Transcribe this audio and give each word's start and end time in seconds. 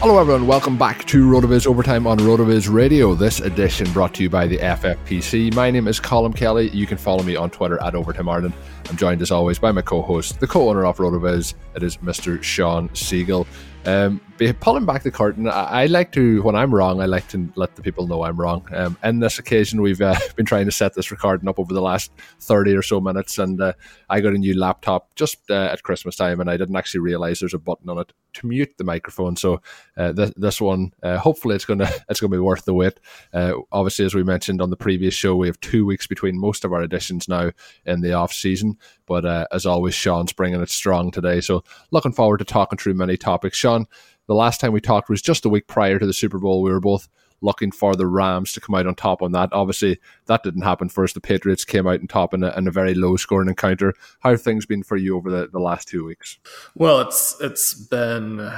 Hello, 0.00 0.20
everyone. 0.20 0.46
Welcome 0.46 0.78
back 0.78 1.04
to 1.06 1.26
RotoViz 1.26 1.66
Overtime 1.66 2.06
on 2.06 2.18
RotoViz 2.18 2.72
Radio. 2.72 3.14
This 3.14 3.40
edition 3.40 3.92
brought 3.92 4.14
to 4.14 4.22
you 4.22 4.30
by 4.30 4.46
the 4.46 4.56
FFPC. 4.58 5.52
My 5.54 5.72
name 5.72 5.88
is 5.88 5.98
Colm 5.98 6.36
Kelly. 6.36 6.70
You 6.70 6.86
can 6.86 6.96
follow 6.96 7.24
me 7.24 7.34
on 7.34 7.50
Twitter 7.50 7.82
at 7.82 7.96
Overtime 7.96 8.28
Ireland. 8.28 8.54
I'm 8.88 8.96
joined 8.96 9.22
as 9.22 9.32
always 9.32 9.58
by 9.58 9.72
my 9.72 9.82
co-host, 9.82 10.38
the 10.38 10.46
co-owner 10.46 10.86
of 10.86 10.98
RotoViz. 10.98 11.54
It 11.74 11.82
is 11.82 11.96
Mr. 11.96 12.40
Shawn 12.40 12.88
Siegele. 12.90 13.44
Um, 13.86 14.20
pulling 14.60 14.86
back 14.86 15.02
the 15.02 15.10
curtain, 15.10 15.48
I, 15.48 15.82
I, 15.82 15.86
like 15.86 16.12
to, 16.12 16.42
when 16.42 16.54
I'm 16.54 16.72
wrong, 16.74 17.00
I 17.00 17.06
like 17.06 17.28
to 17.28 17.50
let 17.56 17.74
the 17.76 17.82
people 17.82 18.06
know 18.06 18.22
I'm 18.22 18.38
wrong. 18.38 18.66
Um, 18.72 18.96
in 19.02 19.18
this 19.18 19.38
occasion, 19.38 19.82
we've 19.82 20.00
uh, 20.00 20.14
been 20.36 20.46
trying 20.46 20.66
to 20.66 20.72
set 20.72 20.94
this 20.94 21.10
recording 21.10 21.48
up 21.48 21.58
over 21.58 21.74
the 21.74 21.82
last 21.82 22.12
30 22.40 22.74
or 22.74 22.82
so 22.82 23.00
minutes, 23.00 23.38
and 23.38 23.60
uh, 23.60 23.72
I 24.08 24.20
got 24.20 24.34
a 24.34 24.38
new 24.38 24.58
laptop 24.58 25.14
just 25.16 25.38
uh, 25.50 25.68
at 25.72 25.82
Christmas 25.82 26.16
time, 26.16 26.40
and 26.40 26.48
I 26.48 26.56
didn't 26.56 26.76
actually 26.76 27.00
realize 27.00 27.40
there's 27.40 27.54
a 27.54 27.58
button 27.58 27.90
on 27.90 27.98
it 27.98 28.12
to 28.34 28.46
mute 28.46 28.74
the 28.78 28.84
microphone. 28.84 29.36
So 29.36 29.60
uh, 29.96 30.12
th- 30.12 30.34
this 30.36 30.60
one, 30.60 30.92
uh, 31.02 31.18
hopefully, 31.18 31.56
it's 31.56 31.64
gonna 31.64 31.90
it's 32.08 32.20
gonna 32.20 32.30
be 32.30 32.38
worth 32.38 32.64
the 32.64 32.74
wait. 32.74 33.00
Uh, 33.32 33.54
obviously, 33.72 34.04
as 34.04 34.14
we 34.14 34.22
mentioned 34.22 34.62
on 34.62 34.70
the 34.70 34.76
previous 34.76 35.14
show, 35.14 35.34
we 35.34 35.48
have 35.48 35.60
two 35.60 35.84
weeks 35.84 36.06
between 36.06 36.38
most 36.38 36.64
of 36.64 36.72
our 36.72 36.82
editions 36.82 37.28
now 37.28 37.50
in 37.86 38.00
the 38.00 38.12
off 38.12 38.32
season. 38.32 38.76
But 39.06 39.24
as 39.52 39.64
always, 39.64 39.94
Shawn's 39.94 40.34
bringing 40.34 40.60
it 40.60 40.68
strong 40.68 41.10
today. 41.10 41.40
So 41.40 41.64
looking 41.90 42.12
forward 42.12 42.38
to 42.38 42.44
talking 42.44 42.78
through 42.78 42.92
many 42.92 43.16
topics. 43.16 43.56
Shawn, 43.56 43.86
the 44.28 44.34
last 44.34 44.60
time 44.60 44.72
we 44.72 44.80
talked 44.80 45.10
was 45.10 45.22
just 45.22 45.44
a 45.44 45.48
week 45.48 45.66
prior 45.66 45.98
to 45.98 46.06
the 46.06 46.12
Super 46.12 46.38
Bowl. 46.38 46.62
We 46.62 46.70
were 46.70 46.80
both 46.80 47.08
looking 47.40 47.70
for 47.70 47.94
the 47.94 48.06
Rams 48.06 48.52
to 48.52 48.60
come 48.60 48.74
out 48.74 48.86
on 48.86 48.94
top 48.94 49.22
on 49.22 49.30
that. 49.32 49.48
Obviously, 49.52 49.98
that 50.26 50.42
didn't 50.42 50.62
happen 50.62 50.88
first. 50.88 51.14
The 51.14 51.20
Patriots 51.20 51.64
came 51.64 51.86
out 51.86 52.00
on 52.00 52.08
top 52.08 52.34
in 52.34 52.42
a, 52.42 52.52
in 52.58 52.66
a 52.66 52.70
very 52.72 52.94
low 52.94 53.16
scoring 53.16 53.48
encounter. 53.48 53.94
How 54.20 54.30
have 54.30 54.42
things 54.42 54.66
been 54.66 54.82
for 54.82 54.96
you 54.96 55.16
over 55.16 55.30
the, 55.30 55.46
the 55.46 55.60
last 55.60 55.88
two 55.88 56.04
weeks? 56.04 56.36
Well, 56.74 57.00
it's 57.00 57.36
it's 57.40 57.74
been 57.74 58.52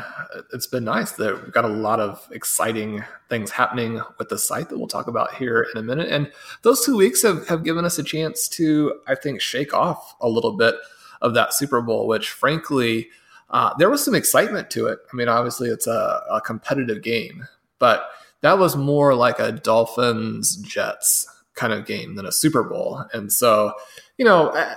it's 0.53 0.67
been 0.67 0.85
nice. 0.85 1.13
That 1.13 1.43
we've 1.43 1.53
got 1.53 1.67
a 1.67 1.69
lot 1.69 2.01
of 2.01 2.27
exciting 2.33 3.05
things 3.29 3.51
happening 3.51 4.01
with 4.19 4.29
the 4.29 4.39
site 4.39 4.71
that 4.71 4.79
we'll 4.79 4.89
talk 4.89 5.07
about 5.07 5.35
here 5.35 5.67
in 5.73 5.79
a 5.79 5.85
minute. 5.85 6.09
And 6.09 6.33
those 6.63 6.85
two 6.85 6.97
weeks 6.97 7.23
have, 7.23 7.47
have 7.49 7.65
given 7.65 7.85
us 7.85 7.99
a 7.99 8.03
chance 8.03 8.49
to, 8.49 9.01
I 9.07 9.15
think, 9.15 9.41
shake 9.41 9.75
off 9.75 10.17
a 10.21 10.29
little 10.29 10.57
bit 10.57 10.75
of 11.21 11.35
that 11.35 11.53
Super 11.53 11.81
Bowl, 11.81 12.09
which 12.09 12.31
frankly– 12.31 13.11
uh, 13.51 13.75
there 13.79 13.91
was 13.91 14.05
some 14.05 14.15
excitement 14.15 14.71
to 14.71 14.87
it. 14.87 14.99
I 15.13 15.17
mean, 15.17 15.29
obviously 15.29 15.69
it's 15.69 15.87
a, 15.87 16.23
a 16.31 16.41
competitive 16.41 17.03
game, 17.03 17.47
but 17.79 18.09
that 18.43 18.59
was 18.59 18.77
more 18.77 19.15
like 19.15 19.39
a 19.39 19.53
Dolphins 19.53 20.57
Jets 20.57 21.27
kind 21.55 21.73
of 21.73 21.85
game 21.85 22.15
than 22.15 22.27
a 22.27 22.33
Super 22.33 22.63
Bowl. 22.63 23.05
And 23.13 23.33
so, 23.33 23.73
you 24.19 24.25
know, 24.25 24.49
uh, 24.49 24.75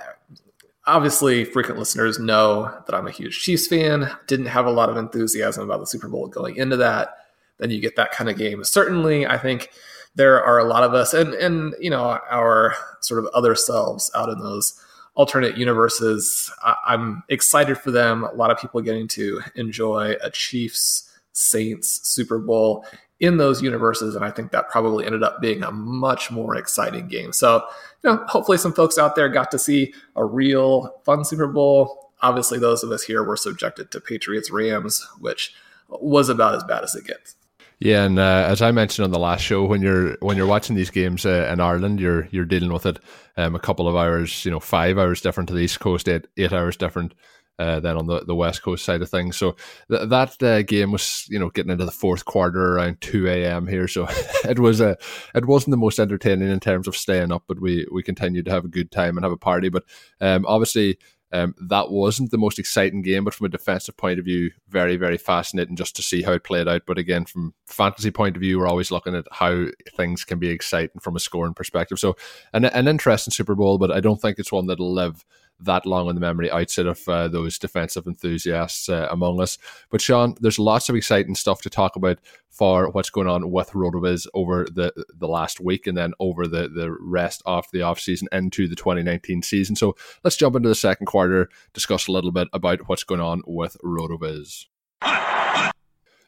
obviously 0.86 1.44
frequent 1.44 1.78
listeners 1.78 2.18
know 2.18 2.64
that 2.86 2.94
I'm 2.94 3.06
a 3.06 3.12
huge 3.12 3.40
Chiefs 3.40 3.68
fan. 3.68 4.10
Didn't 4.26 4.46
have 4.46 4.66
a 4.66 4.70
lot 4.70 4.90
of 4.90 4.96
enthusiasm 4.96 5.64
about 5.64 5.80
the 5.80 5.86
Super 5.86 6.08
Bowl 6.08 6.26
going 6.26 6.56
into 6.56 6.76
that. 6.78 7.16
Then 7.58 7.70
you 7.70 7.80
get 7.80 7.96
that 7.96 8.12
kind 8.12 8.28
of 8.28 8.36
game. 8.36 8.64
Certainly, 8.64 9.26
I 9.26 9.38
think 9.38 9.70
there 10.16 10.42
are 10.44 10.58
a 10.58 10.64
lot 10.64 10.82
of 10.84 10.94
us 10.94 11.14
and 11.14 11.34
and 11.34 11.74
you 11.80 11.90
know 11.90 12.18
our 12.30 12.74
sort 13.00 13.24
of 13.24 13.30
other 13.34 13.54
selves 13.54 14.10
out 14.14 14.28
in 14.28 14.38
those 14.38 14.80
alternate 15.14 15.56
universes. 15.56 16.50
I- 16.62 16.94
am 16.94 17.22
excited 17.28 17.78
for 17.78 17.90
them. 17.90 18.24
A 18.24 18.32
lot 18.32 18.50
of 18.50 18.58
people 18.58 18.80
getting 18.80 19.08
to 19.08 19.40
enjoy 19.54 20.16
a 20.22 20.30
Chiefs 20.30 21.10
Saints 21.32 22.00
Super 22.08 22.38
Bowl 22.38 22.84
in 23.20 23.36
those 23.36 23.62
universes, 23.62 24.14
and 24.16 24.24
I 24.24 24.30
think 24.30 24.50
that 24.50 24.68
probably 24.68 25.06
ended 25.06 25.22
up 25.22 25.40
being 25.40 25.62
a 25.62 25.70
much 25.70 26.30
more 26.30 26.56
exciting 26.56 27.08
game. 27.08 27.32
So, 27.32 27.64
you 28.02 28.10
know, 28.10 28.24
hopefully 28.26 28.58
some 28.58 28.72
folks 28.72 28.98
out 28.98 29.14
there 29.14 29.28
got 29.28 29.50
to 29.52 29.58
see 29.58 29.94
a 30.16 30.24
real 30.24 31.00
fun 31.04 31.24
Super 31.24 31.46
Bowl. 31.46 32.10
Obviously, 32.22 32.58
those 32.58 32.82
of 32.82 32.90
us 32.90 33.02
here 33.02 33.22
were 33.22 33.36
subjected 33.36 33.90
to 33.92 34.00
Patriots 34.00 34.50
Rams, 34.50 35.06
which 35.20 35.54
was 35.88 36.28
about 36.28 36.54
as 36.54 36.64
bad 36.64 36.82
as 36.82 36.94
it 36.94 37.06
gets. 37.06 37.36
Yeah, 37.80 38.04
and 38.04 38.18
uh, 38.18 38.46
as 38.48 38.62
I 38.62 38.70
mentioned 38.70 39.04
on 39.04 39.10
the 39.10 39.18
last 39.18 39.42
show, 39.42 39.64
when 39.64 39.82
you're 39.82 40.16
when 40.20 40.36
you're 40.36 40.46
watching 40.46 40.76
these 40.76 40.90
games 40.90 41.26
uh, 41.26 41.50
in 41.52 41.60
Ireland, 41.60 42.00
you're 42.00 42.28
you're 42.30 42.44
dealing 42.44 42.72
with 42.72 42.86
it 42.86 42.98
um, 43.36 43.54
a 43.54 43.60
couple 43.60 43.88
of 43.88 43.96
hours, 43.96 44.44
you 44.44 44.50
know, 44.50 44.60
five 44.60 44.96
hours 44.98 45.20
different 45.20 45.48
to 45.48 45.54
the 45.54 45.60
East 45.60 45.80
Coast, 45.80 46.08
eight 46.08 46.26
eight 46.36 46.52
hours 46.52 46.76
different 46.76 47.14
uh, 47.58 47.80
than 47.80 47.96
on 47.96 48.06
the, 48.06 48.24
the 48.24 48.34
West 48.34 48.62
Coast 48.62 48.84
side 48.84 49.02
of 49.02 49.10
things. 49.10 49.36
So 49.36 49.56
th- 49.90 50.08
that 50.08 50.42
uh, 50.42 50.62
game 50.62 50.92
was, 50.92 51.26
you 51.28 51.38
know, 51.38 51.50
getting 51.50 51.70
into 51.72 51.84
the 51.84 51.90
fourth 51.90 52.24
quarter 52.24 52.76
around 52.76 53.00
two 53.00 53.28
a.m. 53.28 53.66
here. 53.66 53.88
So 53.88 54.06
it 54.48 54.58
was 54.58 54.80
a, 54.80 54.96
it 55.34 55.46
wasn't 55.46 55.72
the 55.72 55.76
most 55.76 55.98
entertaining 55.98 56.50
in 56.50 56.60
terms 56.60 56.88
of 56.88 56.96
staying 56.96 57.32
up, 57.32 57.44
but 57.48 57.60
we 57.60 57.86
we 57.92 58.02
continued 58.02 58.46
to 58.46 58.52
have 58.52 58.64
a 58.64 58.68
good 58.68 58.90
time 58.92 59.16
and 59.16 59.24
have 59.24 59.32
a 59.32 59.36
party. 59.36 59.68
But 59.68 59.84
um, 60.20 60.46
obviously 60.46 60.98
um, 61.34 61.52
that 61.62 61.90
wasn't 61.90 62.30
the 62.30 62.38
most 62.38 62.60
exciting 62.60 63.02
game, 63.02 63.24
but 63.24 63.34
from 63.34 63.46
a 63.46 63.48
defensive 63.48 63.96
point 63.96 64.20
of 64.20 64.24
view, 64.24 64.52
very, 64.68 64.96
very 64.96 65.18
fascinating 65.18 65.74
just 65.74 65.96
to 65.96 66.02
see 66.02 66.22
how 66.22 66.30
it 66.30 66.44
played 66.44 66.68
out. 66.68 66.82
But 66.86 66.96
again, 66.96 67.24
from 67.24 67.54
fantasy 67.66 68.12
point 68.12 68.36
of 68.36 68.40
view, 68.40 68.60
we're 68.60 68.68
always 68.68 68.92
looking 68.92 69.16
at 69.16 69.26
how 69.32 69.66
things 69.96 70.24
can 70.24 70.38
be 70.38 70.50
exciting 70.50 71.00
from 71.00 71.16
a 71.16 71.20
scoring 71.20 71.52
perspective. 71.52 71.98
So, 71.98 72.16
an, 72.52 72.66
an 72.66 72.86
interesting 72.86 73.32
Super 73.32 73.56
Bowl, 73.56 73.78
but 73.78 73.90
I 73.90 73.98
don't 73.98 74.22
think 74.22 74.38
it's 74.38 74.52
one 74.52 74.68
that'll 74.68 74.92
live 74.92 75.24
that 75.60 75.86
long 75.86 76.08
in 76.08 76.14
the 76.14 76.20
memory 76.20 76.50
outside 76.50 76.86
of 76.86 77.08
uh, 77.08 77.28
those 77.28 77.58
defensive 77.58 78.06
enthusiasts 78.06 78.88
uh, 78.88 79.08
among 79.10 79.40
us. 79.40 79.58
But 79.90 80.00
Shawn, 80.00 80.34
there's 80.40 80.58
lots 80.58 80.88
of 80.88 80.96
exciting 80.96 81.34
stuff 81.34 81.62
to 81.62 81.70
talk 81.70 81.96
about 81.96 82.18
for 82.50 82.88
what's 82.90 83.10
going 83.10 83.26
on 83.26 83.50
with 83.50 83.70
RotoViz 83.70 84.26
over 84.34 84.66
the 84.72 84.92
the 85.16 85.28
last 85.28 85.60
week 85.60 85.86
and 85.86 85.96
then 85.96 86.12
over 86.20 86.46
the, 86.46 86.68
the 86.68 86.96
rest 87.00 87.42
of 87.46 87.66
the 87.72 87.82
off 87.82 87.98
season 87.98 88.28
into 88.32 88.68
the 88.68 88.76
2019 88.76 89.42
season. 89.42 89.76
So 89.76 89.96
let's 90.22 90.36
jump 90.36 90.56
into 90.56 90.68
the 90.68 90.74
second 90.74 91.06
quarter, 91.06 91.48
discuss 91.72 92.06
a 92.06 92.12
little 92.12 92.32
bit 92.32 92.48
about 92.52 92.88
what's 92.88 93.04
going 93.04 93.20
on 93.20 93.42
with 93.46 93.76
RotoViz. 93.84 94.66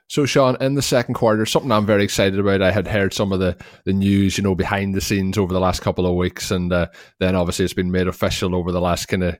So, 0.08 0.24
Shawn, 0.24 0.56
in 0.60 0.74
the 0.74 0.82
second 0.82 1.14
quarter, 1.14 1.44
something 1.44 1.72
I'm 1.72 1.86
very 1.86 2.04
excited 2.04 2.38
about. 2.38 2.62
I 2.62 2.70
had 2.70 2.86
heard 2.86 3.12
some 3.12 3.32
of 3.32 3.40
the, 3.40 3.56
the 3.84 3.92
news, 3.92 4.38
you 4.38 4.44
know, 4.44 4.54
behind 4.54 4.94
the 4.94 5.00
scenes 5.00 5.36
over 5.36 5.52
the 5.52 5.60
last 5.60 5.80
couple 5.80 6.06
of 6.06 6.14
weeks, 6.14 6.50
and 6.50 6.72
uh, 6.72 6.86
then 7.18 7.34
obviously 7.34 7.64
it's 7.64 7.74
been 7.74 7.90
made 7.90 8.06
official 8.06 8.54
over 8.54 8.70
the 8.70 8.80
last 8.80 9.06
kind 9.06 9.24
of 9.24 9.36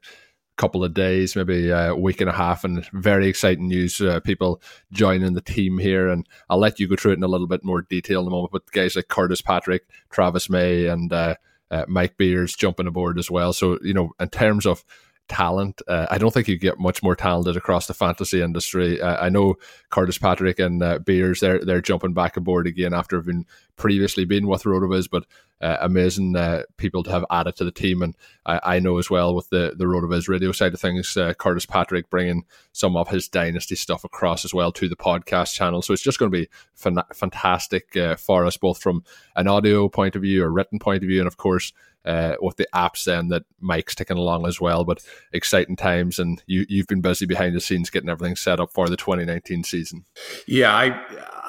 couple 0.57 0.83
of 0.83 0.95
days, 0.95 1.37
maybe 1.37 1.71
a 1.71 1.95
week 1.95 2.21
and 2.21 2.31
a 2.31 2.33
half, 2.33 2.65
and 2.65 2.85
very 2.93 3.29
exciting 3.29 3.69
news. 3.69 4.01
Uh, 4.01 4.19
people 4.21 4.61
joining 4.91 5.35
the 5.35 5.41
team 5.41 5.79
here, 5.79 6.09
and 6.09 6.27
I'll 6.49 6.59
let 6.59 6.81
you 6.81 6.89
go 6.89 6.97
through 6.97 7.13
it 7.13 7.19
in 7.19 7.23
a 7.23 7.29
little 7.29 7.47
bit 7.47 7.65
more 7.65 7.83
detail 7.83 8.23
in 8.23 8.27
a 8.27 8.31
moment. 8.31 8.53
But 8.53 8.71
guys 8.73 8.97
like 8.97 9.09
Curtis 9.09 9.43
Patrick, 9.43 9.83
Travis 10.11 10.51
May, 10.51 10.87
and 10.87 11.13
uh, 11.13 11.37
uh, 11.71 11.85
Mike 11.87 12.17
Beers 12.17 12.57
jumping 12.57 12.87
aboard 12.87 13.19
as 13.19 13.31
well. 13.31 13.53
So, 13.53 13.79
you 13.83 13.95
know, 13.95 14.11
in 14.19 14.31
terms 14.31 14.67
of 14.67 14.85
talent. 15.29 15.83
Uh, 15.89 16.07
I 16.11 16.19
don't 16.19 16.33
think 16.33 16.49
you 16.49 16.59
get 16.59 16.79
much 16.79 17.03
more 17.03 17.17
talented 17.17 17.57
across 17.57 17.87
the 17.87 17.95
fantasy 17.95 18.41
industry. 18.41 19.01
Uh, 19.01 19.17
I 19.25 19.29
know 19.29 19.57
Curtis 19.91 20.19
Patrick 20.19 20.59
and 20.59 20.83
uh, 20.83 20.99
Beers 20.99 21.41
they're 21.41 21.65
they're 21.65 21.81
jumping 21.81 22.13
back 22.13 22.37
aboard 22.37 22.67
again 22.67 22.95
after 22.95 23.17
having 23.17 23.47
previously 23.77 24.25
been 24.25 24.47
with 24.47 24.65
Rotoviz, 24.65 25.09
but 25.11 25.27
uh, 25.61 25.77
amazing 25.81 26.37
uh, 26.37 26.63
people 26.77 27.03
to 27.03 27.11
have 27.11 27.25
added 27.31 27.57
to 27.57 27.65
the 27.65 27.71
team. 27.71 28.03
And 28.03 28.15
I, 28.45 28.61
I, 28.63 28.79
know 28.79 28.99
as 28.99 29.09
well 29.09 29.35
with 29.35 29.49
the 29.51 29.75
the 29.77 29.85
Rotoviz 29.85 30.29
radio 30.29 30.53
side 30.53 30.75
of 30.75 30.81
things, 30.81 31.17
uh, 31.17 31.35
Curtis 31.35 31.67
Patrick 31.67 32.11
bringing 32.11 32.45
some 32.73 32.97
of 32.97 33.09
his 33.09 33.29
dynasty 33.29 33.75
stuff 33.75 34.05
across 34.05 34.45
as 34.45 34.53
well 34.53 34.73
to 34.73 34.89
the 34.89 34.97
podcast 34.97 35.55
channel. 35.55 35.83
So 35.83 35.93
it's 35.93 36.03
just 36.03 36.19
going 36.19 36.31
to 36.31 36.39
be 36.39 36.49
fan- 36.75 37.03
fantastic 37.15 37.97
for 38.19 38.45
us 38.45 38.57
both 38.57 38.79
from 38.79 39.05
an 39.35 39.49
audio 39.49 39.89
point 39.89 40.17
of 40.17 40.23
view, 40.23 40.45
a 40.45 40.49
written 40.49 40.79
point 40.79 41.03
of 41.03 41.09
view, 41.09 41.21
and 41.21 41.29
of 41.29 41.37
course 41.37 41.73
uh, 42.07 42.37
with 42.41 42.57
the 42.57 42.69
apps 42.75 43.05
then 43.05 43.29
that 43.29 43.45
Mike's 43.61 43.95
taking 43.95 44.17
along 44.17 44.47
as 44.47 44.61
well. 44.61 44.85
But 44.85 45.05
exciting 45.33 45.77
times, 45.77 46.19
and 46.19 46.43
you 46.47 46.65
you've 46.69 46.87
been 46.87 47.01
busy 47.01 47.27
behind 47.27 47.55
the 47.55 47.61
scenes 47.61 47.91
getting 47.91 48.09
everything 48.09 48.37
set 48.37 48.61
up 48.61 48.73
for 48.73 48.89
the 48.89 48.97
2019 48.97 49.65
season. 49.65 50.05
Yeah, 50.47 50.75
I 50.75 51.05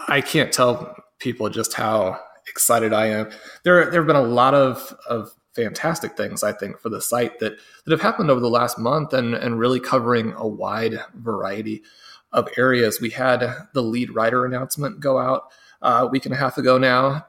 I 0.07 0.21
can't 0.21 0.51
tell 0.51 0.95
people 1.19 1.49
just 1.49 1.73
how 1.73 2.19
excited 2.47 2.93
I 2.93 3.07
am. 3.07 3.29
There 3.63 3.89
there 3.89 4.01
have 4.01 4.07
been 4.07 4.15
a 4.15 4.21
lot 4.21 4.53
of 4.53 4.95
of 5.07 5.31
fantastic 5.53 6.15
things 6.15 6.43
I 6.43 6.51
think 6.51 6.79
for 6.79 6.89
the 6.89 7.01
site 7.01 7.39
that 7.39 7.57
that 7.85 7.91
have 7.91 8.01
happened 8.01 8.29
over 8.29 8.39
the 8.39 8.49
last 8.49 8.77
month 8.77 9.13
and 9.13 9.33
and 9.33 9.59
really 9.59 9.79
covering 9.79 10.33
a 10.37 10.47
wide 10.47 10.99
variety 11.15 11.83
of 12.31 12.49
areas. 12.57 13.01
We 13.01 13.09
had 13.09 13.53
the 13.73 13.81
lead 13.81 14.13
writer 14.13 14.45
announcement 14.45 14.99
go 14.99 15.17
out 15.17 15.43
uh, 15.81 16.01
a 16.03 16.07
week 16.07 16.25
and 16.25 16.33
a 16.33 16.37
half 16.37 16.57
ago 16.57 16.77
now 16.77 17.25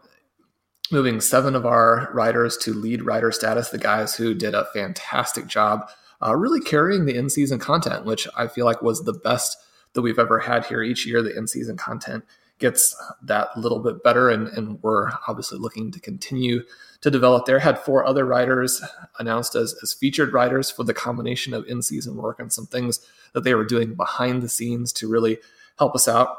moving 0.90 1.20
seven 1.20 1.55
of 1.55 1.67
our 1.67 2.11
writers 2.14 2.56
to 2.56 2.73
lead 2.73 3.02
writer 3.02 3.31
status, 3.31 3.70
the 3.70 3.79
guys 3.79 4.14
who 4.14 4.35
did 4.35 4.55
a 4.55 4.67
fantastic 4.73 5.46
job 5.46 5.88
uh, 6.25 6.35
really 6.35 6.61
carrying 6.61 7.05
the 7.05 7.14
in 7.14 7.31
season 7.31 7.58
content, 7.58 8.05
which 8.05 8.26
I 8.37 8.46
feel 8.49 8.64
like 8.64 8.82
was 8.82 9.05
the 9.05 9.12
best 9.12 9.56
that 9.93 10.02
we've 10.02 10.19
ever 10.19 10.40
had 10.40 10.67
here. 10.67 10.82
Each 10.82 11.06
year, 11.06 11.23
the 11.23 11.37
in 11.37 11.46
season 11.46 11.76
content 11.76 12.25
gets 12.59 12.97
that 13.23 13.57
little 13.57 13.79
bit 13.79 14.03
better, 14.03 14.31
and, 14.31 14.49
and 14.49 14.83
we're 14.83 15.11
obviously 15.27 15.59
looking 15.59 15.91
to 15.93 16.01
continue 16.01 16.63
to 17.01 17.11
develop 17.11 17.47
there. 17.47 17.59
Had 17.59 17.79
four 17.79 18.05
other 18.05 18.25
writers 18.25 18.83
announced 19.19 19.55
as, 19.55 19.75
as 19.83 19.93
featured 19.93 20.33
writers 20.33 20.71
for 20.71 20.85
the 20.85 20.95
combination 20.95 21.55
of 21.55 21.67
in 21.67 21.83
season 21.83 22.17
work 22.17 22.41
and 22.41 22.53
some 22.53 22.67
things 22.67 23.01
that 23.33 23.45
they 23.45 23.55
were 23.55 23.65
doing 23.65 23.95
behind 23.95 24.43
the 24.43 24.49
scenes 24.49 24.93
to 24.95 25.09
really 25.09 25.39
help 25.79 25.95
us 25.95 26.09
out. 26.09 26.37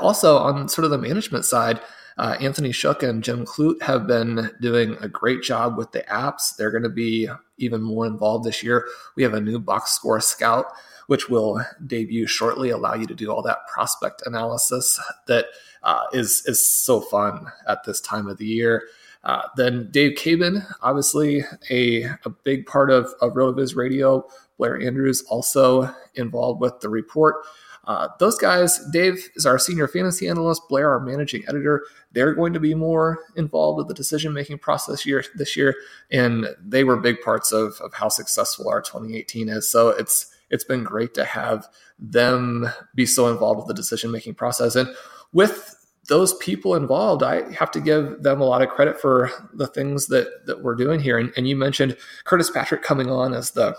Also, 0.00 0.36
on 0.36 0.68
sort 0.68 0.84
of 0.84 0.90
the 0.90 0.98
management 0.98 1.44
side, 1.44 1.80
uh, 2.18 2.36
Anthony 2.40 2.72
Shook 2.72 3.02
and 3.02 3.22
Jim 3.22 3.44
Kloet 3.44 3.80
have 3.82 4.06
been 4.06 4.50
doing 4.60 4.96
a 5.00 5.08
great 5.08 5.42
job 5.42 5.78
with 5.78 5.92
the 5.92 6.02
apps. 6.02 6.56
They're 6.56 6.72
going 6.72 6.82
to 6.82 6.88
be 6.88 7.28
even 7.58 7.80
more 7.80 8.06
involved 8.06 8.44
this 8.44 8.62
year. 8.62 8.86
We 9.16 9.22
have 9.22 9.34
a 9.34 9.40
new 9.40 9.60
box 9.60 9.92
score 9.92 10.20
scout, 10.20 10.66
which 11.08 11.28
will 11.28 11.60
debut 11.86 12.26
shortly, 12.26 12.70
allow 12.70 12.94
you 12.94 13.06
to 13.06 13.14
do 13.14 13.30
all 13.30 13.42
that 13.42 13.66
prospect 13.66 14.22
analysis 14.26 15.00
that 15.26 15.46
uh, 15.82 16.04
is 16.12 16.44
is 16.46 16.64
so 16.64 17.00
fun 17.00 17.46
at 17.66 17.84
this 17.84 18.00
time 18.00 18.28
of 18.28 18.38
the 18.38 18.46
year. 18.46 18.84
Uh, 19.24 19.42
then 19.56 19.88
Dave 19.90 20.16
Caban, 20.16 20.64
obviously 20.80 21.42
a, 21.70 22.04
a 22.04 22.30
big 22.44 22.66
part 22.66 22.90
of, 22.90 23.06
of 23.20 23.32
RotoViz 23.32 23.74
Radio. 23.74 24.26
Blair 24.58 24.80
Andrews 24.80 25.22
also 25.28 25.92
involved 26.14 26.60
with 26.60 26.80
the 26.80 26.88
report. 26.88 27.36
Uh, 27.84 28.08
those 28.18 28.36
guys, 28.36 28.78
Dave 28.92 29.30
is 29.34 29.46
our 29.46 29.58
senior 29.58 29.88
fantasy 29.88 30.28
analyst, 30.28 30.62
Blair, 30.68 30.90
our 30.90 31.00
managing 31.00 31.42
editor. 31.48 31.86
They're 32.12 32.34
going 32.34 32.52
to 32.52 32.60
be 32.60 32.74
more 32.74 33.20
involved 33.34 33.78
with 33.78 33.88
the 33.88 33.94
decision 33.94 34.34
making 34.34 34.58
process 34.58 35.06
year 35.06 35.24
this 35.36 35.56
year, 35.56 35.74
and 36.10 36.48
they 36.62 36.84
were 36.84 36.96
big 36.96 37.22
parts 37.22 37.50
of, 37.50 37.80
of 37.80 37.94
how 37.94 38.08
successful 38.08 38.68
our 38.68 38.82
2018 38.82 39.48
is. 39.48 39.70
So 39.70 39.88
it's 39.88 40.30
it's 40.50 40.64
been 40.64 40.84
great 40.84 41.14
to 41.14 41.24
have 41.24 41.66
them 41.98 42.68
be 42.94 43.06
so 43.06 43.28
involved 43.28 43.58
with 43.58 43.66
the 43.66 43.74
decision 43.74 44.10
making 44.10 44.34
process, 44.34 44.76
and 44.76 44.88
with 45.32 45.74
those 46.08 46.34
people 46.34 46.74
involved, 46.74 47.22
I 47.22 47.52
have 47.52 47.70
to 47.72 47.80
give 47.80 48.22
them 48.22 48.40
a 48.40 48.44
lot 48.44 48.62
of 48.62 48.70
credit 48.70 49.00
for 49.00 49.30
the 49.52 49.66
things 49.66 50.06
that 50.06 50.46
that 50.46 50.62
we're 50.62 50.74
doing 50.74 51.00
here. 51.00 51.18
And, 51.18 51.32
and 51.36 51.46
you 51.46 51.54
mentioned 51.54 51.96
Curtis 52.24 52.50
Patrick 52.50 52.82
coming 52.82 53.10
on 53.10 53.34
as 53.34 53.50
the 53.50 53.76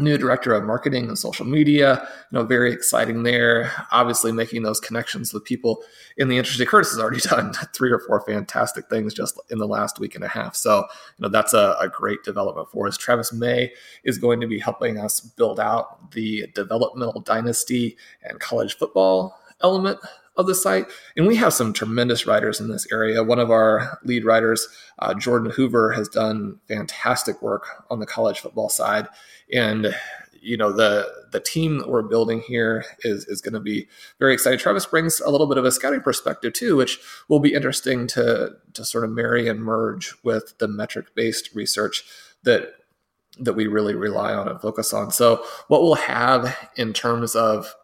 new 0.00 0.18
director 0.18 0.52
of 0.52 0.64
marketing 0.64 1.08
and 1.08 1.18
social 1.18 1.46
media. 1.46 2.00
You 2.30 2.38
know, 2.38 2.44
very 2.44 2.72
exciting 2.72 3.22
there. 3.22 3.70
Obviously, 3.90 4.32
making 4.32 4.62
those 4.62 4.80
connections 4.80 5.32
with 5.32 5.44
people 5.44 5.82
in 6.16 6.28
the 6.28 6.38
industry. 6.38 6.66
Curtis 6.66 6.90
has 6.90 7.00
already 7.00 7.20
done 7.28 7.52
three 7.74 7.90
or 7.90 7.98
four 8.00 8.20
fantastic 8.20 8.88
things 8.88 9.14
just 9.14 9.40
in 9.50 9.58
the 9.58 9.68
last 9.68 9.98
week 9.98 10.14
and 10.14 10.24
a 10.24 10.28
half. 10.28 10.56
So, 10.56 10.78
you 11.18 11.22
know, 11.22 11.28
that's 11.28 11.54
a, 11.54 11.76
a 11.80 11.88
great 11.88 12.22
development 12.24 12.68
for 12.70 12.86
us. 12.86 12.96
Travis 12.96 13.32
May 13.32 13.72
is 14.04 14.18
going 14.18 14.40
to 14.40 14.46
be 14.46 14.58
helping 14.58 14.98
us 14.98 15.20
build 15.20 15.60
out 15.60 16.12
the 16.12 16.46
developmental 16.54 17.20
dynasty 17.20 17.96
and 18.22 18.40
college 18.40 18.76
football 18.76 19.38
element 19.62 19.98
of 20.36 20.46
the 20.46 20.54
site. 20.54 20.86
And 21.16 21.26
we 21.26 21.36
have 21.36 21.52
some 21.52 21.72
tremendous 21.72 22.26
writers 22.26 22.60
in 22.60 22.68
this 22.68 22.86
area. 22.90 23.22
One 23.22 23.38
of 23.38 23.50
our 23.50 23.98
lead 24.04 24.24
writers, 24.24 24.66
uh, 24.98 25.14
Jordan 25.14 25.50
Hoover, 25.50 25.92
has 25.92 26.08
done 26.08 26.58
fantastic 26.66 27.40
work 27.42 27.84
on 27.90 28.00
the 28.00 28.06
college 28.06 28.40
football 28.40 28.68
side. 28.68 29.06
And 29.52 29.94
you 30.42 30.56
know 30.56 30.72
the 30.72 31.06
the 31.32 31.40
team 31.40 31.78
that 31.78 31.88
we're 31.88 32.02
building 32.02 32.40
here 32.40 32.84
is 33.00 33.26
is 33.26 33.40
going 33.40 33.54
to 33.54 33.60
be 33.60 33.88
very 34.18 34.32
exciting. 34.32 34.58
Travis 34.58 34.86
brings 34.86 35.20
a 35.20 35.30
little 35.30 35.46
bit 35.46 35.58
of 35.58 35.64
a 35.64 35.72
scouting 35.72 36.00
perspective 36.00 36.52
too, 36.52 36.76
which 36.76 36.98
will 37.28 37.40
be 37.40 37.54
interesting 37.54 38.06
to 38.08 38.56
to 38.74 38.84
sort 38.84 39.04
of 39.04 39.10
marry 39.10 39.48
and 39.48 39.60
merge 39.60 40.14
with 40.24 40.58
the 40.58 40.68
metric 40.68 41.14
based 41.14 41.54
research 41.54 42.04
that 42.42 42.74
that 43.38 43.54
we 43.54 43.66
really 43.66 43.94
rely 43.94 44.32
on 44.34 44.48
and 44.48 44.60
focus 44.60 44.92
on. 44.92 45.10
So 45.10 45.44
what 45.68 45.82
we'll 45.82 45.94
have 45.94 46.56
in 46.76 46.92
terms 46.92 47.34
of 47.34 47.74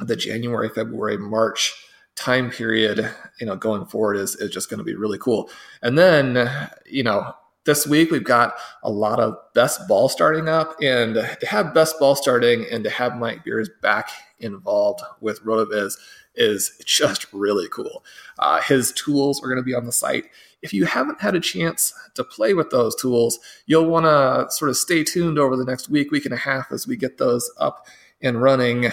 the 0.00 0.16
January, 0.16 0.68
February, 0.68 1.16
March 1.16 1.74
time 2.16 2.50
period, 2.50 3.10
you 3.40 3.46
know, 3.46 3.56
going 3.56 3.86
forward 3.86 4.16
is 4.16 4.36
is 4.36 4.50
just 4.50 4.70
going 4.70 4.78
to 4.78 4.84
be 4.84 4.94
really 4.94 5.18
cool. 5.18 5.50
And 5.82 5.96
then, 5.98 6.70
you 6.86 7.02
know, 7.02 7.34
this 7.64 7.86
week 7.86 8.10
we've 8.10 8.24
got 8.24 8.54
a 8.82 8.90
lot 8.90 9.20
of 9.20 9.36
best 9.54 9.86
ball 9.88 10.08
starting 10.08 10.48
up, 10.48 10.76
and 10.82 11.14
to 11.14 11.46
have 11.46 11.74
best 11.74 11.98
ball 11.98 12.14
starting 12.14 12.66
and 12.70 12.84
to 12.84 12.90
have 12.90 13.16
Mike 13.16 13.44
Beers 13.44 13.70
back 13.82 14.10
involved 14.38 15.00
with 15.20 15.42
Rotoviz 15.42 15.94
is 16.34 16.72
just 16.84 17.26
really 17.32 17.68
cool. 17.68 18.04
Uh, 18.38 18.60
his 18.60 18.92
tools 18.92 19.42
are 19.42 19.46
going 19.46 19.56
to 19.56 19.62
be 19.62 19.74
on 19.74 19.86
the 19.86 19.92
site. 19.92 20.26
If 20.62 20.72
you 20.72 20.84
haven't 20.84 21.20
had 21.20 21.34
a 21.34 21.40
chance 21.40 21.92
to 22.14 22.24
play 22.24 22.54
with 22.54 22.70
those 22.70 22.96
tools, 22.96 23.38
you'll 23.66 23.86
want 23.86 24.06
to 24.06 24.50
sort 24.50 24.70
of 24.70 24.76
stay 24.76 25.04
tuned 25.04 25.38
over 25.38 25.56
the 25.56 25.64
next 25.64 25.88
week, 25.88 26.10
week 26.10 26.24
and 26.24 26.34
a 26.34 26.38
half 26.38 26.72
as 26.72 26.86
we 26.86 26.96
get 26.96 27.18
those 27.18 27.50
up 27.58 27.86
and 28.20 28.40
running 28.40 28.92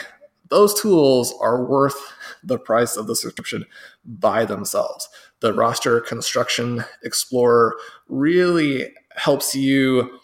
those 0.51 0.79
tools 0.79 1.33
are 1.39 1.63
worth 1.63 1.95
the 2.43 2.59
price 2.59 2.97
of 2.97 3.07
the 3.07 3.15
subscription 3.15 3.65
by 4.05 4.43
themselves. 4.43 5.07
The 5.41 5.53
roster 5.53 5.99
construction 6.01 6.85
explorer 7.03 7.75
really 8.07 8.93
helps 9.15 9.55
you. 9.55 10.19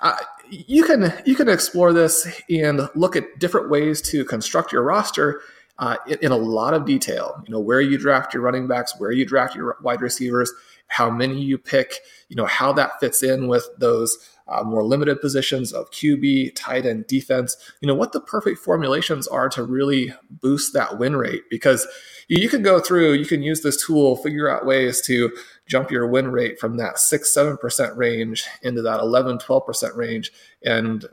Uh, 0.00 0.16
you 0.48 0.84
can 0.84 1.12
you 1.26 1.34
can 1.36 1.48
explore 1.48 1.92
this 1.92 2.26
and 2.48 2.88
look 2.94 3.16
at 3.16 3.38
different 3.38 3.70
ways 3.70 4.00
to 4.02 4.24
construct 4.24 4.72
your 4.72 4.82
roster 4.82 5.40
uh, 5.78 5.96
in, 6.06 6.18
in, 6.22 6.32
a 6.32 6.36
lot 6.36 6.74
of 6.74 6.84
detail. 6.84 7.42
You 7.46 7.52
know 7.52 7.60
where 7.60 7.80
you 7.80 7.98
draft 7.98 8.34
your 8.34 8.42
running 8.42 8.66
backs, 8.66 8.98
where 8.98 9.12
you 9.12 9.24
draft 9.24 9.54
your 9.54 9.76
wide 9.82 10.00
receivers, 10.00 10.52
how 10.88 11.08
many 11.08 11.40
you 11.40 11.56
pick, 11.56 12.00
you 12.28 12.36
know, 12.36 12.46
how 12.46 12.72
that 12.74 13.00
fits 13.00 13.22
in 13.22 13.48
with 13.48 13.68
those 13.78 14.18
uh, 14.50 14.64
more 14.64 14.82
limited 14.82 15.20
positions 15.20 15.72
of 15.72 15.90
QB, 15.90 16.52
tight 16.56 16.84
end, 16.84 17.06
defense, 17.06 17.56
you 17.80 17.86
know, 17.86 17.94
what 17.94 18.12
the 18.12 18.20
perfect 18.20 18.58
formulations 18.58 19.28
are 19.28 19.48
to 19.48 19.62
really 19.62 20.12
boost 20.28 20.72
that 20.72 20.98
win 20.98 21.16
rate. 21.16 21.42
Because 21.48 21.86
you 22.28 22.48
can 22.48 22.62
go 22.62 22.80
through, 22.80 23.12
you 23.12 23.26
can 23.26 23.42
use 23.42 23.62
this 23.62 23.84
tool, 23.84 24.16
figure 24.16 24.48
out 24.48 24.66
ways 24.66 25.00
to 25.02 25.30
jump 25.66 25.90
your 25.90 26.06
win 26.06 26.28
rate 26.28 26.58
from 26.58 26.76
that 26.76 26.98
6 26.98 27.34
7% 27.34 27.96
range 27.96 28.44
into 28.62 28.82
that 28.82 29.00
11 29.00 29.38
12% 29.38 29.96
range. 29.96 30.32
And 30.64 31.06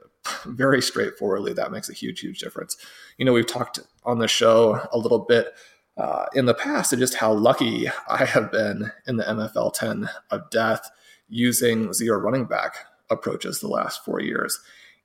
very 0.46 0.82
straightforwardly, 0.82 1.54
that 1.54 1.72
makes 1.72 1.90
a 1.90 1.94
huge, 1.94 2.20
huge 2.20 2.40
difference. 2.40 2.76
You 3.18 3.26
know, 3.26 3.34
we've 3.34 3.48
talked 3.48 3.80
on 4.04 4.20
the 4.20 4.28
show 4.28 4.82
a 4.92 4.98
little 4.98 5.20
bit 5.20 5.54
uh, 5.96 6.26
in 6.34 6.46
the 6.46 6.54
past 6.54 6.94
and 6.94 7.00
just 7.00 7.16
how 7.16 7.34
lucky 7.34 7.88
I 8.08 8.26
have 8.26 8.52
been 8.52 8.92
in 9.08 9.18
the 9.18 9.24
MFL 9.24 9.74
10 9.74 10.10
of 10.32 10.50
death 10.50 10.90
using 11.30 11.94
zero 11.94 12.20
running 12.20 12.46
back 12.46 12.86
approaches 13.10 13.60
the 13.60 13.68
last 13.68 14.04
four 14.04 14.20
years. 14.22 14.60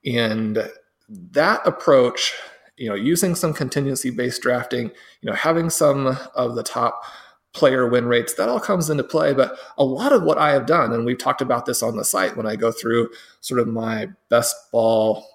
And 0.04 0.70
that 1.08 1.60
approach, 1.66 2.34
you 2.76 2.88
know, 2.88 2.94
using 2.94 3.34
some 3.34 3.52
contingency 3.52 4.10
based 4.10 4.42
drafting, 4.42 4.90
you 5.20 5.30
know, 5.30 5.34
having 5.34 5.70
some 5.70 6.18
of 6.34 6.54
the 6.54 6.62
top 6.62 7.04
player 7.52 7.86
win 7.86 8.06
rates, 8.06 8.34
that 8.34 8.48
all 8.48 8.60
comes 8.60 8.88
into 8.88 9.04
play. 9.04 9.34
But 9.34 9.58
a 9.76 9.84
lot 9.84 10.12
of 10.12 10.22
what 10.22 10.38
I 10.38 10.52
have 10.52 10.66
done, 10.66 10.92
and 10.92 11.04
we've 11.04 11.18
talked 11.18 11.42
about 11.42 11.66
this 11.66 11.82
on 11.82 11.96
the 11.96 12.04
site 12.04 12.36
when 12.36 12.46
I 12.46 12.56
go 12.56 12.72
through 12.72 13.10
sort 13.40 13.60
of 13.60 13.68
my 13.68 14.08
best 14.30 14.56
ball 14.72 15.26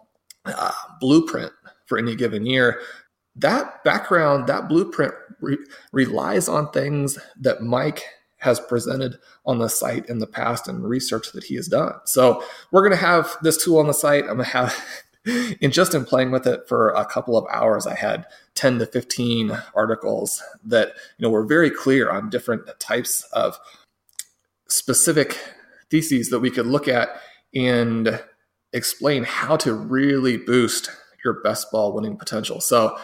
uh, 0.46 0.72
blueprint 1.00 1.52
for 1.86 1.98
any 1.98 2.16
given 2.16 2.46
year, 2.46 2.82
that 3.36 3.84
background, 3.84 4.48
that 4.48 4.68
blueprint 4.68 5.14
re- 5.42 5.58
relies 5.92 6.50
on 6.50 6.72
things 6.72 7.20
that 7.40 7.62
Mike 7.62 8.04
has 8.38 8.60
presented 8.60 9.18
on 9.46 9.58
the 9.58 9.68
site 9.68 10.08
in 10.10 10.20
the 10.20 10.28
past 10.28 10.68
and 10.68 10.88
research 10.88 11.32
that 11.32 11.44
he 11.44 11.56
has 11.56 11.68
done. 11.68 11.94
So 12.06 12.44
we're 12.72 12.82
going 12.82 12.98
to 12.98 13.06
have 13.06 13.36
this 13.42 13.64
tool 13.64 13.80
on 13.80 13.88
the 13.88 13.94
site. 13.94 14.24
I'm 14.24 14.38
going 14.38 14.46
to 14.46 14.52
have, 14.52 14.86
in 15.62 15.72
just 15.72 15.96
in 15.96 16.06
playing 16.06 16.32
with 16.32 16.46
it 16.46 16.68
for 16.68 16.90
a 16.90 17.06
couple 17.06 17.38
of 17.38 17.46
hours, 17.52 17.88
I 17.88 17.96
had 17.96 18.26
10 18.56 18.80
to 18.80 18.86
15 18.86 19.58
articles 19.76 20.44
that 20.64 20.90
you 21.18 21.24
know 21.24 21.30
were 21.30 21.46
very 21.46 21.70
clear 21.70 22.10
on 22.10 22.30
different 22.30 22.68
types 22.80 23.24
of 23.34 23.58
specific 24.68 25.40
theses 25.90 26.30
that 26.30 26.40
we 26.40 26.52
could 26.52 26.68
look 26.68 26.88
at 26.88 27.10
and 27.56 28.22
explain 28.74 29.24
how 29.24 29.56
to 29.58 29.74
really 29.74 30.38
boost 30.38 30.90
your 31.24 31.42
best 31.42 31.72
ball 31.72 31.94
winning 31.94 32.18
potential. 32.18 32.62
So 32.62 32.98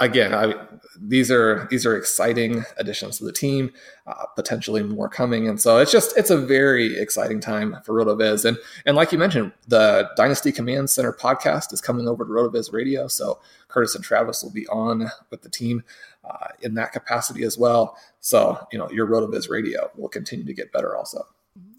again, 0.00 0.34
I, 0.34 0.54
these 1.00 1.30
are 1.30 1.66
these 1.70 1.86
are 1.86 1.96
exciting 1.96 2.64
additions 2.76 3.18
to 3.18 3.24
the 3.24 3.32
team, 3.32 3.72
uh, 4.06 4.26
potentially 4.36 4.82
more 4.82 5.08
coming, 5.08 5.48
and 5.48 5.60
so 5.60 5.78
it's 5.78 5.92
just 5.92 6.16
it's 6.16 6.30
a 6.30 6.36
very 6.36 6.98
exciting 6.98 7.40
time 7.40 7.76
for 7.84 7.94
Rotoviz. 7.94 8.44
And 8.44 8.58
and 8.86 8.96
like 8.96 9.12
you 9.12 9.18
mentioned, 9.18 9.52
the 9.66 10.10
Dynasty 10.16 10.52
Command 10.52 10.90
Center 10.90 11.12
podcast 11.12 11.72
is 11.72 11.80
coming 11.80 12.08
over 12.08 12.24
to 12.24 12.30
Rotoviz 12.30 12.72
Radio, 12.72 13.08
so 13.08 13.40
Curtis 13.68 13.94
and 13.94 14.04
Travis 14.04 14.42
will 14.42 14.52
be 14.52 14.66
on 14.68 15.10
with 15.30 15.42
the 15.42 15.50
team 15.50 15.82
uh, 16.24 16.48
in 16.60 16.74
that 16.74 16.92
capacity 16.92 17.44
as 17.44 17.58
well. 17.58 17.96
So 18.20 18.66
you 18.72 18.78
know, 18.78 18.90
your 18.90 19.06
Rotoviz 19.06 19.48
Radio 19.50 19.90
will 19.96 20.08
continue 20.08 20.46
to 20.46 20.54
get 20.54 20.72
better 20.72 20.96
also. 20.96 21.26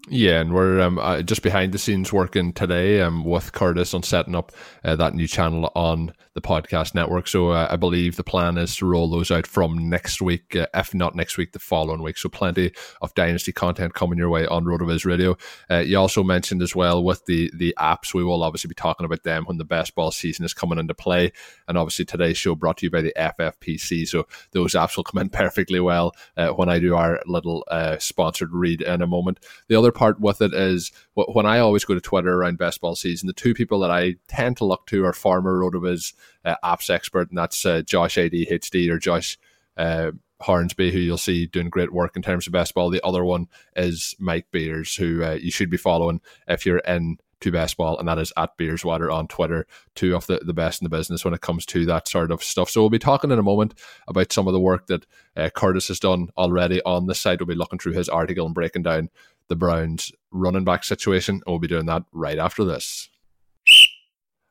Yeah, 0.08 0.40
and 0.40 0.54
we're 0.54 0.80
um, 0.80 0.98
uh, 0.98 1.22
just 1.22 1.42
behind 1.42 1.72
the 1.72 1.78
scenes 1.78 2.12
working 2.12 2.52
today 2.52 3.00
um, 3.00 3.24
with 3.24 3.52
Curtis 3.52 3.94
on 3.94 4.02
setting 4.02 4.34
up 4.34 4.50
uh, 4.82 4.96
that 4.96 5.14
new 5.14 5.28
channel 5.28 5.70
on 5.74 6.14
the 6.34 6.40
podcast 6.40 6.94
network. 6.94 7.26
So 7.26 7.50
uh, 7.50 7.66
I 7.70 7.76
believe 7.76 8.16
the 8.16 8.22
plan 8.22 8.56
is 8.56 8.76
to 8.76 8.86
roll 8.86 9.10
those 9.10 9.30
out 9.30 9.46
from 9.46 9.88
next 9.88 10.22
week, 10.22 10.54
uh, 10.54 10.66
if 10.74 10.94
not 10.94 11.16
next 11.16 11.36
week, 11.36 11.52
the 11.52 11.58
following 11.58 12.02
week. 12.02 12.18
So 12.18 12.28
plenty 12.28 12.72
of 13.02 13.12
Dynasty 13.14 13.52
content 13.52 13.94
coming 13.94 14.18
your 14.18 14.30
way 14.30 14.46
on 14.46 14.64
Rotoviz 14.64 15.04
Radio. 15.04 15.36
Uh, 15.68 15.78
you 15.78 15.98
also 15.98 16.22
mentioned 16.22 16.62
as 16.62 16.74
well 16.76 17.02
with 17.02 17.24
the 17.26 17.50
the 17.54 17.74
apps, 17.78 18.14
we 18.14 18.22
will 18.22 18.44
obviously 18.44 18.68
be 18.68 18.74
talking 18.74 19.04
about 19.04 19.24
them 19.24 19.44
when 19.44 19.58
the 19.58 19.64
best 19.64 19.94
ball 19.94 20.12
season 20.12 20.44
is 20.44 20.54
coming 20.54 20.78
into 20.78 20.94
play. 20.94 21.32
And 21.66 21.76
obviously 21.76 22.04
today's 22.04 22.38
show 22.38 22.54
brought 22.54 22.78
to 22.78 22.86
you 22.86 22.90
by 22.90 23.02
the 23.02 23.14
FFPC. 23.16 24.06
So 24.06 24.26
those 24.52 24.74
apps 24.74 24.96
will 24.96 25.04
come 25.04 25.20
in 25.20 25.28
perfectly 25.30 25.80
well 25.80 26.14
uh, 26.36 26.50
when 26.50 26.68
I 26.68 26.78
do 26.78 26.94
our 26.94 27.20
little 27.26 27.64
uh, 27.68 27.98
sponsored 27.98 28.52
read 28.52 28.82
in 28.82 29.02
a 29.02 29.06
moment. 29.06 29.40
The 29.66 29.76
other 29.76 29.92
part 29.92 30.20
with 30.20 30.40
it 30.40 30.54
is 30.54 30.92
when 31.14 31.46
I 31.46 31.58
always 31.58 31.84
go 31.84 31.94
to 31.94 32.00
Twitter 32.00 32.32
around 32.32 32.58
best 32.58 32.80
ball 32.80 32.94
season, 32.94 33.26
the 33.26 33.32
two 33.32 33.54
people 33.54 33.80
that 33.80 33.90
I 33.90 34.16
tend 34.28 34.58
to 34.58 34.64
look 34.64 34.86
to 34.86 35.04
are 35.04 35.12
former 35.12 35.58
Rotoviz 35.58 36.14
uh, 36.44 36.56
apps 36.64 36.90
expert, 36.90 37.28
and 37.28 37.38
that's 37.38 37.64
uh, 37.64 37.82
Josh 37.82 38.16
ADHD 38.16 38.90
or 38.90 38.98
Josh 38.98 39.38
uh, 39.76 40.12
Hornsby, 40.40 40.90
who 40.90 40.98
you'll 40.98 41.18
see 41.18 41.46
doing 41.46 41.68
great 41.68 41.92
work 41.92 42.16
in 42.16 42.22
terms 42.22 42.46
of 42.46 42.52
best 42.52 42.74
ball. 42.74 42.90
The 42.90 43.04
other 43.04 43.24
one 43.24 43.48
is 43.76 44.14
Mike 44.18 44.46
Beers, 44.50 44.94
who 44.94 45.22
uh, 45.22 45.32
you 45.32 45.50
should 45.50 45.70
be 45.70 45.76
following 45.76 46.20
if 46.48 46.64
you're 46.64 46.78
in 46.78 47.18
to 47.40 47.50
best 47.50 47.76
ball, 47.76 47.98
and 47.98 48.06
that 48.08 48.18
is 48.18 48.32
at 48.36 48.56
Beerswater 48.58 49.12
on 49.12 49.26
Twitter, 49.26 49.66
two 49.94 50.14
of 50.14 50.26
the, 50.26 50.38
the 50.38 50.52
best 50.52 50.80
in 50.80 50.84
the 50.84 50.94
business 50.94 51.24
when 51.24 51.34
it 51.34 51.40
comes 51.40 51.64
to 51.66 51.86
that 51.86 52.08
sort 52.08 52.30
of 52.30 52.42
stuff. 52.42 52.70
So 52.70 52.80
we'll 52.80 52.90
be 52.90 52.98
talking 52.98 53.30
in 53.30 53.38
a 53.38 53.42
moment 53.42 53.74
about 54.08 54.32
some 54.32 54.46
of 54.46 54.52
the 54.52 54.60
work 54.60 54.86
that 54.86 55.06
uh, 55.36 55.50
Curtis 55.50 55.88
has 55.88 56.00
done 56.00 56.28
already 56.36 56.82
on 56.82 57.06
the 57.06 57.14
site. 57.14 57.40
We'll 57.40 57.46
be 57.46 57.54
looking 57.54 57.78
through 57.78 57.94
his 57.94 58.08
article 58.08 58.46
and 58.46 58.54
breaking 58.54 58.82
down 58.82 59.08
the 59.48 59.56
Browns 59.56 60.12
running 60.30 60.64
back 60.64 60.84
situation, 60.84 61.36
and 61.36 61.44
we'll 61.46 61.58
be 61.58 61.68
doing 61.68 61.86
that 61.86 62.04
right 62.12 62.38
after 62.38 62.64
this. 62.64 63.09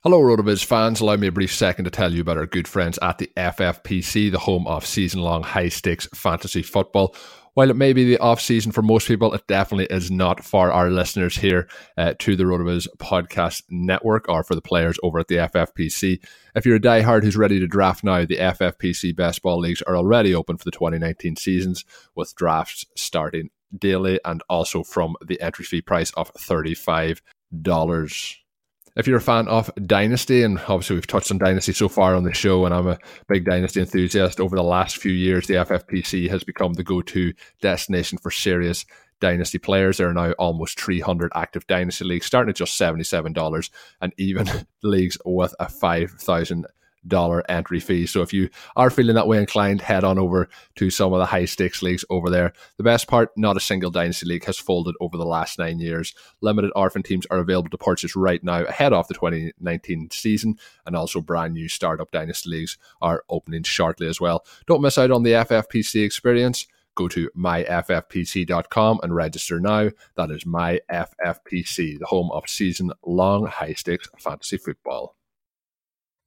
Hello, 0.01 0.21
Rotoviz 0.21 0.63
fans. 0.63 1.01
Allow 1.01 1.17
me 1.17 1.27
a 1.27 1.31
brief 1.31 1.53
second 1.53 1.83
to 1.83 1.91
tell 1.91 2.13
you 2.13 2.21
about 2.21 2.37
our 2.37 2.45
good 2.45 2.69
friends 2.69 2.97
at 3.01 3.17
the 3.17 3.29
FFPC, 3.35 4.31
the 4.31 4.39
home 4.39 4.65
of 4.65 4.85
season 4.85 5.19
long 5.19 5.43
high 5.43 5.67
stakes 5.67 6.07
fantasy 6.13 6.61
football. 6.61 7.13
While 7.55 7.69
it 7.69 7.75
may 7.75 7.91
be 7.91 8.05
the 8.05 8.17
off 8.19 8.39
season 8.39 8.71
for 8.71 8.81
most 8.81 9.09
people, 9.09 9.33
it 9.33 9.45
definitely 9.47 9.87
is 9.93 10.09
not 10.09 10.41
for 10.41 10.71
our 10.71 10.89
listeners 10.89 11.35
here 11.35 11.67
uh, 11.97 12.13
to 12.19 12.37
the 12.37 12.45
Rotoviz 12.45 12.87
podcast 12.97 13.63
network 13.69 14.29
or 14.29 14.41
for 14.41 14.55
the 14.55 14.61
players 14.61 14.97
over 15.03 15.19
at 15.19 15.27
the 15.27 15.35
FFPC. 15.35 16.25
If 16.55 16.65
you're 16.65 16.77
a 16.77 16.79
diehard 16.79 17.23
who's 17.23 17.35
ready 17.35 17.59
to 17.59 17.67
draft 17.67 18.01
now, 18.01 18.23
the 18.23 18.37
FFPC 18.37 19.13
best 19.13 19.41
ball 19.41 19.59
leagues 19.59 19.81
are 19.81 19.97
already 19.97 20.33
open 20.33 20.55
for 20.55 20.63
the 20.63 20.71
2019 20.71 21.35
seasons 21.35 21.83
with 22.15 22.33
drafts 22.35 22.85
starting 22.95 23.49
daily 23.77 24.17
and 24.23 24.43
also 24.49 24.81
from 24.81 25.17
the 25.25 25.41
entry 25.41 25.65
fee 25.65 25.81
price 25.81 26.11
of 26.11 26.33
$35 26.35 27.19
if 28.99 29.07
you're 29.07 29.17
a 29.17 29.21
fan 29.21 29.47
of 29.47 29.71
Dynasty, 29.85 30.43
and 30.43 30.59
obviously 30.59 30.95
we've 30.95 31.07
touched 31.07 31.31
on 31.31 31.37
Dynasty 31.37 31.71
so 31.71 31.87
far 31.87 32.15
on 32.15 32.25
the 32.25 32.33
show, 32.33 32.65
and 32.65 32.73
I'm 32.73 32.87
a 32.87 32.99
big 33.29 33.45
Dynasty 33.45 33.79
enthusiast, 33.79 34.41
over 34.41 34.57
the 34.57 34.63
last 34.63 34.97
few 34.97 35.13
years, 35.13 35.47
the 35.47 35.53
FFPC 35.55 36.29
has 36.29 36.43
become 36.43 36.73
the 36.73 36.83
go 36.83 37.01
to 37.01 37.33
destination 37.61 38.17
for 38.17 38.29
serious 38.29 38.85
Dynasty 39.21 39.57
players. 39.57 39.97
There 39.97 40.09
are 40.09 40.13
now 40.13 40.33
almost 40.33 40.79
300 40.81 41.31
active 41.33 41.65
Dynasty 41.67 42.03
leagues, 42.03 42.25
starting 42.25 42.49
at 42.49 42.57
just 42.57 42.77
$77, 42.77 43.69
and 44.01 44.13
even 44.17 44.47
leagues 44.83 45.17
with 45.23 45.55
a 45.61 45.69
5,000 45.69 46.61
dollar 46.61 46.73
entry 47.49 47.79
fee. 47.79 48.05
So 48.05 48.21
if 48.21 48.33
you 48.33 48.49
are 48.75 48.89
feeling 48.89 49.15
that 49.15 49.27
way 49.27 49.37
inclined, 49.37 49.81
head 49.81 50.03
on 50.03 50.19
over 50.19 50.49
to 50.75 50.89
some 50.89 51.13
of 51.13 51.19
the 51.19 51.25
high 51.25 51.45
stakes 51.45 51.81
leagues 51.81 52.05
over 52.09 52.29
there. 52.29 52.53
The 52.77 52.83
best 52.83 53.07
part, 53.07 53.29
not 53.37 53.57
a 53.57 53.61
single 53.61 53.91
dynasty 53.91 54.25
league 54.25 54.45
has 54.45 54.57
folded 54.57 54.95
over 54.99 55.17
the 55.17 55.25
last 55.25 55.59
nine 55.59 55.79
years. 55.79 56.13
Limited 56.41 56.71
orphan 56.75 57.03
teams 57.03 57.25
are 57.31 57.39
available 57.39 57.69
to 57.69 57.77
purchase 57.77 58.15
right 58.15 58.43
now 58.43 58.63
ahead 58.63 58.93
of 58.93 59.07
the 59.07 59.13
2019 59.13 60.09
season, 60.11 60.57
and 60.85 60.95
also 60.95 61.21
brand 61.21 61.53
new 61.53 61.69
startup 61.69 62.11
dynasty 62.11 62.49
leagues 62.49 62.77
are 63.01 63.23
opening 63.29 63.63
shortly 63.63 64.07
as 64.07 64.19
well. 64.19 64.45
Don't 64.67 64.81
miss 64.81 64.97
out 64.97 65.11
on 65.11 65.23
the 65.23 65.31
FFPC 65.31 66.03
experience. 66.03 66.67
Go 66.95 67.07
to 67.07 67.29
myffpc.com 67.37 68.99
and 69.01 69.15
register 69.15 69.59
now. 69.59 69.89
That 70.15 70.31
is 70.31 70.43
myffpc, 70.43 71.99
the 71.99 72.05
home 72.05 72.29
of 72.31 72.49
season 72.49 72.91
long 73.05 73.45
high 73.45 73.73
stakes 73.73 74.09
fantasy 74.17 74.57
football. 74.57 75.15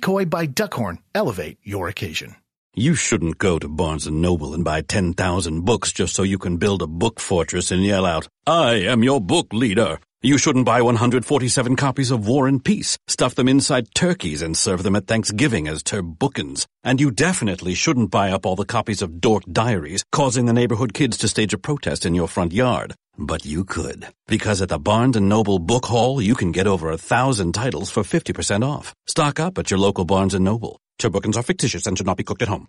by 0.00 0.46
Duckhorn 0.46 0.98
elevate 1.14 1.58
your 1.62 1.88
occasion. 1.88 2.36
You 2.74 2.94
shouldn't 2.94 3.38
go 3.38 3.58
to 3.58 3.68
Barnes 3.68 4.06
& 4.06 4.10
Noble 4.10 4.52
and 4.52 4.62
buy 4.62 4.82
10,000 4.82 5.64
books 5.64 5.92
just 5.92 6.14
so 6.14 6.22
you 6.22 6.38
can 6.38 6.58
build 6.58 6.82
a 6.82 6.86
book 6.86 7.20
fortress 7.20 7.70
and 7.70 7.82
yell 7.82 8.04
out, 8.04 8.28
I 8.46 8.74
am 8.74 9.02
your 9.02 9.20
book 9.20 9.52
leader. 9.52 9.98
You 10.22 10.38
shouldn't 10.38 10.64
buy 10.64 10.80
147 10.80 11.76
copies 11.76 12.10
of 12.10 12.26
War 12.26 12.48
and 12.48 12.64
Peace, 12.64 12.96
stuff 13.06 13.34
them 13.34 13.48
inside 13.48 13.94
turkeys, 13.94 14.40
and 14.40 14.56
serve 14.56 14.82
them 14.82 14.96
at 14.96 15.06
Thanksgiving 15.06 15.68
as 15.68 15.82
turbookins. 15.82 16.64
And 16.82 16.98
you 16.98 17.10
definitely 17.10 17.74
shouldn't 17.74 18.10
buy 18.10 18.30
up 18.30 18.46
all 18.46 18.56
the 18.56 18.64
copies 18.64 19.02
of 19.02 19.20
Dork 19.20 19.42
Diaries, 19.44 20.04
causing 20.12 20.46
the 20.46 20.54
neighborhood 20.54 20.94
kids 20.94 21.18
to 21.18 21.28
stage 21.28 21.52
a 21.52 21.58
protest 21.58 22.06
in 22.06 22.14
your 22.14 22.28
front 22.28 22.54
yard. 22.54 22.94
But 23.18 23.44
you 23.44 23.64
could. 23.64 24.06
Because 24.26 24.62
at 24.62 24.70
the 24.70 24.78
Barnes 24.78 25.16
& 25.16 25.20
Noble 25.20 25.58
Book 25.58 25.84
Haul, 25.84 26.22
you 26.22 26.34
can 26.34 26.50
get 26.50 26.66
over 26.66 26.90
a 26.90 26.98
thousand 26.98 27.52
titles 27.52 27.90
for 27.90 28.02
50% 28.02 28.66
off. 28.66 28.94
Stock 29.06 29.38
up 29.38 29.58
at 29.58 29.70
your 29.70 29.78
local 29.78 30.06
Barnes 30.06 30.34
& 30.34 30.40
Noble. 30.40 30.80
Turbookins 30.98 31.36
are 31.36 31.42
fictitious 31.42 31.86
and 31.86 31.98
should 31.98 32.06
not 32.06 32.16
be 32.16 32.24
cooked 32.24 32.42
at 32.42 32.48
home. 32.48 32.68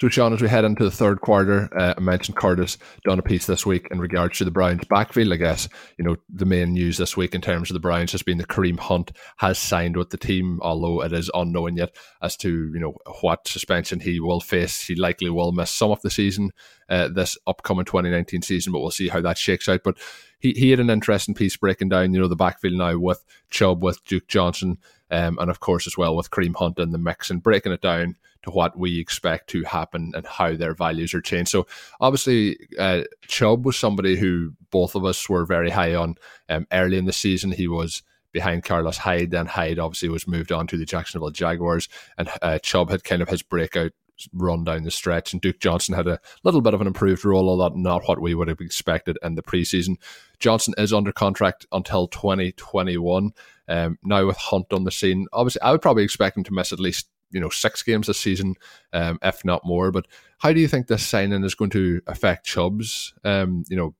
So, 0.00 0.08
Shawn, 0.08 0.32
as 0.32 0.40
we 0.40 0.48
head 0.48 0.64
into 0.64 0.84
the 0.84 0.92
third 0.92 1.22
quarter, 1.22 1.68
uh, 1.76 1.94
I 1.96 2.00
mentioned 2.00 2.36
Curtis 2.36 2.78
done 3.02 3.18
a 3.18 3.22
piece 3.22 3.46
this 3.46 3.66
week 3.66 3.88
in 3.90 3.98
regards 3.98 4.38
to 4.38 4.44
the 4.44 4.50
Browns 4.52 4.84
backfield. 4.88 5.32
I 5.32 5.36
guess 5.36 5.68
you 5.98 6.04
know 6.04 6.14
the 6.32 6.44
main 6.44 6.72
news 6.72 6.98
this 6.98 7.16
week 7.16 7.34
in 7.34 7.40
terms 7.40 7.68
of 7.68 7.74
the 7.74 7.80
Browns 7.80 8.12
has 8.12 8.22
been 8.22 8.38
the 8.38 8.46
Kareem 8.46 8.78
Hunt 8.78 9.10
has 9.38 9.58
signed 9.58 9.96
with 9.96 10.10
the 10.10 10.16
team, 10.16 10.60
although 10.62 11.02
it 11.02 11.12
is 11.12 11.32
unknown 11.34 11.76
yet 11.78 11.96
as 12.22 12.36
to 12.36 12.48
you 12.48 12.78
know 12.78 12.94
what 13.22 13.48
suspension 13.48 13.98
he 13.98 14.20
will 14.20 14.38
face. 14.38 14.86
He 14.86 14.94
likely 14.94 15.30
will 15.30 15.50
miss 15.50 15.72
some 15.72 15.90
of 15.90 16.00
the 16.02 16.10
season 16.10 16.52
uh, 16.88 17.08
this 17.08 17.36
upcoming 17.48 17.84
2019 17.84 18.42
season, 18.42 18.72
but 18.72 18.78
we'll 18.78 18.92
see 18.92 19.08
how 19.08 19.20
that 19.22 19.36
shakes 19.36 19.68
out. 19.68 19.80
But 19.82 19.98
he, 20.38 20.52
he 20.52 20.70
had 20.70 20.80
an 20.80 20.90
interesting 20.90 21.34
piece 21.34 21.56
breaking 21.56 21.88
down 21.88 22.12
you 22.12 22.20
know 22.20 22.28
the 22.28 22.36
backfield 22.36 22.74
now 22.74 22.96
with 22.98 23.24
Chubb, 23.50 23.82
with 23.82 24.04
Duke 24.04 24.28
Johnson, 24.28 24.78
um, 25.10 25.38
and 25.38 25.50
of 25.50 25.60
course 25.60 25.86
as 25.86 25.96
well 25.96 26.16
with 26.16 26.30
Kareem 26.30 26.56
Hunt 26.56 26.78
in 26.78 26.92
the 26.92 26.98
mix 26.98 27.30
and 27.30 27.42
breaking 27.42 27.72
it 27.72 27.80
down 27.80 28.16
to 28.44 28.50
what 28.50 28.78
we 28.78 29.00
expect 29.00 29.48
to 29.50 29.64
happen 29.64 30.12
and 30.14 30.26
how 30.26 30.54
their 30.54 30.74
values 30.74 31.12
are 31.12 31.20
changed. 31.20 31.50
So 31.50 31.66
obviously, 32.00 32.56
uh, 32.78 33.02
Chubb 33.26 33.66
was 33.66 33.76
somebody 33.76 34.16
who 34.16 34.52
both 34.70 34.94
of 34.94 35.04
us 35.04 35.28
were 35.28 35.44
very 35.44 35.70
high 35.70 35.94
on 35.94 36.16
um, 36.48 36.66
early 36.72 36.98
in 36.98 37.04
the 37.04 37.12
season. 37.12 37.50
He 37.50 37.66
was 37.66 38.02
behind 38.32 38.64
Carlos 38.64 38.98
Hyde. 38.98 39.30
Then 39.30 39.46
Hyde 39.46 39.78
obviously 39.78 40.08
was 40.08 40.28
moved 40.28 40.52
on 40.52 40.66
to 40.68 40.76
the 40.76 40.84
Jacksonville 40.84 41.30
Jaguars, 41.30 41.88
and 42.16 42.28
uh, 42.42 42.58
Chubb 42.60 42.90
had 42.90 43.04
kind 43.04 43.22
of 43.22 43.28
his 43.28 43.42
breakout 43.42 43.92
run 44.32 44.64
down 44.64 44.82
the 44.82 44.90
stretch. 44.90 45.32
And 45.32 45.42
Duke 45.42 45.60
Johnson 45.60 45.94
had 45.94 46.06
a 46.06 46.20
little 46.44 46.60
bit 46.60 46.74
of 46.74 46.80
an 46.80 46.86
improved 46.86 47.24
role, 47.24 47.48
although 47.48 47.74
not 47.76 48.08
what 48.08 48.20
we 48.20 48.34
would 48.34 48.48
have 48.48 48.60
expected 48.60 49.18
in 49.22 49.34
the 49.34 49.42
preseason. 49.42 49.96
Johnson 50.38 50.74
is 50.78 50.92
under 50.92 51.12
contract 51.12 51.66
until 51.72 52.08
2021. 52.08 53.32
Um, 53.68 53.98
now 54.02 54.26
with 54.26 54.36
Hunt 54.36 54.72
on 54.72 54.84
the 54.84 54.90
scene, 54.90 55.26
obviously 55.32 55.62
I 55.62 55.72
would 55.72 55.82
probably 55.82 56.04
expect 56.04 56.36
him 56.36 56.44
to 56.44 56.54
miss 56.54 56.72
at 56.72 56.80
least 56.80 57.08
you 57.30 57.40
know 57.40 57.50
six 57.50 57.82
games 57.82 58.06
this 58.06 58.20
season, 58.20 58.54
um, 58.92 59.18
if 59.22 59.44
not 59.44 59.64
more. 59.64 59.90
But 59.90 60.06
how 60.38 60.52
do 60.52 60.60
you 60.60 60.68
think 60.68 60.86
this 60.86 61.06
signing 61.06 61.44
is 61.44 61.54
going 61.54 61.70
to 61.70 62.00
affect 62.06 62.46
Chubbs? 62.46 63.14
Um, 63.24 63.64
you 63.68 63.76
know, 63.76 63.94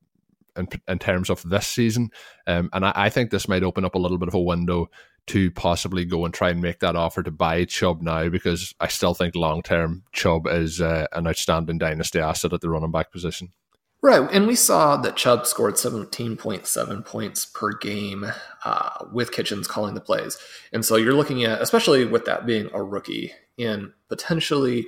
in, 0.57 0.69
in 0.87 0.99
terms 0.99 1.31
of 1.31 1.43
this 1.49 1.67
season, 1.67 2.11
um, 2.47 2.71
and 2.73 2.85
I, 2.85 2.93
I, 2.95 3.11
think 3.11 3.31
this 3.31 3.49
might 3.49 3.63
open 3.63 3.85
up 3.85 3.95
a 3.95 3.99
little 3.99 4.19
bit 4.19 4.29
of 4.29 4.35
a 4.35 4.41
window 4.41 4.91
to 5.29 5.51
possibly 5.51 6.05
go 6.05 6.25
and 6.25 6.35
try 6.35 6.51
and 6.51 6.61
make 6.61 6.81
that 6.81 6.97
offer 6.97 7.23
to 7.23 7.31
buy 7.31 7.65
Chubb 7.65 8.03
now 8.03 8.29
because 8.29 8.75
I 8.81 8.89
still 8.89 9.15
think 9.15 9.35
long 9.35 9.63
term 9.63 10.05
Chubb 10.13 10.47
is 10.47 10.81
uh, 10.81 11.07
an 11.13 11.27
outstanding 11.27 11.79
dynasty 11.79 12.19
asset 12.19 12.53
at 12.53 12.61
the 12.61 12.71
running 12.71 12.91
back 12.91 13.13
position. 13.13 13.53
Right. 14.01 14.29
And 14.31 14.47
we 14.47 14.55
saw 14.55 14.97
that 14.99 15.17
Chubb 15.17 15.45
scored 15.45 15.75
17.7 15.75 17.05
points 17.05 17.47
per 17.47 17.73
game 17.73 18.27
uh, 18.65 19.05
with 19.13 19.33
Kitchens 19.33 19.67
calling 19.67 19.95
the 19.95 20.01
plays. 20.01 20.39
And 20.73 20.85
so 20.85 20.95
you're 20.95 21.15
looking 21.15 21.43
at, 21.43 21.61
especially 21.61 22.05
with 22.05 22.25
that 22.27 22.47
being 22.47 22.71
a 22.73 22.83
rookie, 22.83 23.33
and 23.59 23.93
potentially 24.09 24.87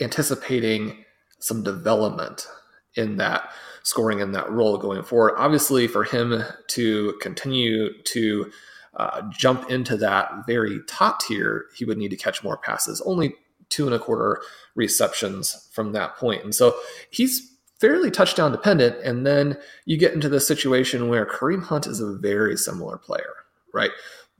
anticipating 0.00 1.04
some 1.40 1.62
development 1.62 2.48
in 2.94 3.18
that 3.18 3.50
scoring 3.82 4.20
in 4.20 4.32
that 4.32 4.50
role 4.50 4.78
going 4.78 5.02
forward. 5.02 5.34
Obviously, 5.36 5.86
for 5.86 6.04
him 6.04 6.42
to 6.68 7.14
continue 7.20 8.02
to 8.02 8.50
uh, 8.98 9.22
jump 9.30 9.70
into 9.70 9.96
that 9.96 10.30
very 10.46 10.80
top 10.86 11.20
tier, 11.20 11.66
he 11.74 11.84
would 11.84 11.98
need 11.98 12.10
to 12.10 12.16
catch 12.16 12.42
more 12.42 12.58
passes. 12.58 13.00
Only 13.02 13.34
two 13.68 13.86
and 13.86 13.94
a 13.94 13.98
quarter 13.98 14.42
receptions 14.74 15.68
from 15.72 15.92
that 15.92 16.16
point. 16.16 16.44
And 16.44 16.54
so 16.54 16.74
he's 17.10 17.54
fairly 17.80 18.10
touchdown 18.10 18.50
dependent. 18.50 18.96
And 19.04 19.26
then 19.26 19.56
you 19.84 19.96
get 19.96 20.14
into 20.14 20.28
the 20.28 20.40
situation 20.40 21.08
where 21.08 21.24
Kareem 21.24 21.62
Hunt 21.62 21.86
is 21.86 22.00
a 22.00 22.16
very 22.16 22.56
similar 22.56 22.98
player, 22.98 23.34
right? 23.72 23.90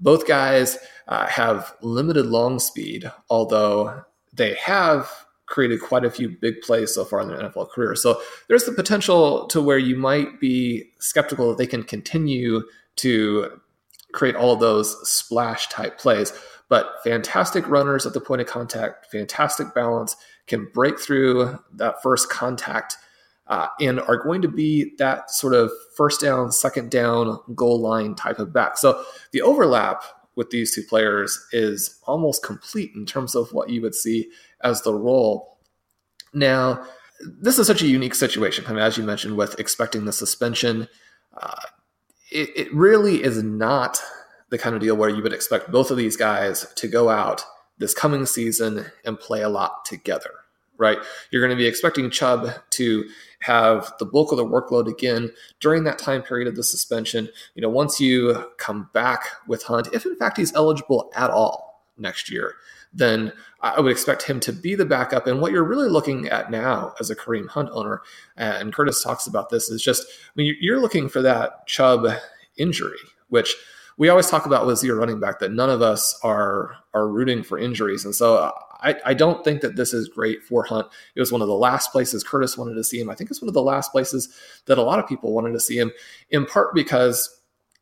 Both 0.01 0.27
guys 0.27 0.79
uh, 1.07 1.27
have 1.27 1.75
limited 1.81 2.27
long 2.27 2.59
speed, 2.59 3.11
although 3.31 4.03
they 4.33 4.55
have 4.55 5.11
created 5.47 5.81
quite 5.81 6.05
a 6.05 6.11
few 6.11 6.29
big 6.29 6.61
plays 6.61 6.95
so 6.95 7.05
far 7.05 7.21
in 7.21 7.29
their 7.29 7.39
NFL 7.39 7.71
career. 7.71 7.95
So 7.95 8.21
there's 8.49 8.65
the 8.65 8.73
potential 8.73 9.47
to 9.49 9.63
where 9.63 9.79
you 9.79 9.97
might 9.97 10.41
be 10.41 10.91
skeptical 10.99 11.49
that 11.49 11.59
they 11.59 11.67
can 11.67 11.83
continue 11.83 12.63
to 12.97 13.61
create 14.13 14.37
all 14.37 14.57
those 14.57 14.97
splash 15.09 15.69
type 15.69 15.99
plays. 15.99 16.33
But 16.69 16.97
fantastic 17.03 17.67
runners 17.69 18.05
at 18.07 18.13
the 18.13 18.21
point 18.21 18.41
of 18.41 18.47
contact, 18.47 19.07
fantastic 19.11 19.75
balance, 19.75 20.17
can 20.47 20.69
break 20.73 20.99
through 20.99 21.59
that 21.75 22.03
first 22.03 22.29
contact 22.31 22.97
uh, 23.47 23.69
and 23.81 24.01
are 24.01 24.23
going 24.23 24.43
to 24.43 24.49
be 24.49 24.95
that 24.99 25.31
sort 25.31 25.55
of 25.55 25.71
first 25.97 26.21
down, 26.21 26.53
second 26.53 26.91
down, 26.91 27.39
goal 27.55 27.81
line 27.81 28.15
type 28.15 28.39
of 28.39 28.53
back. 28.53 28.77
So 28.77 29.03
the 29.33 29.41
overlap 29.41 30.03
with 30.37 30.51
these 30.51 30.75
two 30.75 30.83
players 30.83 31.39
is 31.53 31.99
almost 32.07 32.45
complete 32.45 32.93
in 32.95 33.07
terms 33.07 33.35
of 33.35 33.53
what 33.53 33.71
you 33.71 33.81
would 33.83 33.95
see 33.95 34.31
as 34.63 34.83
the 34.83 34.95
role. 34.95 35.59
Now, 36.35 36.85
this 37.21 37.59
is 37.59 37.67
such 37.67 37.83
a 37.83 37.87
unique 37.89 38.15
situation, 38.15 38.65
I 38.67 38.71
mean, 38.71 38.79
as 38.79 38.97
you 38.97 39.03
mentioned, 39.03 39.37
with 39.37 39.59
expecting 39.59 40.05
the 40.05 40.13
suspension. 40.13 40.87
Uh, 41.37 41.57
it, 42.31 42.51
it 42.57 42.75
really 42.75 43.23
is 43.23 43.43
not 43.43 44.01
the 44.51 44.59
kind 44.59 44.75
of 44.75 44.81
deal 44.81 44.97
where 44.97 45.11
you 45.11 45.23
would 45.23 45.33
expect 45.33 45.71
both 45.71 45.91
of 45.91 45.97
these 45.97 46.17
guys 46.17 46.73
to 46.75 46.89
go 46.89 47.09
out 47.09 47.45
this 47.79 47.95
coming 47.95 48.27
season 48.27 48.87
and 49.05 49.21
play 49.21 49.43
a 49.43 49.49
lot 49.49 49.85
together 49.85 50.31
right? 50.79 50.99
You're 51.31 51.43
going 51.43 51.57
to 51.57 51.61
be 51.61 51.67
expecting 51.67 52.09
Chubb 52.09 52.49
to 52.71 53.09
have 53.41 53.93
the 53.99 54.07
bulk 54.07 54.33
of 54.33 54.39
the 54.39 54.45
workload 54.45 54.89
again 54.89 55.31
during 55.61 55.85
that 55.85 55.99
time 55.99 56.23
period 56.23 56.49
of 56.49 56.57
the 56.57 56.63
suspension. 56.63 57.29
You 57.55 57.63
know, 57.63 57.69
once 57.69 58.01
you 58.01 58.47
come 58.57 58.89
back 58.95 59.25
with 59.47 59.65
Hunt, 59.65 59.89
if 59.93 60.07
in 60.07 60.17
fact 60.17 60.39
he's 60.39 60.55
eligible 60.55 61.11
at 61.15 61.31
all 61.31 61.85
next 61.99 62.31
year, 62.31 62.55
then 62.93 63.33
I 63.61 63.81
would 63.81 63.91
expect 63.91 64.23
him 64.23 64.41
to 64.41 64.53
be 64.53 64.75
the 64.75 64.85
backup. 64.85 65.27
And 65.27 65.41
what 65.41 65.53
you're 65.53 65.65
really 65.65 65.89
looking 65.89 66.29
at 66.29 66.51
now 66.51 66.95
as 67.01 67.11
a 67.11 67.17
Kareem 67.17 67.49
Hunt 67.49 67.69
owner, 67.73 68.03
and 68.37 68.73
Curtis 68.73 69.03
talks 69.03 69.27
about 69.27 69.51
this, 69.51 69.69
is 69.69 69.83
just 69.83 70.07
I 70.09 70.33
mean, 70.37 70.57
you're 70.61 70.81
looking 70.81 71.09
for 71.09 71.23
that 71.23 71.67
Chubb 71.67 72.07
injury, 72.57 72.99
which 73.29 73.55
we 73.97 74.09
always 74.09 74.31
talk 74.31 74.47
about 74.47 74.67
with 74.67 74.79
zero 74.79 74.99
running 74.99 75.19
back 75.19 75.41
that 75.41 75.53
none 75.53 75.71
of 75.71 75.83
us 75.83 76.19
are 76.23 76.77
are 76.95 77.09
rooting 77.09 77.43
for 77.43 77.59
injuries, 77.59 78.05
and 78.05 78.15
so 78.15 78.53
I, 78.81 78.95
I 79.05 79.15
don't 79.15 79.43
think 79.43 79.61
that 79.63 79.75
this 79.75 79.93
is 79.93 80.09
great 80.09 80.43
for 80.45 80.63
Hunt. 80.65 80.87
It 81.17 81.21
was 81.21 81.33
one 81.33 81.43
of 81.43 81.49
the 81.49 81.55
last 81.55 81.91
places 81.91 82.23
Curtis 82.23 82.57
wanted 82.57 82.75
to 82.75 82.85
see 82.85 83.01
him. 83.01 83.11
I 83.11 83.17
think 83.17 83.31
it's 83.31 83.43
one 83.43 83.49
of 83.49 83.55
the 83.55 83.63
last 83.63 83.91
places 83.91 84.29
that 84.67 84.79
a 84.79 84.83
lot 84.83 85.01
of 85.01 85.09
people 85.09 85.33
wanted 85.33 85.53
to 85.53 85.61
see 85.61 85.77
him, 85.77 85.93
in 86.31 86.47
part 86.47 86.75
because 86.75 87.41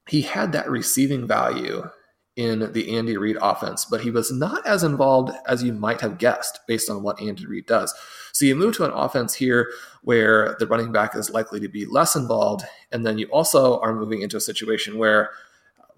he 0.09 0.23
had 0.23 0.53
that 0.53 0.71
receiving 0.71 1.27
value 1.27 1.89
in 2.37 2.71
the 2.73 2.97
Andy 2.97 3.17
Reid 3.17 3.39
offense, 3.41 3.87
but 3.87 4.03
he 4.03 4.11
was 4.11 4.31
not 4.31 4.65
as 4.67 4.83
involved 4.83 5.33
as 5.47 5.63
you 5.63 5.73
might 5.73 6.03
have 6.03 6.19
guessed 6.19 6.61
based 6.69 6.91
on 6.91 7.03
what 7.03 7.21
Andy 7.21 7.47
Reid 7.47 7.67
does. 7.67 7.95
So 8.33 8.45
you 8.45 8.55
move 8.55 8.77
to 8.77 8.85
an 8.85 8.93
offense 8.93 9.35
here 9.35 9.71
where 10.03 10.55
the 10.59 10.67
running 10.67 10.93
back 10.93 11.17
is 11.17 11.31
likely 11.31 11.61
to 11.61 11.69
be 11.69 11.87
less 11.87 12.15
involved, 12.15 12.65
and 12.93 13.07
then 13.07 13.19
you 13.19 13.27
also 13.29 13.81
are 13.81 13.95
moving 13.95 14.21
into 14.21 14.37
a 14.37 14.41
situation 14.41 14.99
where 14.99 15.31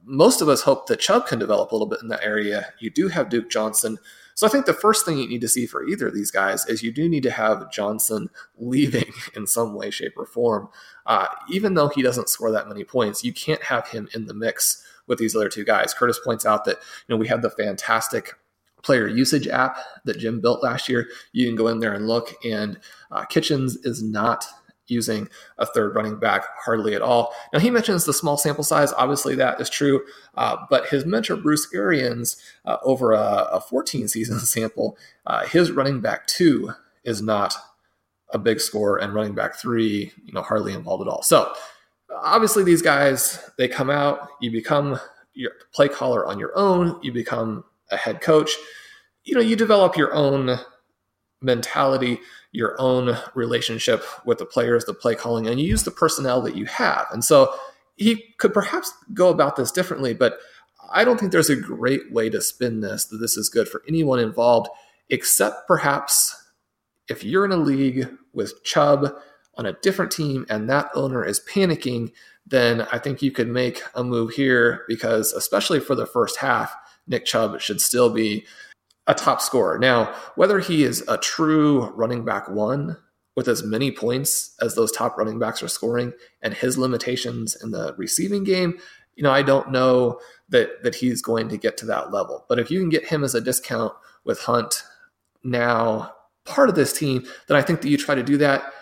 most 0.04 0.40
of 0.40 0.48
us 0.48 0.62
hope 0.62 0.86
that 0.86 1.00
Chubb 1.00 1.26
can 1.26 1.38
develop 1.38 1.70
a 1.70 1.74
little 1.74 1.88
bit 1.88 2.00
in 2.02 2.08
that 2.08 2.24
area. 2.24 2.72
You 2.78 2.90
do 2.90 3.08
have 3.08 3.28
Duke 3.28 3.50
Johnson, 3.50 3.98
so 4.38 4.46
I 4.46 4.50
think 4.50 4.66
the 4.66 4.72
first 4.72 5.04
thing 5.04 5.18
you 5.18 5.26
need 5.26 5.40
to 5.40 5.48
see 5.48 5.66
for 5.66 5.84
either 5.84 6.06
of 6.06 6.14
these 6.14 6.30
guys 6.30 6.64
is 6.66 6.80
you 6.80 6.92
do 6.92 7.08
need 7.08 7.24
to 7.24 7.30
have 7.32 7.72
Johnson 7.72 8.30
leaving 8.58 9.12
in 9.34 9.48
some 9.48 9.74
way, 9.74 9.90
shape, 9.90 10.12
or 10.16 10.26
form. 10.26 10.68
Uh, 11.06 11.26
even 11.50 11.74
though 11.74 11.88
he 11.88 12.02
doesn't 12.02 12.28
score 12.28 12.52
that 12.52 12.68
many 12.68 12.84
points, 12.84 13.24
you 13.24 13.32
can't 13.32 13.64
have 13.64 13.88
him 13.88 14.08
in 14.14 14.26
the 14.26 14.34
mix 14.34 14.84
with 15.08 15.18
these 15.18 15.34
other 15.34 15.48
two 15.48 15.64
guys. 15.64 15.94
Curtis 15.94 16.20
points 16.22 16.46
out 16.46 16.64
that 16.64 16.76
you 16.76 17.14
know 17.14 17.16
we 17.16 17.28
have 17.28 17.42
the 17.42 17.50
fantastic 17.50 18.34
player 18.82 19.08
usage 19.08 19.48
app 19.48 19.78
that 20.04 20.18
Jim 20.18 20.40
built 20.40 20.62
last 20.62 20.88
year. 20.88 21.08
You 21.32 21.46
can 21.46 21.56
go 21.56 21.68
in 21.68 21.80
there 21.80 21.94
and 21.94 22.06
look, 22.06 22.34
and 22.44 22.78
uh, 23.10 23.24
Kitchens 23.24 23.76
is 23.84 24.02
not 24.02 24.44
using 24.88 25.28
a 25.58 25.66
third 25.66 25.94
running 25.94 26.18
back 26.18 26.44
hardly 26.64 26.94
at 26.94 27.02
all. 27.02 27.34
Now, 27.52 27.60
he 27.60 27.70
mentions 27.70 28.04
the 28.04 28.12
small 28.12 28.36
sample 28.36 28.64
size. 28.64 28.92
Obviously, 28.94 29.34
that 29.36 29.60
is 29.60 29.68
true. 29.70 30.02
Uh, 30.34 30.56
but 30.70 30.88
his 30.88 31.04
mentor, 31.04 31.36
Bruce 31.36 31.68
Arians, 31.74 32.36
uh, 32.64 32.78
over 32.82 33.12
a, 33.12 33.48
a, 33.52 33.60
14 33.60 34.08
season 34.08 34.38
sample, 34.40 34.96
uh, 35.26 35.44
his 35.46 35.70
running 35.70 36.00
back 36.00 36.26
two 36.26 36.72
is 37.04 37.22
not 37.22 37.54
a 38.30 38.38
big 38.38 38.60
score, 38.60 38.98
and 38.98 39.14
running 39.14 39.34
back 39.34 39.56
three, 39.56 40.12
you 40.24 40.32
know, 40.32 40.42
hardly 40.42 40.74
involved 40.74 41.00
at 41.00 41.08
all. 41.08 41.22
So, 41.22 41.52
obviously, 42.14 42.64
these 42.64 42.82
guys, 42.82 43.50
they 43.58 43.68
come 43.68 43.90
out, 43.90 44.28
you 44.40 44.50
become 44.50 44.98
your 45.34 45.52
play 45.72 45.88
caller 45.88 46.26
on 46.26 46.38
your 46.38 46.56
own, 46.56 46.98
you 47.02 47.12
become 47.12 47.64
a 47.90 47.96
head 47.96 48.20
coach. 48.20 48.52
You 49.24 49.34
know, 49.34 49.40
you 49.40 49.56
develop 49.56 49.96
your 49.96 50.14
own 50.14 50.58
mentality, 51.40 52.20
your 52.52 52.80
own 52.80 53.16
relationship 53.34 54.02
with 54.24 54.38
the 54.38 54.46
players, 54.46 54.84
the 54.84 54.94
play 54.94 55.14
calling, 55.14 55.46
and 55.46 55.60
you 55.60 55.66
use 55.66 55.84
the 55.84 55.90
personnel 55.90 56.40
that 56.42 56.56
you 56.56 56.64
have. 56.66 57.06
And 57.12 57.24
so 57.24 57.54
he 57.96 58.34
could 58.38 58.52
perhaps 58.52 58.92
go 59.12 59.28
about 59.28 59.56
this 59.56 59.70
differently, 59.70 60.14
but 60.14 60.38
I 60.90 61.04
don't 61.04 61.20
think 61.20 61.32
there's 61.32 61.50
a 61.50 61.56
great 61.56 62.12
way 62.12 62.30
to 62.30 62.40
spin 62.40 62.80
this 62.80 63.04
that 63.06 63.18
this 63.18 63.36
is 63.36 63.48
good 63.48 63.68
for 63.68 63.82
anyone 63.86 64.18
involved, 64.18 64.68
except 65.10 65.66
perhaps 65.66 66.34
if 67.08 67.22
you're 67.22 67.44
in 67.44 67.52
a 67.52 67.56
league 67.56 68.08
with 68.32 68.62
Chubb 68.64 69.14
on 69.58 69.66
a 69.66 69.74
different 69.74 70.10
team 70.12 70.46
and 70.48 70.70
that 70.70 70.88
owner 70.94 71.24
is 71.24 71.40
panicking, 71.40 72.12
then 72.46 72.82
I 72.92 72.98
think 72.98 73.20
you 73.20 73.30
could 73.30 73.48
make 73.48 73.82
a 73.94 74.02
move 74.02 74.30
here 74.30 74.84
because, 74.88 75.32
especially 75.32 75.80
for 75.80 75.94
the 75.94 76.06
first 76.06 76.38
half, 76.38 76.74
Nick 77.06 77.24
Chubb 77.24 77.60
should 77.60 77.80
still 77.80 78.08
be 78.08 78.46
a 79.06 79.14
top 79.14 79.40
scorer. 79.40 79.78
Now, 79.78 80.14
whether 80.36 80.60
he 80.60 80.84
is 80.84 81.04
a 81.08 81.18
true 81.18 81.86
running 81.90 82.24
back 82.24 82.48
one 82.48 82.96
with 83.36 83.48
as 83.48 83.62
many 83.62 83.90
points 83.90 84.54
as 84.60 84.74
those 84.74 84.92
top 84.92 85.16
running 85.16 85.38
backs 85.38 85.62
are 85.62 85.68
scoring 85.68 86.12
and 86.42 86.54
his 86.54 86.78
limitations 86.78 87.56
in 87.62 87.70
the 87.70 87.94
receiving 87.98 88.44
game, 88.44 88.78
you 89.16 89.22
know, 89.22 89.32
I 89.32 89.42
don't 89.42 89.72
know 89.72 90.20
that 90.50 90.82
that 90.84 90.94
he's 90.94 91.20
going 91.20 91.48
to 91.48 91.56
get 91.56 91.76
to 91.78 91.86
that 91.86 92.12
level. 92.12 92.44
But 92.48 92.58
if 92.58 92.70
you 92.70 92.80
can 92.80 92.88
get 92.88 93.06
him 93.06 93.24
as 93.24 93.34
a 93.34 93.40
discount 93.40 93.92
with 94.24 94.40
Hunt 94.40 94.82
now 95.42 96.12
part 96.44 96.68
of 96.68 96.74
this 96.74 96.92
team, 96.92 97.26
then 97.48 97.56
I 97.56 97.62
think 97.62 97.80
that 97.80 97.88
you 97.88 97.96
try 97.96 98.14
to 98.14 98.22
do 98.22 98.36
that. 98.38 98.72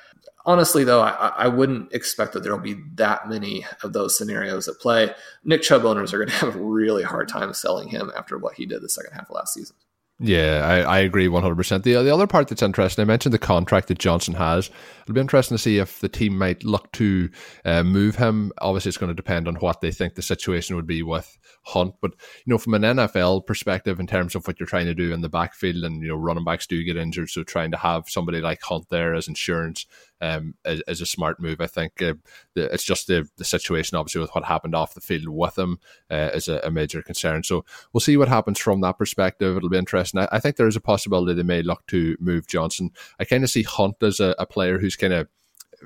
Honestly, 0.47 0.85
though, 0.85 1.03
I, 1.03 1.33
I 1.37 1.49
wouldn't 1.49 1.93
expect 1.93 2.33
that 2.33 2.45
there 2.45 2.53
will 2.53 2.63
be 2.63 2.77
that 2.95 3.29
many 3.29 3.67
of 3.83 3.93
those 3.93 4.17
scenarios 4.17 4.69
at 4.69 4.79
play. 4.79 5.13
Nick 5.43 5.63
Chubb 5.63 5.85
owners 5.85 6.15
are 6.15 6.19
going 6.19 6.29
to 6.31 6.37
have 6.37 6.55
a 6.55 6.59
really 6.59 7.03
hard 7.03 7.29
time 7.29 7.53
selling 7.53 7.89
him 7.89 8.13
after 8.17 8.39
what 8.39 8.55
he 8.55 8.65
did 8.65 8.81
the 8.81 8.89
second 8.89 9.13
half 9.13 9.29
of 9.29 9.35
last 9.35 9.55
season. 9.55 9.77
Yeah, 10.19 10.63
I, 10.65 10.81
I 10.81 10.99
agree 11.01 11.27
100%. 11.27 11.83
The, 11.83 11.93
the 12.03 12.15
other 12.15 12.27
part 12.27 12.49
that's 12.49 12.63
interesting, 12.63 13.03
I 13.03 13.05
mentioned 13.05 13.35
the 13.35 13.39
contract 13.39 13.89
that 13.89 13.99
Johnson 13.99 14.33
has. 14.33 14.71
It'll 15.03 15.15
be 15.15 15.21
interesting 15.21 15.59
to 15.59 15.63
see 15.63 15.77
if 15.77 16.01
the 16.01 16.09
team 16.09 16.39
might 16.39 16.65
look 16.65 16.91
to 16.93 17.29
uh, 17.67 17.83
move 17.83 18.17
him. 18.17 18.51
Obviously, 18.59 18.89
it's 18.89 18.97
going 18.97 19.11
to 19.11 19.15
depend 19.15 19.47
on 19.47 19.57
what 19.57 19.83
they 19.83 19.91
think 19.91 20.15
the 20.15 20.23
situation 20.23 20.75
would 20.75 20.87
be 20.87 21.03
with 21.03 21.37
Hunt. 21.65 21.97
But, 22.01 22.13
you 22.47 22.51
know, 22.51 22.57
from 22.57 22.73
an 22.73 22.83
NFL 22.83 23.45
perspective, 23.45 24.01
in 24.01 24.07
terms 24.07 24.35
of 24.35 24.47
what 24.47 24.59
you're 24.59 24.67
trying 24.67 24.87
to 24.87 24.95
do 24.95 25.13
in 25.13 25.21
the 25.21 25.29
backfield, 25.29 25.85
and, 25.85 26.01
you 26.01 26.09
know, 26.09 26.17
running 26.17 26.45
backs 26.45 26.67
do 26.67 26.83
get 26.83 26.97
injured. 26.97 27.29
So 27.29 27.43
trying 27.43 27.73
to 27.73 27.77
have 27.77 28.09
somebody 28.09 28.41
like 28.41 28.63
Hunt 28.63 28.87
there 28.89 29.15
as 29.15 29.29
insurance 29.29 29.85
um, 30.21 30.55
is, 30.65 30.83
is, 30.89 31.01
a 31.01 31.07
smart 31.07 31.41
move. 31.41 31.61
I 31.61 31.67
think 31.67 32.01
uh, 32.01 32.15
it's 32.55 32.85
just 32.85 33.07
the, 33.07 33.29
the 33.37 33.45
situation, 33.45 33.97
obviously, 33.97 34.21
with 34.21 34.35
what 34.35 34.45
happened 34.45 34.75
off 34.75 34.95
the 34.95 35.01
field 35.01 35.29
with 35.29 35.59
him 35.59 35.79
uh, 36.11 36.31
is 36.35 36.49
a, 36.49 36.61
a, 36.65 36.71
major 36.71 37.03
concern. 37.03 37.43
So 37.43 37.65
we'll 37.93 38.01
see 38.01 38.17
what 38.17 38.29
happens 38.29 38.59
from 38.59 38.81
that 38.81 38.99
perspective. 38.99 39.57
It'll 39.57 39.69
be 39.69 39.79
interesting. 39.79 40.21
I, 40.21 40.29
I 40.33 40.41
think 40.41 40.57
there 40.57 40.69
is 40.69 40.77
a 40.77 40.81
possibility 40.81 41.35
they 41.35 41.43
may 41.43 41.63
look 41.63 41.87
to 41.89 42.17
move 42.19 42.47
Johnson. 42.47 42.91
I 43.21 43.25
kind 43.25 43.45
of 43.45 43.51
see 43.51 43.63
Hunt 43.63 43.97
as 44.03 44.21
a, 44.21 44.35
a 44.39 44.47
player 44.47 44.79
who's 44.79 44.97
kind 44.97 45.13
of 45.13 45.29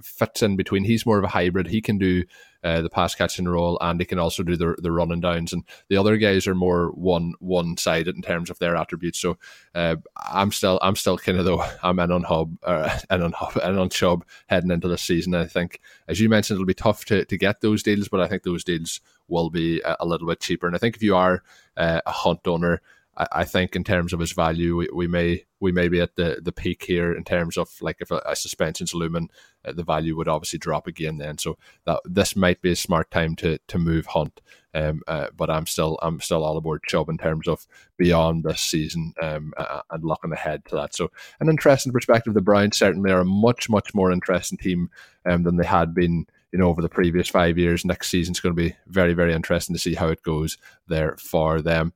fits 0.03 0.43
in 0.43 0.57
between. 0.57 0.85
He's 0.85 1.07
more 1.07 1.19
of 1.19 1.25
a 1.25 1.29
hybrid. 1.29 1.69
He 1.69 1.81
can 1.81 1.99
do 1.99 2.25
uh, 2.63 2.83
the 2.83 2.91
pass 2.91 3.15
catching 3.15 3.49
role, 3.49 3.79
and 3.81 4.01
he 4.01 4.07
can 4.07 4.19
also 4.19 4.43
do 4.43 4.57
the 4.57 4.77
the 4.79 4.93
running 4.93 5.21
downs. 5.21 5.53
And 5.53 5.65
the 5.89 5.97
other 5.97 6.17
guys 6.17 6.47
are 6.47 6.55
more 6.55 6.91
one 6.91 7.35
one 7.39 7.77
sided 7.77 8.17
in 8.17 8.23
terms 8.23 8.51
of 8.51 8.59
their 8.59 8.77
attributes. 8.77 9.19
So 9.19 9.39
uh, 9.75 9.97
I'm 10.17 10.53
still 10.53 10.79
I'm 10.83 10.97
still 10.97 11.19
kind 11.19 11.39
of 11.39 11.45
though 11.45 11.65
I'm 11.83 11.99
in 12.01 12.13
on 12.13 12.23
Hub 12.25 12.57
in 12.67 13.23
on 13.23 13.33
Hub 13.33 13.57
and 13.57 13.79
on 13.79 13.89
Chubb 13.89 14.25
heading 14.47 14.71
into 14.71 14.89
the 14.89 14.99
season. 14.99 15.35
I 15.35 15.47
think, 15.47 15.81
as 16.09 16.21
you 16.21 16.29
mentioned, 16.29 16.57
it'll 16.57 16.67
be 16.67 16.75
tough 16.75 17.05
to 17.07 17.25
to 17.25 17.39
get 17.39 17.61
those 17.61 17.83
deals, 17.83 18.09
but 18.09 18.21
I 18.21 18.29
think 18.29 18.43
those 18.43 18.65
deals 18.65 19.01
will 19.29 19.51
be 19.51 19.81
a, 19.81 19.97
a 20.01 20.07
little 20.07 20.27
bit 20.27 20.41
cheaper. 20.41 20.67
And 20.67 20.77
I 20.77 20.79
think 20.79 20.97
if 20.97 21.03
you 21.03 21.17
are 21.17 21.43
uh, 21.77 22.01
a 22.05 22.13
Hunt 22.13 22.47
owner 22.47 22.83
I, 23.17 23.45
think 23.45 23.77
in 23.77 23.85
terms 23.85 24.13
of 24.13 24.21
his 24.21 24.33
value, 24.33 24.77
we, 24.77 24.89
we 24.95 25.07
may 25.07 25.45
we 25.59 25.73
may 25.73 25.89
be 25.89 26.01
at 26.01 26.17
the, 26.17 26.41
the 26.43 26.53
peak 26.53 26.85
here 26.85 27.13
in 27.13 27.25
terms 27.25 27.59
of 27.59 27.69
like 27.81 27.97
if 28.01 28.11
a, 28.11 28.23
a 28.25 28.35
suspension's 28.35 28.95
looming, 28.95 29.29
uh, 29.65 29.73
the 29.73 29.83
value 29.83 30.17
would 30.17 30.29
obviously 30.29 30.59
drop 30.59 30.87
again 30.87 31.19
then. 31.19 31.37
So 31.37 31.59
that 31.85 32.01
this 32.05 32.35
might 32.35 32.63
be 32.63 32.73
a 32.73 32.77
smart 32.77 33.11
time 33.11 33.37
to 33.37 33.59
to 33.59 33.79
move 33.79 34.07
Hunt. 34.07 34.41
Um, 34.73 35.03
uh, 35.09 35.27
but 35.37 35.51
I'm 35.51 35.67
still 35.67 35.99
I'm 36.01 36.21
still 36.21 36.45
all 36.45 36.57
aboard 36.57 36.83
Chubb 36.87 37.09
in 37.09 37.19
terms 37.19 37.49
of 37.49 37.67
beyond 37.99 38.45
this 38.45 38.61
season 38.61 39.13
um, 39.21 39.53
uh, 39.57 39.83
and 39.91 40.05
looking 40.05 40.33
ahead 40.33 40.65
to 40.67 40.77
that. 40.77 40.95
So 40.95 41.11
an 41.41 41.49
interesting 41.49 41.93
perspective. 41.93 42.35
The 42.35 42.41
Browns 42.41 42.79
certainly 42.79 43.11
are 43.11 43.21
a 43.21 43.25
much 43.25 43.69
much 43.69 43.93
more 43.95 44.13
interesting 44.13 44.59
team 44.59 44.89
um, 45.27 45.43
than 45.43 45.57
they 45.57 45.67
had 45.67 45.95
been 45.95 46.27
you 46.53 46.59
know 46.59 46.69
over 46.69 46.81
the 46.81 46.89
previous 46.89 47.29
five 47.29 47.59
years. 47.59 47.85
Next 47.85 48.09
season's 48.09 48.41
going 48.41 48.55
to 48.55 48.63
be 48.63 48.77
very 48.87 49.13
very 49.13 49.35
interesting 49.35 49.75
to 49.75 49.81
see 49.81 49.95
how 49.95 50.09
it 50.09 50.23
goes 50.23 50.57
there 50.87 51.17
for 51.19 51.61
them. 51.61 51.93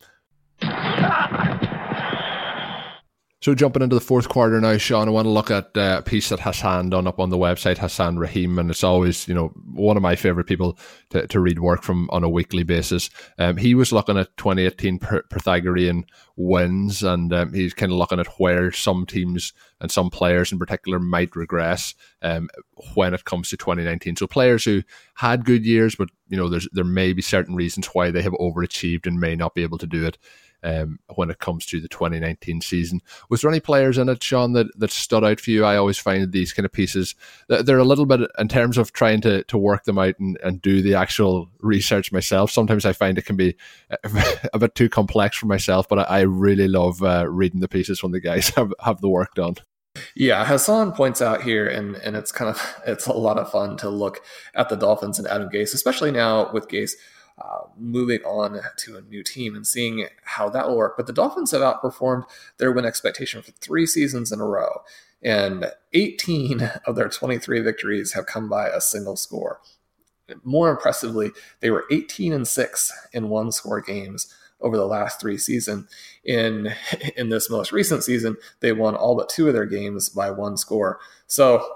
So 3.44 3.54
jumping 3.54 3.82
into 3.82 3.94
the 3.94 4.00
fourth 4.00 4.30
quarter 4.30 4.58
now, 4.58 4.78
Shawn, 4.78 5.06
I 5.06 5.10
want 5.10 5.26
to 5.26 5.30
look 5.30 5.50
at 5.50 5.76
uh, 5.76 5.96
a 5.98 6.02
piece 6.02 6.30
that 6.30 6.40
Hassan 6.40 6.88
done 6.88 7.06
up 7.06 7.20
on 7.20 7.28
the 7.28 7.36
website, 7.36 7.76
Hassan 7.76 8.18
Rahim, 8.18 8.58
and 8.58 8.70
it's 8.70 8.82
always, 8.82 9.28
you 9.28 9.34
know, 9.34 9.48
one 9.74 9.98
of 9.98 10.02
my 10.02 10.16
favorite 10.16 10.46
people 10.46 10.78
to, 11.10 11.26
to 11.26 11.40
read 11.40 11.58
work 11.58 11.82
from 11.82 12.08
on 12.08 12.24
a 12.24 12.28
weekly 12.30 12.62
basis. 12.62 13.10
Um, 13.38 13.58
he 13.58 13.74
was 13.74 13.92
looking 13.92 14.16
at 14.16 14.34
2018 14.38 14.98
Pythagorean 15.28 16.06
wins, 16.36 17.02
and 17.02 17.34
um, 17.34 17.52
he's 17.52 17.74
kind 17.74 17.92
of 17.92 17.98
looking 17.98 18.18
at 18.18 18.28
where 18.38 18.72
some 18.72 19.04
teams 19.04 19.52
and 19.78 19.92
some 19.92 20.08
players 20.08 20.50
in 20.50 20.58
particular 20.58 20.98
might 20.98 21.36
regress 21.36 21.94
um, 22.22 22.48
when 22.94 23.12
it 23.12 23.26
comes 23.26 23.50
to 23.50 23.58
2019. 23.58 24.16
So 24.16 24.26
players 24.26 24.64
who 24.64 24.82
had 25.16 25.44
good 25.44 25.66
years, 25.66 25.96
but 25.96 26.08
you 26.28 26.38
know, 26.38 26.48
there 26.72 26.84
may 26.84 27.12
be 27.12 27.20
certain 27.20 27.54
reasons 27.54 27.88
why 27.88 28.10
they 28.10 28.22
have 28.22 28.32
overachieved 28.32 29.06
and 29.06 29.20
may 29.20 29.36
not 29.36 29.54
be 29.54 29.62
able 29.62 29.76
to 29.76 29.86
do 29.86 30.06
it 30.06 30.16
um, 30.64 30.98
when 31.14 31.30
it 31.30 31.38
comes 31.38 31.66
to 31.66 31.80
the 31.80 31.88
2019 31.88 32.60
season. 32.60 33.00
Was 33.28 33.42
there 33.42 33.50
any 33.50 33.60
players 33.60 33.98
in 33.98 34.08
it, 34.08 34.22
Shawn, 34.22 34.54
that, 34.54 34.66
that 34.78 34.90
stood 34.90 35.22
out 35.22 35.38
for 35.38 35.50
you? 35.50 35.64
I 35.64 35.76
always 35.76 35.98
find 35.98 36.32
these 36.32 36.52
kind 36.52 36.66
of 36.66 36.72
pieces, 36.72 37.14
they're 37.48 37.78
a 37.78 37.84
little 37.84 38.06
bit 38.06 38.22
in 38.38 38.48
terms 38.48 38.78
of 38.78 38.92
trying 38.92 39.20
to, 39.22 39.44
to 39.44 39.58
work 39.58 39.84
them 39.84 39.98
out 39.98 40.18
and, 40.18 40.38
and 40.42 40.60
do 40.60 40.82
the 40.82 40.94
actual 40.94 41.50
research 41.60 42.10
myself. 42.10 42.50
Sometimes 42.50 42.84
I 42.84 42.92
find 42.92 43.18
it 43.18 43.26
can 43.26 43.36
be 43.36 43.54
a 44.52 44.58
bit 44.58 44.74
too 44.74 44.88
complex 44.88 45.36
for 45.36 45.46
myself, 45.46 45.88
but 45.88 46.10
I, 46.10 46.24
really 46.24 46.68
love 46.68 47.02
uh, 47.02 47.28
reading 47.28 47.60
the 47.60 47.68
pieces 47.68 48.02
when 48.02 48.12
the 48.12 48.20
guys 48.20 48.48
have, 48.56 48.72
have 48.80 49.00
the 49.00 49.08
work 49.08 49.34
done. 49.34 49.56
Yeah, 50.16 50.44
Hassan 50.44 50.92
points 50.92 51.22
out 51.22 51.42
here, 51.42 51.68
and 51.68 51.94
and 51.96 52.16
it's 52.16 52.32
kind 52.32 52.50
of 52.50 52.82
it's 52.86 53.06
a 53.06 53.12
lot 53.12 53.38
of 53.38 53.50
fun 53.50 53.76
to 53.78 53.88
look 53.88 54.22
at 54.54 54.68
the 54.68 54.76
Dolphins 54.76 55.18
and 55.18 55.28
Adam 55.28 55.48
Gase, 55.48 55.74
especially 55.74 56.10
now 56.10 56.50
with 56.52 56.68
Gase 56.68 56.94
uh, 57.36 57.66
moving 57.76 58.20
on 58.20 58.60
to 58.76 58.96
a 58.96 59.02
new 59.02 59.22
team 59.22 59.56
and 59.56 59.66
seeing 59.66 60.06
how 60.22 60.48
that 60.48 60.68
will 60.68 60.76
work. 60.76 60.96
But 60.96 61.06
the 61.06 61.12
Dolphins 61.12 61.50
have 61.50 61.62
outperformed 61.62 62.24
their 62.58 62.72
win 62.72 62.84
expectation 62.84 63.42
for 63.42 63.50
three 63.52 63.86
seasons 63.86 64.30
in 64.30 64.40
a 64.40 64.46
row, 64.46 64.82
and 65.22 65.66
18 65.92 66.70
of 66.86 66.96
their 66.96 67.08
23 67.08 67.60
victories 67.60 68.12
have 68.12 68.26
come 68.26 68.48
by 68.48 68.68
a 68.68 68.80
single 68.80 69.16
score. 69.16 69.60
More 70.42 70.70
impressively, 70.70 71.32
they 71.60 71.70
were 71.70 71.84
18 71.90 72.32
and 72.32 72.48
six 72.48 72.90
in 73.12 73.28
one 73.28 73.52
score 73.52 73.80
games 73.80 74.32
over 74.60 74.76
the 74.76 74.86
last 74.86 75.20
three 75.20 75.36
seasons. 75.36 75.90
In 76.24 76.72
in 77.16 77.28
this 77.28 77.50
most 77.50 77.72
recent 77.72 78.04
season, 78.04 78.36
they 78.60 78.72
won 78.72 78.94
all 78.94 79.16
but 79.16 79.28
two 79.28 79.48
of 79.48 79.54
their 79.54 79.66
games 79.66 80.08
by 80.08 80.30
one 80.30 80.56
score. 80.56 81.00
So 81.26 81.68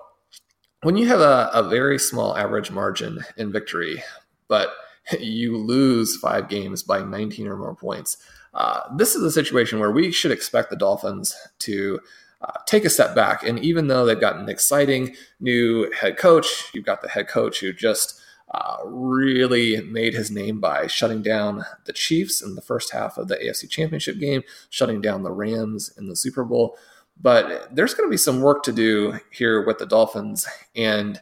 when 0.83 0.97
you 0.97 1.09
have 1.09 1.21
a, 1.21 1.51
a 1.53 1.69
very 1.69 1.99
small 1.99 2.37
average 2.37 2.71
margin 2.71 3.25
in 3.37 3.53
victory, 3.53 4.03
but 4.47 4.71
you 5.21 5.57
lose 5.57 6.17
five 6.17 6.49
games 6.49 6.83
by 6.83 7.03
19 7.03 7.47
or 7.47 7.57
more 7.57 7.75
points. 7.75 8.17
Uh, 8.55 8.83
this 8.97 9.15
is 9.15 9.23
a 9.23 9.31
situation 9.31 9.79
where 9.79 9.91
we 9.91 10.11
should 10.11 10.33
expect 10.33 10.71
the 10.71 10.77
Dolphins 10.77 11.35
to 11.61 12.01
uh, 12.41 12.53
take 12.67 12.85
a 12.85 12.91
step 12.91 13.15
back. 13.15 13.43
And 13.43 13.59
even 13.59 13.89
though 13.89 14.05
they've 14.05 14.19
got 14.19 14.37
an 14.37 14.49
exciting 14.49 15.15
new 15.41 15.91
head 15.93 16.17
coach, 16.17 16.71
you've 16.73 16.87
got 16.87 17.03
the 17.03 17.09
head 17.09 17.29
coach 17.29 17.61
who 17.61 17.73
just 17.73 18.21
uh, 18.51 18.79
really 18.85 19.81
made 19.83 20.15
his 20.15 20.31
name 20.31 20.61
by 20.61 20.87
shutting 20.87 21.23
down 21.23 21.65
the 21.85 21.93
Chiefs 21.93 22.43
in 22.43 22.55
the 22.55 22.63
first 22.63 22.93
half 22.93 23.19
of 23.19 23.29
the 23.29 23.37
AFC 23.37 23.69
Championship 23.69 24.19
game, 24.19 24.43
shutting 24.71 25.01
down 25.01 25.23
the 25.23 25.33
Rams 25.33 25.93
in 25.99 26.09
the 26.09 26.17
Super 26.17 26.45
Bowl. 26.45 26.77
But 27.21 27.75
there's 27.75 27.95
going 27.95 28.09
to 28.09 28.11
be 28.11 28.17
some 28.17 28.41
work 28.41 28.63
to 28.63 28.73
do 28.73 29.19
here 29.31 29.67
with 29.67 29.79
the 29.79 29.87
Dolphins. 29.87 30.47
And 30.75 31.21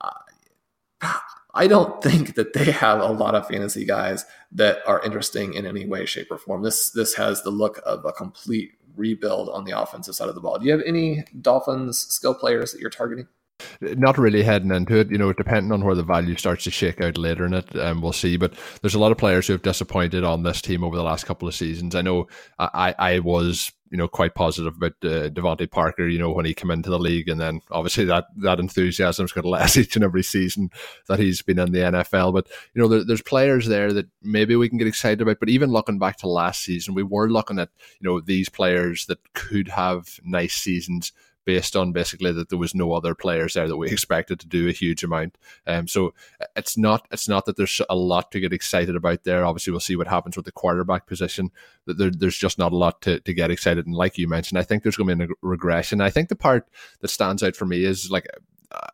uh, 0.00 0.10
I 1.54 1.66
don't 1.66 2.02
think 2.02 2.34
that 2.34 2.52
they 2.52 2.70
have 2.70 3.00
a 3.00 3.06
lot 3.06 3.34
of 3.34 3.48
fantasy 3.48 3.84
guys 3.84 4.24
that 4.52 4.78
are 4.86 5.02
interesting 5.02 5.54
in 5.54 5.66
any 5.66 5.86
way, 5.86 6.06
shape, 6.06 6.30
or 6.30 6.38
form. 6.38 6.62
This 6.62 6.90
this 6.90 7.14
has 7.14 7.42
the 7.42 7.50
look 7.50 7.80
of 7.84 8.04
a 8.04 8.12
complete 8.12 8.72
rebuild 8.96 9.48
on 9.48 9.64
the 9.64 9.80
offensive 9.80 10.14
side 10.14 10.28
of 10.28 10.34
the 10.34 10.40
ball. 10.40 10.58
Do 10.58 10.66
you 10.66 10.72
have 10.72 10.82
any 10.84 11.24
Dolphins 11.40 11.98
skill 11.98 12.34
players 12.34 12.72
that 12.72 12.80
you're 12.80 12.90
targeting? 12.90 13.28
Not 13.80 14.18
really 14.18 14.42
heading 14.42 14.70
into 14.70 14.96
it, 14.96 15.10
you 15.10 15.18
know, 15.18 15.32
depending 15.32 15.72
on 15.72 15.84
where 15.84 15.94
the 15.94 16.02
value 16.02 16.36
starts 16.36 16.64
to 16.64 16.70
shake 16.70 17.00
out 17.00 17.18
later 17.18 17.44
in 17.46 17.54
it, 17.54 17.76
um, 17.76 18.00
we'll 18.00 18.12
see. 18.12 18.36
But 18.36 18.54
there's 18.80 18.94
a 18.94 18.98
lot 18.98 19.12
of 19.12 19.18
players 19.18 19.46
who 19.46 19.52
have 19.52 19.62
disappointed 19.62 20.24
on 20.24 20.42
this 20.42 20.60
team 20.60 20.84
over 20.84 20.96
the 20.96 21.02
last 21.02 21.26
couple 21.26 21.48
of 21.48 21.54
seasons. 21.54 21.94
I 21.94 22.02
know 22.02 22.26
I, 22.58 22.94
I 22.98 23.18
was 23.20 23.72
you 23.90 23.98
know 23.98 24.08
quite 24.08 24.34
positive 24.34 24.76
about 24.76 24.92
uh, 25.02 25.28
DeVante 25.30 25.70
Parker. 25.70 26.06
You 26.06 26.18
know 26.18 26.30
when 26.30 26.46
he 26.46 26.54
came 26.54 26.70
into 26.70 26.90
the 26.90 26.98
league, 26.98 27.28
and 27.28 27.40
then 27.40 27.60
obviously 27.70 28.04
that 28.06 28.26
that 28.36 28.60
enthusiasm's 28.60 29.32
got 29.32 29.44
less 29.44 29.76
each 29.76 29.96
and 29.96 30.04
every 30.04 30.22
season 30.22 30.70
that 31.08 31.18
he's 31.18 31.42
been 31.42 31.58
in 31.58 31.72
the 31.72 31.80
NFL. 31.80 32.32
But 32.32 32.48
you 32.74 32.80
know 32.80 32.88
there, 32.88 33.04
there's 33.04 33.22
players 33.22 33.66
there 33.66 33.92
that 33.92 34.06
maybe 34.22 34.56
we 34.56 34.68
can 34.68 34.78
get 34.78 34.86
excited 34.86 35.20
about. 35.20 35.40
But 35.40 35.48
even 35.50 35.70
looking 35.70 35.98
back 35.98 36.18
to 36.18 36.28
last 36.28 36.62
season, 36.62 36.94
we 36.94 37.02
were 37.02 37.28
looking 37.28 37.58
at 37.58 37.70
you 38.00 38.08
know 38.08 38.20
these 38.20 38.48
players 38.48 39.06
that 39.06 39.18
could 39.34 39.68
have 39.68 40.20
nice 40.24 40.54
seasons 40.54 41.12
based 41.44 41.76
on 41.76 41.92
basically 41.92 42.32
that 42.32 42.48
there 42.48 42.58
was 42.58 42.74
no 42.74 42.92
other 42.92 43.14
players 43.14 43.54
there 43.54 43.68
that 43.68 43.76
we 43.76 43.88
expected 43.90 44.40
to 44.40 44.46
do 44.46 44.68
a 44.68 44.72
huge 44.72 45.02
amount. 45.02 45.38
Um, 45.66 45.88
so 45.88 46.14
it's 46.56 46.76
not 46.76 47.06
it's 47.10 47.28
not 47.28 47.46
that 47.46 47.56
there's 47.56 47.80
a 47.88 47.96
lot 47.96 48.30
to 48.32 48.40
get 48.40 48.52
excited 48.52 48.96
about 48.96 49.24
there. 49.24 49.44
Obviously, 49.44 49.70
we'll 49.70 49.80
see 49.80 49.96
what 49.96 50.08
happens 50.08 50.36
with 50.36 50.44
the 50.44 50.52
quarterback 50.52 51.06
position. 51.06 51.50
That 51.86 51.98
there, 51.98 52.10
there's 52.10 52.38
just 52.38 52.58
not 52.58 52.72
a 52.72 52.76
lot 52.76 53.00
to, 53.02 53.20
to 53.20 53.34
get 53.34 53.50
excited. 53.50 53.86
And 53.86 53.94
like 53.94 54.18
you 54.18 54.28
mentioned, 54.28 54.58
I 54.58 54.62
think 54.62 54.82
there's 54.82 54.96
going 54.96 55.18
to 55.18 55.26
be 55.26 55.32
a 55.32 55.36
regression. 55.42 56.00
I 56.00 56.10
think 56.10 56.28
the 56.28 56.36
part 56.36 56.68
that 57.00 57.08
stands 57.08 57.42
out 57.42 57.56
for 57.56 57.66
me 57.66 57.84
is 57.84 58.10
like 58.10 58.26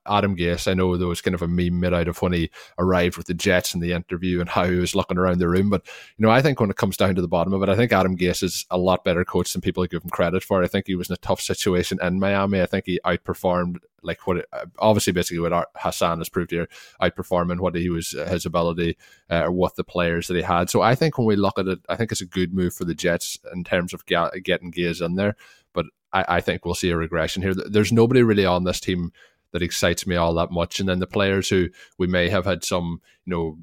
Adam 0.06 0.36
Gase, 0.36 0.70
I 0.70 0.74
know 0.74 0.96
there 0.96 1.08
was 1.08 1.20
kind 1.20 1.34
of 1.34 1.42
a 1.42 1.48
meme 1.48 1.80
made 1.80 1.92
out 1.92 2.08
of 2.08 2.22
when 2.22 2.32
he 2.32 2.50
arrived 2.78 3.16
with 3.16 3.26
the 3.26 3.34
Jets 3.34 3.74
in 3.74 3.80
the 3.80 3.92
interview 3.92 4.40
and 4.40 4.48
how 4.48 4.64
he 4.64 4.76
was 4.76 4.94
looking 4.94 5.18
around 5.18 5.38
the 5.38 5.48
room. 5.48 5.68
But, 5.68 5.86
you 6.16 6.24
know, 6.24 6.30
I 6.30 6.40
think 6.42 6.60
when 6.60 6.70
it 6.70 6.76
comes 6.76 6.96
down 6.96 7.14
to 7.14 7.20
the 7.20 7.28
bottom 7.28 7.52
of 7.52 7.62
it, 7.62 7.68
I 7.68 7.76
think 7.76 7.92
Adam 7.92 8.16
Gase 8.16 8.42
is 8.42 8.64
a 8.70 8.78
lot 8.78 9.04
better 9.04 9.24
coach 9.24 9.52
than 9.52 9.60
people 9.60 9.84
give 9.86 10.02
him 10.02 10.10
credit 10.10 10.42
for. 10.42 10.62
I 10.62 10.66
think 10.68 10.86
he 10.86 10.94
was 10.94 11.10
in 11.10 11.14
a 11.14 11.18
tough 11.18 11.40
situation 11.40 11.98
in 12.02 12.18
Miami. 12.18 12.62
I 12.62 12.66
think 12.66 12.84
he 12.86 13.00
outperformed, 13.04 13.78
like 14.02 14.26
what, 14.26 14.38
it, 14.38 14.48
obviously, 14.78 15.12
basically 15.12 15.40
what 15.40 15.70
Hassan 15.76 16.18
has 16.18 16.28
proved 16.28 16.52
here, 16.52 16.68
outperforming 17.02 17.60
what 17.60 17.74
he 17.74 17.90
was, 17.90 18.10
his 18.10 18.46
ability 18.46 18.96
uh, 19.28 19.46
what 19.46 19.76
the 19.76 19.84
players 19.84 20.28
that 20.28 20.36
he 20.36 20.42
had. 20.42 20.70
So 20.70 20.80
I 20.80 20.94
think 20.94 21.18
when 21.18 21.26
we 21.26 21.36
look 21.36 21.58
at 21.58 21.66
it, 21.66 21.80
I 21.88 21.96
think 21.96 22.12
it's 22.12 22.20
a 22.20 22.26
good 22.26 22.54
move 22.54 22.72
for 22.72 22.84
the 22.84 22.94
Jets 22.94 23.38
in 23.52 23.64
terms 23.64 23.92
of 23.92 24.06
getting 24.06 24.72
Gase 24.72 25.04
in 25.04 25.16
there. 25.16 25.36
But 25.72 25.86
I, 26.12 26.24
I 26.28 26.40
think 26.40 26.64
we'll 26.64 26.74
see 26.74 26.90
a 26.90 26.96
regression 26.96 27.42
here. 27.42 27.52
There's 27.54 27.92
nobody 27.92 28.22
really 28.22 28.46
on 28.46 28.64
this 28.64 28.80
team 28.80 29.12
that 29.56 29.62
excites 29.62 30.06
me 30.06 30.16
all 30.16 30.34
that 30.34 30.50
much. 30.50 30.78
And 30.78 30.86
then 30.86 30.98
the 30.98 31.06
players 31.06 31.48
who 31.48 31.70
we 31.96 32.06
may 32.06 32.28
have 32.28 32.44
had 32.44 32.62
some, 32.62 33.00
you 33.24 33.30
know, 33.32 33.58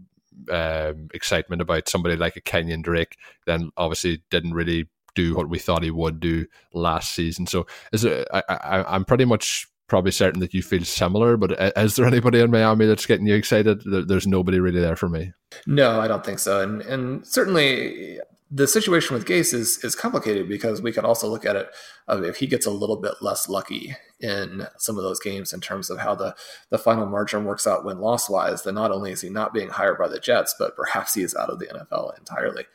um, 0.51 1.09
excitement 1.13 1.61
about 1.61 1.87
somebody 1.87 2.15
like 2.15 2.35
a 2.35 2.41
Kenyan 2.41 2.81
Drake, 2.81 3.15
then 3.45 3.69
obviously 3.77 4.23
didn't 4.31 4.55
really 4.55 4.89
do 5.13 5.35
what 5.35 5.49
we 5.49 5.59
thought 5.59 5.83
he 5.83 5.91
would 5.91 6.19
do 6.19 6.47
last 6.73 7.13
season. 7.13 7.45
So 7.45 7.67
is 7.91 8.03
it, 8.03 8.27
I, 8.33 8.41
I, 8.49 8.95
I'm 8.95 9.05
pretty 9.05 9.25
much 9.25 9.67
probably 9.85 10.09
certain 10.09 10.39
that 10.39 10.55
you 10.55 10.63
feel 10.63 10.83
similar, 10.83 11.37
but 11.37 11.51
is 11.77 11.95
there 11.95 12.07
anybody 12.07 12.39
in 12.39 12.49
Miami 12.49 12.87
that's 12.87 13.05
getting 13.05 13.27
you 13.27 13.35
excited? 13.35 13.83
There's 13.85 14.25
nobody 14.25 14.59
really 14.59 14.81
there 14.81 14.95
for 14.95 15.09
me. 15.09 15.33
No, 15.67 15.99
I 15.99 16.07
don't 16.07 16.25
think 16.25 16.39
so. 16.39 16.61
And, 16.61 16.81
and 16.81 17.27
certainly 17.27 18.17
the 18.55 18.67
situation 18.67 19.15
with 19.15 19.25
Gase 19.25 19.51
is 19.51 19.83
is 19.83 19.95
complicated 19.95 20.47
because 20.47 20.79
we 20.79 20.91
can 20.91 21.05
also 21.05 21.27
look 21.27 21.43
at 21.43 21.55
it 21.55 21.69
if 22.07 22.37
he 22.37 22.45
gets 22.45 22.67
a 22.67 22.71
little 22.71 22.97
bit 22.97 23.15
less 23.19 23.49
lucky 23.49 23.95
in 24.19 24.67
some 24.77 24.95
of 24.95 25.03
those 25.03 25.19
games 25.19 25.53
in 25.53 25.59
terms 25.59 25.89
of 25.89 25.97
how 25.97 26.13
the 26.13 26.35
the 26.69 26.77
final 26.77 27.07
margin 27.07 27.45
works 27.45 27.65
out 27.65 27.83
win 27.83 27.99
loss 27.99 28.29
wise, 28.29 28.63
then 28.63 28.75
not 28.75 28.91
only 28.91 29.11
is 29.11 29.21
he 29.21 29.29
not 29.29 29.53
being 29.53 29.69
hired 29.69 29.97
by 29.97 30.07
the 30.07 30.19
Jets, 30.19 30.53
but 30.57 30.75
perhaps 30.75 31.15
he 31.15 31.23
is 31.23 31.35
out 31.35 31.49
of 31.49 31.57
the 31.57 31.65
NFL 31.65 32.17
entirely. 32.19 32.65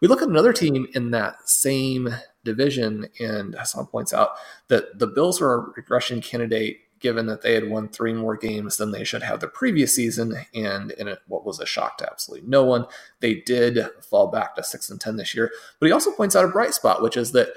We 0.00 0.08
look 0.08 0.22
at 0.22 0.28
another 0.28 0.52
team 0.52 0.88
in 0.94 1.12
that 1.12 1.48
same 1.48 2.08
division, 2.44 3.06
and 3.20 3.54
Hassan 3.54 3.86
points 3.86 4.12
out 4.12 4.30
that 4.68 4.98
the 4.98 5.06
Bills 5.06 5.40
are 5.40 5.54
a 5.54 5.70
regression 5.76 6.20
candidate 6.20 6.80
given 7.00 7.26
that 7.26 7.42
they 7.42 7.54
had 7.54 7.70
won 7.70 7.88
three 7.88 8.12
more 8.12 8.36
games 8.36 8.76
than 8.76 8.90
they 8.90 9.04
should 9.04 9.22
have 9.22 9.40
the 9.40 9.48
previous 9.48 9.94
season, 9.94 10.34
and 10.54 10.92
in 10.92 11.08
a, 11.08 11.18
what 11.26 11.44
was 11.44 11.60
a 11.60 11.66
shock 11.66 11.98
to 11.98 12.10
absolutely 12.10 12.48
no 12.48 12.64
one, 12.64 12.86
they 13.20 13.34
did 13.34 13.78
fall 14.02 14.28
back 14.28 14.54
to 14.54 14.62
six 14.62 14.90
and 14.90 15.00
ten 15.00 15.16
this 15.16 15.34
year. 15.34 15.50
But 15.78 15.86
he 15.86 15.92
also 15.92 16.12
points 16.12 16.36
out 16.36 16.44
a 16.44 16.48
bright 16.48 16.74
spot, 16.74 17.02
which 17.02 17.16
is 17.16 17.32
that 17.32 17.48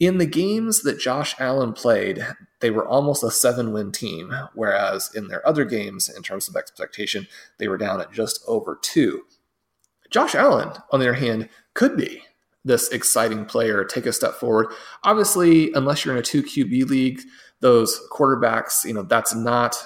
in 0.00 0.18
the 0.18 0.26
games 0.26 0.82
that 0.82 0.98
Josh 0.98 1.34
Allen 1.38 1.72
played, 1.72 2.26
they 2.60 2.70
were 2.70 2.86
almost 2.86 3.22
a 3.22 3.30
seven-win 3.30 3.92
team, 3.92 4.34
whereas 4.54 5.10
in 5.14 5.28
their 5.28 5.46
other 5.46 5.64
games, 5.64 6.08
in 6.08 6.22
terms 6.22 6.48
of 6.48 6.56
expectation, 6.56 7.28
they 7.58 7.68
were 7.68 7.78
down 7.78 8.00
at 8.00 8.12
just 8.12 8.42
over 8.46 8.78
two. 8.82 9.22
Josh 10.10 10.34
Allen, 10.34 10.70
on 10.90 11.00
the 11.00 11.06
other 11.06 11.14
hand, 11.14 11.48
could 11.74 11.96
be 11.96 12.22
this 12.64 12.88
exciting 12.90 13.44
player 13.44 13.84
take 13.84 14.06
a 14.06 14.12
step 14.12 14.34
forward. 14.34 14.68
Obviously, 15.02 15.72
unless 15.74 16.04
you're 16.04 16.14
in 16.14 16.20
a 16.20 16.22
two 16.22 16.42
QB 16.42 16.88
league, 16.88 17.20
those 17.60 18.00
quarterbacks, 18.12 18.84
you 18.84 18.94
know, 18.94 19.02
that's 19.02 19.34
not 19.34 19.76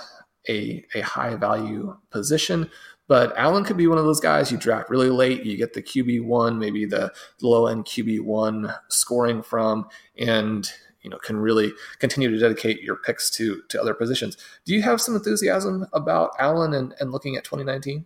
a, 0.48 0.84
a 0.94 1.00
high 1.00 1.36
value 1.36 1.96
position. 2.10 2.70
But 3.08 3.36
Allen 3.38 3.64
could 3.64 3.78
be 3.78 3.86
one 3.86 3.98
of 3.98 4.04
those 4.04 4.20
guys 4.20 4.52
you 4.52 4.58
draft 4.58 4.90
really 4.90 5.08
late. 5.08 5.44
You 5.44 5.56
get 5.56 5.72
the 5.72 5.82
QB 5.82 6.24
one, 6.24 6.58
maybe 6.58 6.84
the 6.84 7.10
low 7.40 7.66
end 7.66 7.86
QB 7.86 8.20
one 8.20 8.72
scoring 8.88 9.42
from, 9.42 9.88
and 10.18 10.70
you 11.00 11.08
know 11.08 11.16
can 11.18 11.38
really 11.38 11.72
continue 12.00 12.30
to 12.30 12.38
dedicate 12.38 12.82
your 12.82 12.96
picks 12.96 13.30
to 13.30 13.62
to 13.70 13.80
other 13.80 13.94
positions. 13.94 14.36
Do 14.66 14.74
you 14.74 14.82
have 14.82 15.00
some 15.00 15.16
enthusiasm 15.16 15.86
about 15.94 16.32
Allen 16.38 16.74
and, 16.74 16.94
and 17.00 17.10
looking 17.10 17.36
at 17.36 17.44
2019? 17.44 18.04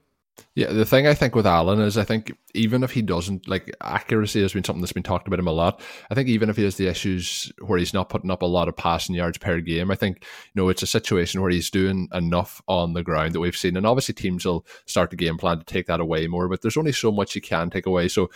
Yeah, 0.54 0.72
the 0.72 0.84
thing 0.84 1.06
I 1.06 1.14
think 1.14 1.34
with 1.34 1.46
Allen 1.46 1.80
is 1.80 1.96
I 1.96 2.04
think 2.04 2.32
even 2.54 2.82
if 2.82 2.90
he 2.90 3.02
doesn't 3.02 3.48
like 3.48 3.74
accuracy 3.80 4.42
has 4.42 4.52
been 4.52 4.64
something 4.64 4.80
that's 4.82 4.92
been 4.92 5.02
talked 5.02 5.26
about 5.26 5.38
him 5.38 5.46
a 5.46 5.52
lot. 5.52 5.80
I 6.10 6.14
think 6.14 6.28
even 6.28 6.50
if 6.50 6.56
he 6.56 6.64
has 6.64 6.76
the 6.76 6.88
issues 6.88 7.50
where 7.60 7.78
he's 7.78 7.94
not 7.94 8.08
putting 8.08 8.30
up 8.30 8.42
a 8.42 8.46
lot 8.46 8.68
of 8.68 8.76
passing 8.76 9.14
yards 9.14 9.38
per 9.38 9.60
game, 9.60 9.90
I 9.90 9.94
think 9.94 10.24
you 10.54 10.62
know 10.62 10.68
it's 10.68 10.82
a 10.82 10.86
situation 10.86 11.40
where 11.40 11.50
he's 11.50 11.70
doing 11.70 12.08
enough 12.12 12.60
on 12.68 12.92
the 12.92 13.02
ground 13.02 13.34
that 13.34 13.40
we've 13.40 13.56
seen, 13.56 13.76
and 13.76 13.86
obviously 13.86 14.14
teams 14.14 14.44
will 14.44 14.66
start 14.86 15.10
the 15.10 15.16
game 15.16 15.38
plan 15.38 15.58
to 15.58 15.64
take 15.64 15.86
that 15.86 16.00
away 16.00 16.26
more. 16.26 16.48
But 16.48 16.62
there's 16.62 16.76
only 16.76 16.92
so 16.92 17.10
much 17.10 17.34
you 17.34 17.40
can 17.40 17.70
take 17.70 17.86
away. 17.86 18.08
So 18.08 18.30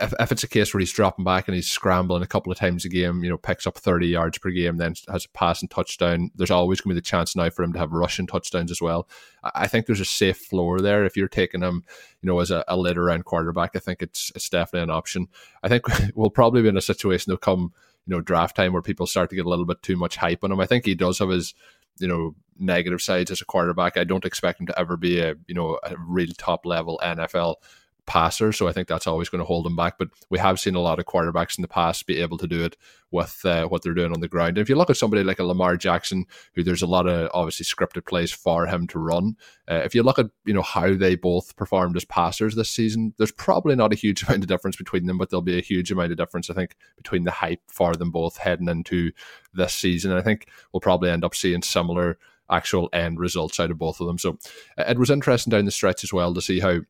if, 0.00 0.14
if 0.18 0.32
it's 0.32 0.44
a 0.44 0.48
case 0.48 0.72
where 0.72 0.78
he's 0.80 0.92
dropping 0.92 1.24
back 1.24 1.48
and 1.48 1.54
he's 1.54 1.70
scrambling 1.70 2.22
a 2.22 2.26
couple 2.26 2.52
of 2.52 2.58
times 2.58 2.84
a 2.84 2.88
game, 2.88 3.22
you 3.22 3.30
know, 3.30 3.36
picks 3.36 3.66
up 3.66 3.76
30 3.76 4.06
yards 4.06 4.38
per 4.38 4.50
game, 4.50 4.76
then 4.76 4.94
has 5.08 5.24
a 5.24 5.28
passing 5.30 5.68
touchdown, 5.68 6.30
there's 6.34 6.50
always 6.50 6.80
going 6.80 6.90
to 6.90 6.94
be 6.94 7.00
the 7.00 7.04
chance 7.04 7.36
now 7.36 7.50
for 7.50 7.62
him 7.62 7.72
to 7.72 7.78
have 7.78 7.92
rushing 7.92 8.26
touchdowns 8.26 8.70
as 8.70 8.80
well. 8.80 9.08
I 9.42 9.66
think 9.66 9.86
there's 9.86 10.00
a 10.00 10.04
safe 10.04 10.38
floor 10.38 10.80
there. 10.80 11.04
If 11.04 11.16
you're 11.16 11.28
taking 11.28 11.62
him, 11.62 11.84
you 12.20 12.26
know, 12.26 12.38
as 12.38 12.50
a, 12.50 12.64
a 12.68 12.76
later 12.76 13.04
round 13.04 13.24
quarterback, 13.24 13.72
I 13.74 13.80
think 13.80 14.02
it's 14.02 14.32
it's 14.34 14.48
definitely 14.48 14.84
an 14.84 14.90
option. 14.90 15.28
I 15.62 15.68
think 15.68 15.84
we'll 16.14 16.30
probably 16.30 16.62
be 16.62 16.68
in 16.68 16.76
a 16.76 16.82
situation 16.82 17.32
to 17.32 17.38
come, 17.38 17.72
you 18.06 18.14
know, 18.14 18.20
draft 18.20 18.56
time 18.56 18.72
where 18.72 18.82
people 18.82 19.06
start 19.06 19.30
to 19.30 19.36
get 19.36 19.46
a 19.46 19.50
little 19.50 19.66
bit 19.66 19.82
too 19.82 19.96
much 19.96 20.16
hype 20.16 20.44
on 20.44 20.52
him. 20.52 20.60
I 20.60 20.66
think 20.66 20.84
he 20.84 20.94
does 20.94 21.18
have 21.18 21.28
his, 21.28 21.54
you 21.98 22.08
know, 22.08 22.34
negative 22.58 23.02
sides 23.02 23.30
as 23.30 23.40
a 23.40 23.46
quarterback. 23.46 23.96
I 23.96 24.04
don't 24.04 24.24
expect 24.24 24.60
him 24.60 24.66
to 24.66 24.78
ever 24.78 24.96
be 24.96 25.20
a, 25.20 25.34
you 25.46 25.54
know, 25.54 25.78
a 25.82 25.96
real 25.98 26.32
top 26.38 26.64
level 26.64 27.00
NFL 27.02 27.56
passer, 28.06 28.52
so 28.52 28.68
I 28.68 28.72
think 28.72 28.88
that's 28.88 29.06
always 29.06 29.28
going 29.28 29.40
to 29.40 29.44
hold 29.44 29.66
him 29.66 29.76
back. 29.76 29.98
But 29.98 30.08
we 30.30 30.38
have 30.38 30.60
seen 30.60 30.74
a 30.74 30.80
lot 30.80 30.98
of 30.98 31.06
quarterbacks 31.06 31.56
in 31.56 31.62
the 31.62 31.68
past 31.68 32.06
be 32.06 32.20
able 32.20 32.38
to 32.38 32.46
do 32.46 32.64
it 32.64 32.76
with 33.10 33.44
uh, 33.44 33.66
what 33.66 33.82
they're 33.82 33.94
doing 33.94 34.12
on 34.12 34.20
the 34.20 34.28
ground. 34.28 34.50
And 34.50 34.58
if 34.58 34.68
you 34.68 34.76
look 34.76 34.90
at 34.90 34.96
somebody 34.96 35.22
like 35.22 35.38
a 35.38 35.44
Lamar 35.44 35.76
Jackson, 35.76 36.24
who 36.54 36.62
there's 36.62 36.82
a 36.82 36.86
lot 36.86 37.06
of 37.06 37.30
obviously 37.34 37.64
scripted 37.64 38.06
plays 38.06 38.32
for 38.32 38.66
him 38.66 38.86
to 38.88 38.98
run, 38.98 39.36
uh, 39.70 39.82
if 39.84 39.94
you 39.94 40.02
look 40.02 40.18
at 40.18 40.30
you 40.44 40.54
know 40.54 40.62
how 40.62 40.94
they 40.94 41.14
both 41.14 41.56
performed 41.56 41.96
as 41.96 42.04
passers 42.04 42.54
this 42.54 42.70
season, 42.70 43.14
there's 43.18 43.32
probably 43.32 43.76
not 43.76 43.92
a 43.92 43.96
huge 43.96 44.22
amount 44.28 44.42
of 44.42 44.48
difference 44.48 44.76
between 44.76 45.06
them, 45.06 45.18
but 45.18 45.30
there'll 45.30 45.42
be 45.42 45.58
a 45.58 45.62
huge 45.62 45.90
amount 45.90 46.12
of 46.12 46.18
difference 46.18 46.50
I 46.50 46.54
think 46.54 46.76
between 46.96 47.24
the 47.24 47.30
hype 47.30 47.62
for 47.68 47.94
them 47.94 48.10
both 48.10 48.36
heading 48.36 48.68
into 48.68 49.12
this 49.54 49.74
season. 49.74 50.10
And 50.10 50.20
I 50.20 50.22
think 50.22 50.48
we'll 50.72 50.80
probably 50.80 51.10
end 51.10 51.24
up 51.24 51.34
seeing 51.34 51.62
similar 51.62 52.18
actual 52.50 52.88
end 52.92 53.18
results 53.18 53.58
out 53.58 53.70
of 53.70 53.78
both 53.78 54.00
of 54.00 54.06
them. 54.06 54.18
So 54.18 54.38
uh, 54.78 54.84
it 54.88 54.98
was 54.98 55.10
interesting 55.10 55.50
down 55.50 55.64
the 55.64 55.70
stretch 55.70 56.04
as 56.04 56.12
well 56.12 56.34
to 56.34 56.40
see 56.40 56.60
how 56.60 56.80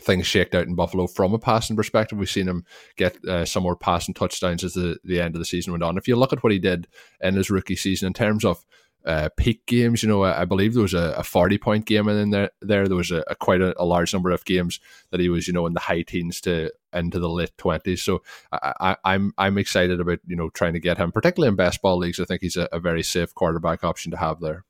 things 0.00 0.26
shaked 0.26 0.54
out 0.54 0.66
in 0.66 0.74
Buffalo 0.74 1.06
from 1.06 1.34
a 1.34 1.38
passing 1.38 1.76
perspective. 1.76 2.18
We've 2.18 2.28
seen 2.28 2.48
him 2.48 2.64
get 2.96 3.22
uh, 3.24 3.44
some 3.44 3.62
more 3.62 3.76
passing 3.76 4.14
touchdowns 4.14 4.64
as 4.64 4.74
the, 4.74 4.98
the 5.04 5.20
end 5.20 5.34
of 5.34 5.38
the 5.38 5.44
season 5.44 5.72
went 5.72 5.82
on. 5.82 5.96
If 5.96 6.08
you 6.08 6.16
look 6.16 6.32
at 6.32 6.42
what 6.42 6.52
he 6.52 6.58
did 6.58 6.88
in 7.20 7.34
his 7.34 7.50
rookie 7.50 7.76
season 7.76 8.06
in 8.06 8.12
terms 8.12 8.44
of 8.44 8.64
uh, 9.04 9.28
peak 9.36 9.66
games, 9.66 10.02
you 10.02 10.08
know, 10.08 10.22
I, 10.22 10.42
I 10.42 10.44
believe 10.46 10.72
there 10.72 10.82
was 10.82 10.94
a, 10.94 11.14
a, 11.18 11.22
40 11.22 11.58
point 11.58 11.84
game 11.84 12.08
in 12.08 12.30
there. 12.30 12.50
There, 12.62 12.88
there 12.88 12.96
was 12.96 13.10
a, 13.10 13.22
a 13.28 13.34
quite 13.34 13.60
a, 13.60 13.80
a, 13.80 13.84
large 13.84 14.14
number 14.14 14.30
of 14.30 14.46
games 14.46 14.80
that 15.10 15.20
he 15.20 15.28
was, 15.28 15.46
you 15.46 15.52
know, 15.52 15.66
in 15.66 15.74
the 15.74 15.80
high 15.80 16.02
teens 16.02 16.40
to 16.42 16.70
into 16.94 17.18
the 17.18 17.28
late 17.28 17.52
20s. 17.58 17.98
So 17.98 18.22
I, 18.50 18.72
I, 18.80 18.96
I'm 19.04 19.34
I'm 19.36 19.58
excited 19.58 20.00
about 20.00 20.20
you 20.26 20.36
know 20.36 20.48
trying 20.48 20.72
to 20.72 20.80
get 20.80 20.96
him, 20.96 21.12
particularly 21.12 21.50
in 21.50 21.56
best 21.56 21.82
ball 21.82 21.98
leagues. 21.98 22.18
I 22.18 22.24
think 22.24 22.40
he's 22.40 22.56
a, 22.56 22.66
a 22.72 22.80
very 22.80 23.02
safe 23.02 23.34
quarterback 23.34 23.84
option 23.84 24.10
to 24.12 24.16
have 24.16 24.40
there. 24.40 24.64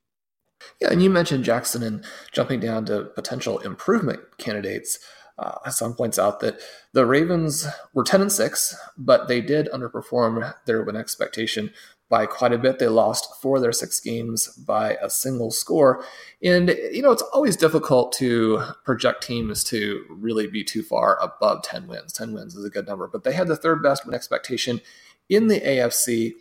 Yeah, 0.81 0.90
and 0.90 1.03
you 1.03 1.11
mentioned 1.11 1.44
Jackson 1.44 1.83
and 1.83 2.05
jumping 2.33 2.61
down 2.61 2.85
to 2.87 3.05
potential 3.05 3.59
improvement 3.61 4.20
candidates. 4.38 4.98
Uh, 5.37 5.59
Hassan 5.64 5.94
points 5.94 6.18
out 6.18 6.40
that 6.40 6.61
the 6.92 7.05
Ravens 7.05 7.66
were 7.92 8.05
10 8.05 8.20
and 8.22 8.33
6, 8.33 8.77
but 8.96 9.27
they 9.27 9.40
did 9.40 9.68
underperform 9.72 10.55
their 10.64 10.83
win 10.83 10.94
expectation 10.94 11.72
by 12.09 12.27
quite 12.27 12.53
a 12.53 12.59
bit. 12.59 12.79
They 12.79 12.87
lost 12.87 13.40
four 13.40 13.57
of 13.57 13.62
their 13.62 13.72
six 13.72 13.98
games 13.98 14.48
by 14.48 14.96
a 15.03 15.11
single 15.11 15.50
score. 15.50 16.05
And, 16.42 16.68
you 16.92 17.03
know, 17.03 17.11
it's 17.11 17.22
always 17.33 17.57
difficult 17.57 18.12
to 18.14 18.62
project 18.85 19.24
teams 19.24 19.64
to 19.64 20.05
really 20.09 20.46
be 20.46 20.62
too 20.62 20.83
far 20.83 21.18
above 21.20 21.62
10 21.64 21.88
wins. 21.88 22.12
10 22.12 22.33
wins 22.33 22.55
is 22.55 22.64
a 22.64 22.70
good 22.70 22.87
number, 22.87 23.09
but 23.09 23.24
they 23.24 23.33
had 23.33 23.48
the 23.48 23.57
third 23.57 23.83
best 23.83 24.07
win 24.07 24.14
expectation 24.14 24.81
in 25.29 25.48
the 25.48 25.61
AFC 25.61 26.35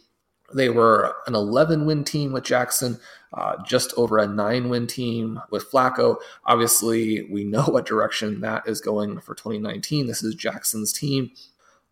They 0.54 0.70
were 0.70 1.16
an 1.28 1.36
11 1.36 1.86
win 1.86 2.04
team 2.04 2.32
with 2.32 2.44
Jackson, 2.44 3.00
uh, 3.34 3.56
just 3.66 3.94
over 3.98 4.18
a 4.18 4.28
nine 4.28 4.70
win 4.70 4.88
team 4.88 5.40
with 5.50 5.70
Flacco. 5.72 6.18
Obviously, 6.46 7.24
we 7.32 7.44
know 7.44 7.64
what 7.64 7.86
direction 7.86 8.42
that 8.42 8.68
is 8.68 8.82
going 8.82 9.20
for 9.20 9.36
2019. 9.36 10.08
This 10.08 10.24
is 10.24 10.36
Jackson's 10.36 10.94
team. 10.94 11.32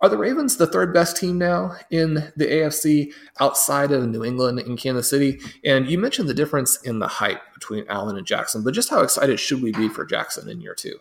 Are 0.02 0.10
the 0.10 0.18
Ravens 0.18 0.58
the 0.58 0.66
third 0.66 0.96
best 0.96 1.16
team 1.16 1.38
now 1.38 1.76
in 1.92 2.16
the 2.36 2.48
AFC 2.48 3.14
outside 3.40 3.92
of 3.92 4.08
New 4.10 4.24
England 4.24 4.60
and 4.60 4.78
Kansas 4.78 5.08
City? 5.08 5.40
And 5.64 5.88
you 5.88 6.00
mentioned 6.00 6.28
the 6.28 6.34
difference 6.34 6.82
in 6.82 6.98
the 6.98 7.08
hype 7.08 7.42
between 7.54 7.86
Allen 7.88 8.18
and 8.18 8.26
Jackson, 8.26 8.64
but 8.64 8.74
just 8.74 8.90
how 8.90 9.02
excited 9.02 9.40
should 9.40 9.62
we 9.62 9.72
be 9.72 9.90
for 9.90 10.04
Jackson 10.04 10.50
in 10.50 10.60
year 10.60 10.74
two? 10.74 10.98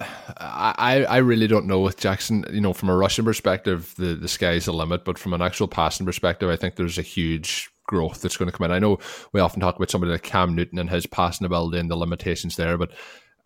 I, 0.00 1.04
I 1.08 1.18
really 1.18 1.46
don't 1.46 1.66
know 1.66 1.80
with 1.80 1.98
Jackson. 1.98 2.44
You 2.52 2.60
know, 2.60 2.72
from 2.72 2.88
a 2.88 2.96
rushing 2.96 3.24
perspective, 3.24 3.94
the, 3.96 4.14
the 4.14 4.28
sky's 4.28 4.64
the 4.64 4.72
limit. 4.72 5.04
But 5.04 5.18
from 5.18 5.34
an 5.34 5.42
actual 5.42 5.68
passing 5.68 6.06
perspective, 6.06 6.48
I 6.48 6.56
think 6.56 6.76
there's 6.76 6.98
a 6.98 7.02
huge 7.02 7.68
growth 7.86 8.22
that's 8.22 8.36
going 8.36 8.50
to 8.50 8.56
come 8.56 8.64
in. 8.64 8.70
I 8.70 8.78
know 8.78 8.98
we 9.32 9.40
often 9.40 9.60
talk 9.60 9.76
about 9.76 9.90
somebody 9.90 10.12
like 10.12 10.22
Cam 10.22 10.54
Newton 10.54 10.78
and 10.78 10.88
his 10.88 11.06
passing 11.06 11.44
ability 11.44 11.78
and 11.78 11.90
the 11.90 11.96
limitations 11.96 12.56
there, 12.56 12.78
but 12.78 12.92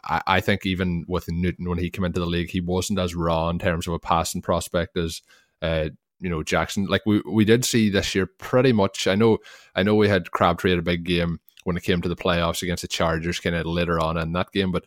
I, 0.04 0.22
I 0.26 0.40
think 0.40 0.66
even 0.66 1.04
with 1.08 1.30
Newton 1.30 1.68
when 1.68 1.78
he 1.78 1.90
came 1.90 2.04
into 2.04 2.20
the 2.20 2.26
league, 2.26 2.50
he 2.50 2.60
wasn't 2.60 2.98
as 2.98 3.14
raw 3.14 3.48
in 3.48 3.58
terms 3.58 3.86
of 3.86 3.94
a 3.94 3.98
passing 3.98 4.42
prospect 4.42 4.96
as 4.96 5.22
uh, 5.62 5.88
you 6.20 6.30
know 6.30 6.42
Jackson. 6.42 6.86
Like 6.86 7.02
we 7.06 7.22
we 7.26 7.44
did 7.44 7.64
see 7.64 7.90
this 7.90 8.14
year, 8.14 8.26
pretty 8.26 8.72
much. 8.72 9.06
I 9.06 9.14
know 9.14 9.38
I 9.74 9.82
know 9.82 9.94
we 9.94 10.08
had 10.08 10.30
Crabtree 10.30 10.72
at 10.72 10.78
a 10.78 10.82
big 10.82 11.04
game 11.04 11.40
when 11.64 11.76
it 11.76 11.82
came 11.82 12.00
to 12.02 12.08
the 12.08 12.16
playoffs 12.16 12.62
against 12.62 12.82
the 12.82 12.88
Chargers, 12.88 13.40
kind 13.40 13.56
of 13.56 13.66
later 13.66 13.98
on 13.98 14.16
in 14.16 14.32
that 14.32 14.52
game. 14.52 14.70
But 14.70 14.84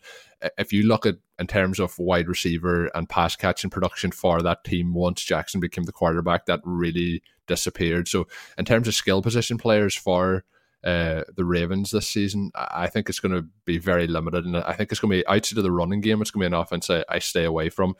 if 0.56 0.72
you 0.72 0.84
look 0.84 1.04
at 1.06 1.16
in 1.38 1.46
terms 1.46 1.78
of 1.78 1.98
wide 1.98 2.28
receiver 2.28 2.86
and 2.94 3.08
pass 3.08 3.36
catching 3.36 3.70
production 3.70 4.10
for 4.10 4.42
that 4.42 4.64
team, 4.64 4.94
once 4.94 5.22
Jackson 5.22 5.60
became 5.60 5.84
the 5.84 5.92
quarterback, 5.92 6.46
that 6.46 6.60
really 6.64 7.22
disappeared. 7.46 8.08
So 8.08 8.26
in 8.56 8.64
terms 8.64 8.88
of 8.88 8.94
skill 8.94 9.22
position 9.22 9.58
players 9.58 9.94
for 9.94 10.44
uh, 10.84 11.24
the 11.36 11.44
Ravens 11.44 11.90
this 11.90 12.06
season, 12.06 12.52
I 12.54 12.86
think 12.86 13.08
it's 13.08 13.20
going 13.20 13.34
to 13.34 13.46
be 13.64 13.78
very 13.78 14.06
limited, 14.06 14.44
and 14.44 14.56
I 14.56 14.74
think 14.74 14.92
it's 14.92 15.00
going 15.00 15.10
to 15.10 15.18
be 15.18 15.26
outside 15.26 15.58
of 15.58 15.64
the 15.64 15.72
running 15.72 16.00
game. 16.00 16.22
It's 16.22 16.30
going 16.30 16.44
to 16.44 16.50
be 16.50 16.54
an 16.54 16.60
offense 16.60 16.88
I, 16.88 17.04
I 17.08 17.18
stay 17.18 17.44
away 17.44 17.68
from. 17.68 17.96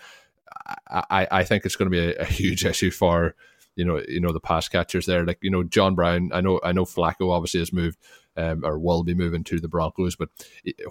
I, 0.88 1.26
I 1.30 1.44
think 1.44 1.66
it's 1.66 1.76
going 1.76 1.90
to 1.90 1.96
be 1.96 2.12
a, 2.12 2.22
a, 2.22 2.24
huge 2.24 2.64
issue 2.72 2.90
for 2.90 3.34
you 3.78 3.84
know 3.84 4.02
you 4.08 4.20
know 4.20 4.32
the 4.32 4.40
pass 4.40 4.68
catchers 4.68 5.06
there. 5.06 5.24
Like 5.24 5.38
you 5.40 5.50
know 5.50 5.62
John 5.62 5.94
Brown, 5.94 6.30
I 6.34 6.40
know 6.40 6.60
I 6.64 6.72
know 6.72 6.84
Flacco 6.84 7.30
obviously 7.30 7.60
has 7.60 7.72
moved 7.72 7.98
um, 8.36 8.64
or 8.64 8.78
will 8.78 9.04
be 9.04 9.14
moving 9.14 9.44
to 9.44 9.60
the 9.60 9.68
Broncos, 9.68 10.16
but 10.16 10.28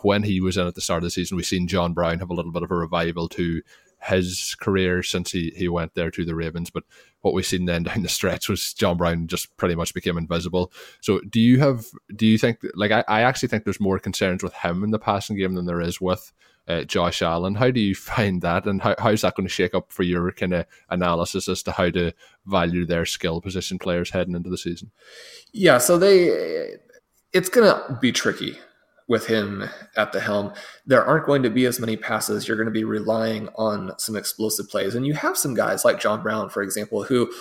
when 0.02 0.24
he 0.24 0.40
was 0.40 0.58
in 0.58 0.66
at 0.66 0.76
the 0.76 0.82
start 0.82 1.00
of 1.00 1.04
the 1.04 1.12
season, 1.12 1.36
we've 1.36 1.46
seen 1.46 1.68
John 1.68 1.94
Brown 1.94 2.20
have 2.20 2.30
a 2.30 2.34
little 2.34 2.52
bit 2.52 2.64
of 2.64 2.72
a 2.72 2.76
revival 2.76 3.28
to 3.30 3.62
his 4.02 4.56
career 4.60 5.02
since 5.02 5.32
he, 5.32 5.52
he 5.56 5.68
went 5.68 5.96
there 5.96 6.12
to 6.12 6.24
the 6.24 6.36
Ravens. 6.36 6.70
But 6.70 6.84
what 7.22 7.34
we've 7.34 7.46
seen 7.46 7.66
then 7.66 7.84
down 7.84 8.04
the 8.04 8.10
stretch 8.10 8.48
was 8.48 8.74
John 8.74 8.96
Brown 8.96 9.28
just 9.28 9.56
pretty 9.58 9.76
much 9.76 9.94
became 9.94 10.18
invisible. 10.18 10.72
So 11.02 11.20
do 11.22 11.42
you 11.42 11.60
have 11.60 11.86
do 12.16 12.26
you 12.26 12.38
think 12.38 12.60
like 12.76 12.92
I, 12.92 13.04
I 13.08 13.22
actually 13.22 13.50
think 13.50 13.66
there's 13.66 13.80
more 13.80 14.00
concerns 14.00 14.44
with 14.44 14.54
him 14.54 14.84
in 14.84 14.92
the 14.92 15.00
passing 15.00 15.38
game 15.38 15.56
than 15.56 15.66
there 15.66 15.82
is 15.82 16.00
with 16.00 16.32
uh, 16.68 16.84
Josh 16.84 17.22
Allen. 17.22 17.56
How 17.56 17.72
do 17.72 17.80
you 17.80 17.96
find 17.96 18.42
that, 18.42 18.66
and 18.66 18.82
how, 18.82 18.96
how's 19.00 19.22
that 19.22 19.36
going 19.36 19.48
to 19.48 19.54
shake 19.54 19.74
up 19.76 19.92
for 19.92 20.04
your 20.04 20.32
kind 20.32 20.54
of 20.54 20.66
analysis 20.90 21.48
as 21.48 21.64
to 21.64 21.72
how 21.72 21.90
to 21.92 22.14
value 22.46 22.86
their 22.86 23.06
skill 23.06 23.42
position 23.42 23.80
players 23.80 24.12
heading 24.12 24.36
into 24.36 24.50
the 24.50 24.58
season? 24.58 24.92
Yeah, 25.52 25.78
so 25.78 25.98
they 25.98 26.78
it's 27.34 27.50
going 27.50 27.68
to 27.68 27.98
be 28.00 28.12
tricky 28.12 28.58
with 29.08 29.28
him 29.28 29.64
at 29.96 30.12
the 30.12 30.20
helm, 30.20 30.54
there 30.86 31.04
aren't 31.04 31.26
going 31.26 31.44
to 31.44 31.50
be 31.50 31.66
as 31.66 31.80
many 31.80 31.96
passes. 31.96 32.48
You're 32.48 32.58
going 32.58 32.68
to 32.68 32.72
be 32.72 32.84
relying 32.84 33.48
on 33.56 33.98
some 33.98 34.16
explosive 34.16 34.70
plays. 34.70 34.96
And 34.96 35.08
you 35.08 35.14
have 35.14 35.38
some 35.38 35.54
guys 35.54 35.86
like 35.86 36.00
John 36.00 36.22
Brown, 36.22 36.50
for 36.50 36.62
example, 36.62 37.04
who 37.04 37.32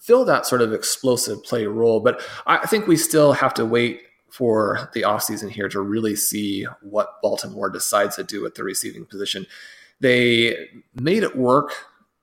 fill 0.00 0.24
that 0.24 0.44
sort 0.44 0.60
of 0.60 0.72
explosive 0.72 1.42
play 1.44 1.66
role. 1.66 2.00
But 2.00 2.20
I 2.46 2.66
think 2.66 2.86
we 2.86 2.96
still 2.96 3.32
have 3.32 3.54
to 3.54 3.64
wait 3.64 4.02
for 4.34 4.90
the 4.94 5.02
offseason 5.02 5.48
here 5.48 5.68
to 5.68 5.80
really 5.80 6.16
see 6.16 6.66
what 6.82 7.22
Baltimore 7.22 7.70
decides 7.70 8.16
to 8.16 8.24
do 8.24 8.44
at 8.46 8.56
the 8.56 8.64
receiving 8.64 9.06
position. 9.06 9.46
They 10.00 10.56
made 10.92 11.22
it 11.22 11.36
work 11.36 11.72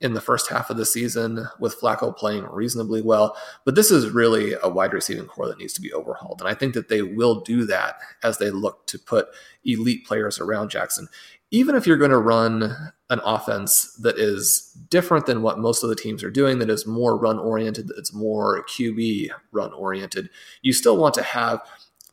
in 0.02 0.14
the 0.14 0.20
first 0.20 0.50
half 0.50 0.70
of 0.70 0.76
the 0.76 0.86
season 0.86 1.48
with 1.58 1.80
Flacco 1.80 2.14
playing 2.14 2.44
reasonably 2.52 3.02
well. 3.02 3.38
But 3.64 3.76
this 3.76 3.92
is 3.92 4.10
really 4.10 4.56
a 4.62 4.68
wide 4.68 4.92
receiving 4.92 5.26
corps 5.26 5.48
that 5.48 5.58
needs 5.58 5.72
to 5.72 5.82
be 5.82 5.94
overhauled. 5.94 6.42
And 6.42 6.50
I 6.50 6.54
think 6.54 6.74
that 6.74 6.90
they 6.90 7.02
will 7.02 7.40
do 7.40 7.64
that 7.68 7.96
as 8.24 8.40
they 8.40 8.50
look 8.50 8.86
to 8.88 9.00
put 9.00 9.28
elite 9.64 10.06
players 10.06 10.38
around 10.38 10.70
Jackson. 10.70 11.08
Even 11.50 11.76
if 11.76 11.88
you're 11.88 11.96
going 11.96 12.12
to 12.12 12.18
run 12.18 12.92
an 13.10 13.22
offense 13.24 13.94
that 14.02 14.18
is 14.18 14.78
different 14.90 15.28
than 15.28 15.44
what 15.44 15.60
most 15.60 15.82
of 15.82 15.90
the 15.90 15.96
teams 15.96 16.26
are 16.26 16.32
doing, 16.32 16.60
that 16.60 16.70
is 16.70 16.86
more 16.86 17.18
run 17.18 17.40
oriented, 17.40 17.90
that's 17.96 18.14
more 18.14 18.66
QB 18.66 19.30
run 19.54 19.72
oriented, 19.72 20.30
you 20.62 20.74
still 20.74 20.98
want 20.98 21.14
to 21.14 21.24
have 21.24 21.62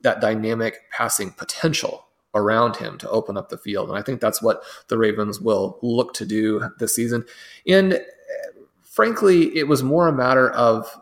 that 0.03 0.21
dynamic 0.21 0.91
passing 0.91 1.31
potential 1.33 2.07
around 2.35 2.77
him 2.77 2.99
to 2.99 3.11
open 3.11 3.37
up 3.37 3.49
the 3.49 3.59
field. 3.59 3.89
And 3.89 3.99
I 3.99 4.03
think 4.03 4.21
that's 4.21 4.43
what 4.43 4.63
the 4.89 4.99
Ravens 4.99 5.41
will 5.41 5.79
look 5.83 6.15
to 6.15 6.27
do 6.27 6.71
this 6.79 6.95
season. 6.95 7.25
And 7.67 7.95
uh, 7.95 7.99
frankly, 8.83 9.57
it 9.57 9.67
was 9.67 9.83
more 9.83 10.09
a 10.09 10.13
matter 10.13 10.51
of 10.51 10.95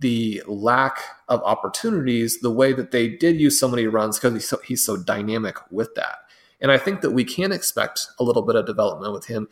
the 0.00 0.42
lack 0.46 0.98
of 1.28 1.40
opportunities, 1.44 2.40
the 2.40 2.50
way 2.50 2.72
that 2.72 2.90
they 2.90 3.08
did 3.08 3.40
use 3.40 3.58
so 3.58 3.68
many 3.68 3.86
runs 3.86 4.18
because 4.18 4.34
he's 4.34 4.48
so, 4.48 4.58
he's 4.64 4.84
so 4.84 4.96
dynamic 4.96 5.56
with 5.70 5.94
that. 5.94 6.18
And 6.60 6.70
I 6.70 6.78
think 6.78 7.00
that 7.00 7.12
we 7.12 7.24
can 7.24 7.52
expect 7.52 8.06
a 8.18 8.24
little 8.24 8.42
bit 8.42 8.56
of 8.56 8.66
development 8.66 9.12
with 9.12 9.26
him. 9.26 9.48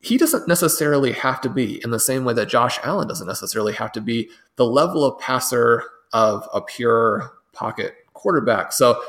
He 0.00 0.16
doesn't 0.16 0.46
necessarily 0.46 1.12
have 1.12 1.40
to 1.40 1.50
be 1.50 1.82
in 1.82 1.90
the 1.90 1.98
same 1.98 2.24
way 2.24 2.32
that 2.34 2.48
Josh 2.48 2.78
Allen 2.84 3.08
doesn't 3.08 3.26
necessarily 3.26 3.72
have 3.74 3.90
to 3.92 4.00
be 4.00 4.30
the 4.54 4.64
level 4.64 5.04
of 5.04 5.18
passer 5.18 5.82
of 6.12 6.48
a 6.54 6.60
pure 6.60 7.32
pocket 7.52 7.94
quarterback. 8.18 8.72
So 8.72 9.00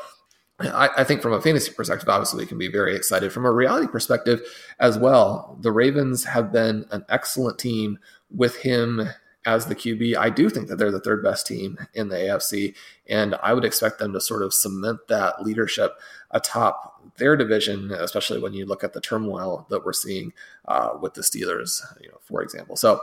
I, 0.59 0.89
I, 0.97 1.03
think 1.03 1.21
from 1.21 1.33
a 1.33 1.41
fantasy 1.41 1.71
perspective, 1.71 2.09
obviously, 2.09 2.43
we 2.43 2.47
can 2.47 2.57
be 2.57 2.67
very 2.67 2.95
excited. 2.95 3.31
From 3.31 3.45
a 3.45 3.51
reality 3.51 3.87
perspective 3.87 4.41
as 4.79 4.97
well, 4.97 5.57
the 5.61 5.71
Ravens 5.71 6.25
have 6.25 6.51
been 6.51 6.85
an 6.91 7.05
excellent 7.09 7.57
team 7.57 7.97
with 8.29 8.57
him 8.57 9.09
as 9.45 9.65
the 9.65 9.75
QB. 9.75 10.17
I 10.17 10.29
do 10.29 10.49
think 10.49 10.67
that 10.67 10.77
they're 10.77 10.91
the 10.91 10.99
third 10.99 11.23
best 11.23 11.47
team 11.47 11.77
in 11.93 12.09
the 12.09 12.17
AFC, 12.17 12.75
and 13.07 13.35
I 13.41 13.53
would 13.53 13.63
expect 13.63 13.99
them 13.99 14.11
to 14.13 14.19
sort 14.19 14.43
of 14.43 14.53
cement 14.53 14.99
that 15.07 15.41
leadership 15.41 15.93
atop 16.31 17.01
their 17.17 17.37
division, 17.37 17.91
especially 17.91 18.39
when 18.39 18.53
you 18.53 18.65
look 18.65 18.83
at 18.83 18.93
the 18.93 19.01
turmoil 19.01 19.65
that 19.69 19.85
we're 19.85 19.93
seeing 19.93 20.33
uh, 20.67 20.91
with 21.01 21.13
the 21.13 21.21
Steelers, 21.21 21.81
you 22.01 22.09
know, 22.09 22.17
for 22.21 22.41
example. 22.41 22.75
So, 22.75 22.99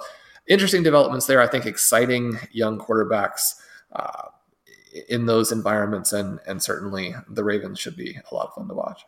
interesting 0.46 0.82
developments 0.82 1.26
there. 1.26 1.40
I 1.40 1.46
think 1.46 1.64
exciting 1.64 2.38
young 2.52 2.78
quarterbacks. 2.78 3.54
Uh, 3.92 4.28
in 5.08 5.26
those 5.26 5.52
environments, 5.52 6.12
and 6.12 6.40
and 6.46 6.62
certainly 6.62 7.14
the 7.28 7.44
Ravens 7.44 7.78
should 7.78 7.96
be 7.96 8.18
a 8.30 8.34
lot 8.34 8.48
of 8.48 8.54
fun 8.54 8.68
to 8.68 8.74
watch. 8.74 9.02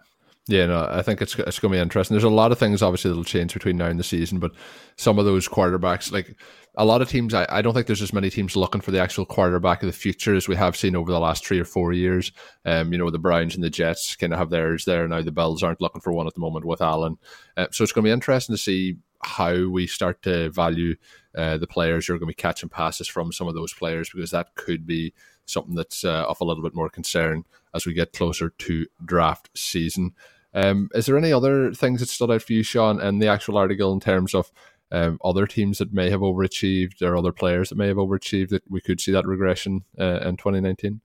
Yeah, 0.49 0.65
no, 0.65 0.89
I 0.91 1.03
think 1.03 1.21
it's 1.21 1.39
it's 1.39 1.59
going 1.59 1.73
to 1.73 1.77
be 1.77 1.83
interesting. 1.83 2.15
There's 2.15 2.25
a 2.25 2.31
lot 2.31 2.53
of 2.53 2.59
things 2.59 2.81
obviously 2.81 3.11
that'll 3.11 3.23
change 3.23 3.53
between 3.53 3.77
now 3.77 3.87
and 3.87 4.01
the 4.01 4.05
season, 4.05 4.39
but 4.39 4.53
some 4.97 5.19
of 5.19 5.27
those 5.27 5.47
quarterbacks, 5.47 6.11
like 6.11 6.37
a 6.75 6.87
lot 6.87 7.03
of 7.03 7.09
teams, 7.11 7.35
I, 7.35 7.47
I 7.51 7.61
don't 7.61 7.75
think 7.75 7.87
there's 7.87 8.01
as 8.01 8.15
many 8.15 8.31
teams 8.31 8.57
looking 8.57 8.81
for 8.81 8.91
the 8.91 9.01
actual 9.01 9.27
quarterback 9.27 9.83
of 9.83 9.89
the 9.89 9.93
future 9.93 10.35
as 10.35 10.49
we 10.49 10.57
have 10.57 10.75
seen 10.75 10.97
over 10.97 11.13
the 11.13 11.21
last 11.21 11.45
three 11.45 11.61
or 11.61 11.67
four 11.67 11.93
years. 11.93 12.33
Um, 12.65 12.93
you 12.93 12.99
know, 12.99 13.11
the 13.11 13.19
Browns 13.19 13.57
and 13.57 13.63
the 13.63 13.69
Jets 13.69 14.17
kind 14.17 14.33
of 14.33 14.39
have 14.39 14.49
theirs 14.49 14.87
there 14.87 15.07
now. 15.07 15.21
The 15.21 15.33
Bills 15.33 15.63
aren't 15.63 15.83
looking 15.83 16.01
for 16.01 16.15
one 16.15 16.27
at 16.27 16.33
the 16.33 16.41
moment 16.41 16.65
with 16.65 16.81
Allen, 16.81 17.19
uh, 17.59 17.67
so 17.71 17.85
it's 17.85 17.93
going 17.93 18.05
to 18.05 18.09
be 18.09 18.13
interesting 18.13 18.55
to 18.55 18.63
see 18.63 18.97
how 19.23 19.69
we 19.69 19.87
start 19.87 20.23
to 20.23 20.51
value 20.51 20.97
uh, 21.37 21.57
the 21.57 21.67
players 21.67 22.09
you're 22.09 22.19
going 22.19 22.29
to 22.29 22.37
be 22.37 22.43
catching 22.43 22.69
passes 22.69 23.09
from 23.09 23.33
some 23.33 23.49
of 23.49 23.55
those 23.55 23.73
players 23.73 24.11
because 24.11 24.31
that 24.31 24.55
could 24.55 24.87
be 24.87 25.13
something 25.47 25.75
that's 25.75 26.05
uh, 26.05 26.25
of 26.29 26.41
a 26.41 26.45
little 26.45 26.63
bit 26.63 26.75
more 26.75 26.89
concern 26.89 27.45
as 27.75 27.87
we 27.87 27.95
get 27.95 28.13
closer 28.13 28.51
to 28.59 28.87
draft 29.05 29.51
season. 29.55 30.13
Um, 30.55 30.89
is 30.95 31.07
there 31.07 31.19
any 31.19 31.33
other 31.33 31.73
things 31.73 32.01
that 32.01 32.09
stood 32.09 32.31
out 32.31 32.43
for 32.43 32.53
you, 32.53 32.63
Shawn, 32.63 33.01
in 33.01 33.19
the 33.19 33.29
actual 33.29 33.57
article 33.57 33.93
in 33.93 34.01
terms 34.01 34.35
of 34.35 34.51
um, 34.91 35.19
other 35.23 35.47
teams 35.47 35.79
that 35.79 35.93
may 35.93 36.11
have 36.11 36.21
overachieved 36.21 37.03
or 37.03 37.17
other 37.17 37.33
players 37.33 37.69
that 37.69 37.79
may 37.79 37.89
have 37.89 37.99
overachieved 37.99 38.49
that 38.51 38.63
we 38.71 38.81
could 38.81 39.01
see 39.01 39.13
that 39.13 39.27
regression 39.27 39.85
uh, 39.99 40.21
in 40.21 40.37
2019? 40.37 41.01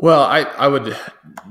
Well, 0.00 0.22
I, 0.22 0.42
I 0.42 0.68
would 0.68 0.96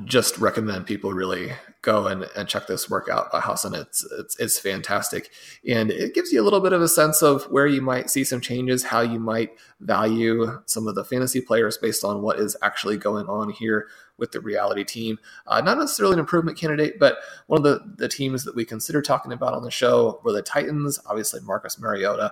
just 0.06 0.38
recommend 0.38 0.86
people 0.86 1.12
really 1.12 1.52
go 1.82 2.08
and, 2.08 2.24
and 2.34 2.48
check 2.48 2.66
this 2.66 2.90
workout 2.90 3.30
by 3.30 3.42
Hassan. 3.42 3.76
It's, 3.76 4.10
it's, 4.18 4.40
it's 4.40 4.58
fantastic. 4.58 5.32
And 5.68 5.92
it 5.92 6.14
gives 6.14 6.32
you 6.32 6.42
a 6.42 6.46
little 6.46 6.62
bit 6.62 6.72
of 6.72 6.82
a 6.82 6.88
sense 6.88 7.22
of 7.22 7.44
where 7.52 7.68
you 7.68 7.82
might 7.82 8.10
see 8.10 8.24
some 8.24 8.40
changes, 8.40 8.86
how 8.86 9.02
you 9.02 9.20
might 9.20 9.52
value 9.82 10.62
some 10.66 10.88
of 10.88 10.96
the 10.96 11.04
fantasy 11.04 11.42
players 11.42 11.78
based 11.78 12.06
on 12.06 12.22
what 12.22 12.40
is 12.40 12.56
actually 12.62 12.96
going 12.96 13.28
on 13.28 13.50
here 13.50 13.90
with 14.18 14.32
the 14.32 14.40
reality 14.40 14.86
team. 14.86 15.20
Uh, 15.46 15.60
not 15.60 15.78
necessarily 15.78 16.14
an 16.14 16.20
improvement 16.20 16.58
candidate, 16.58 17.00
but 17.00 17.18
one 17.48 17.58
of 17.58 17.64
the, 17.66 17.82
the 17.98 18.08
teams 18.08 18.46
that 18.46 18.56
we 18.56 18.64
consider 18.64 19.02
talking 19.02 19.34
about 19.34 19.54
on 19.54 19.64
the 19.64 19.72
show 19.72 20.22
were 20.24 20.32
the 20.32 20.42
Titans, 20.42 21.02
obviously 21.06 21.42
Marcus 21.42 21.78
Mariota. 21.78 22.32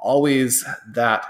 Always 0.00 0.64
that. 0.94 1.26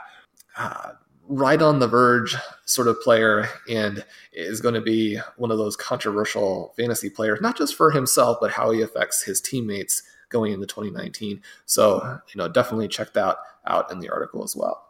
Uh, 0.57 0.93
right 1.29 1.61
on 1.61 1.79
the 1.79 1.87
verge 1.87 2.37
sort 2.65 2.89
of 2.89 3.01
player 3.01 3.49
and 3.69 4.05
is 4.33 4.61
going 4.61 4.75
to 4.75 4.81
be 4.81 5.19
one 5.37 5.51
of 5.51 5.59
those 5.59 5.77
controversial 5.77 6.73
fantasy 6.77 7.11
players, 7.11 7.41
not 7.41 7.57
just 7.57 7.75
for 7.75 7.91
himself, 7.91 8.39
but 8.41 8.51
how 8.51 8.71
he 8.71 8.81
affects 8.81 9.23
his 9.23 9.41
teammates 9.41 10.03
going 10.31 10.53
into 10.53 10.67
2019. 10.67 11.43
So, 11.67 12.21
you 12.29 12.39
know, 12.39 12.49
definitely 12.49 12.89
check 12.89 13.13
that 13.13 13.37
out 13.67 13.93
in 13.93 13.99
the 13.99 14.09
article 14.09 14.43
as 14.43 14.57
well. 14.57 14.89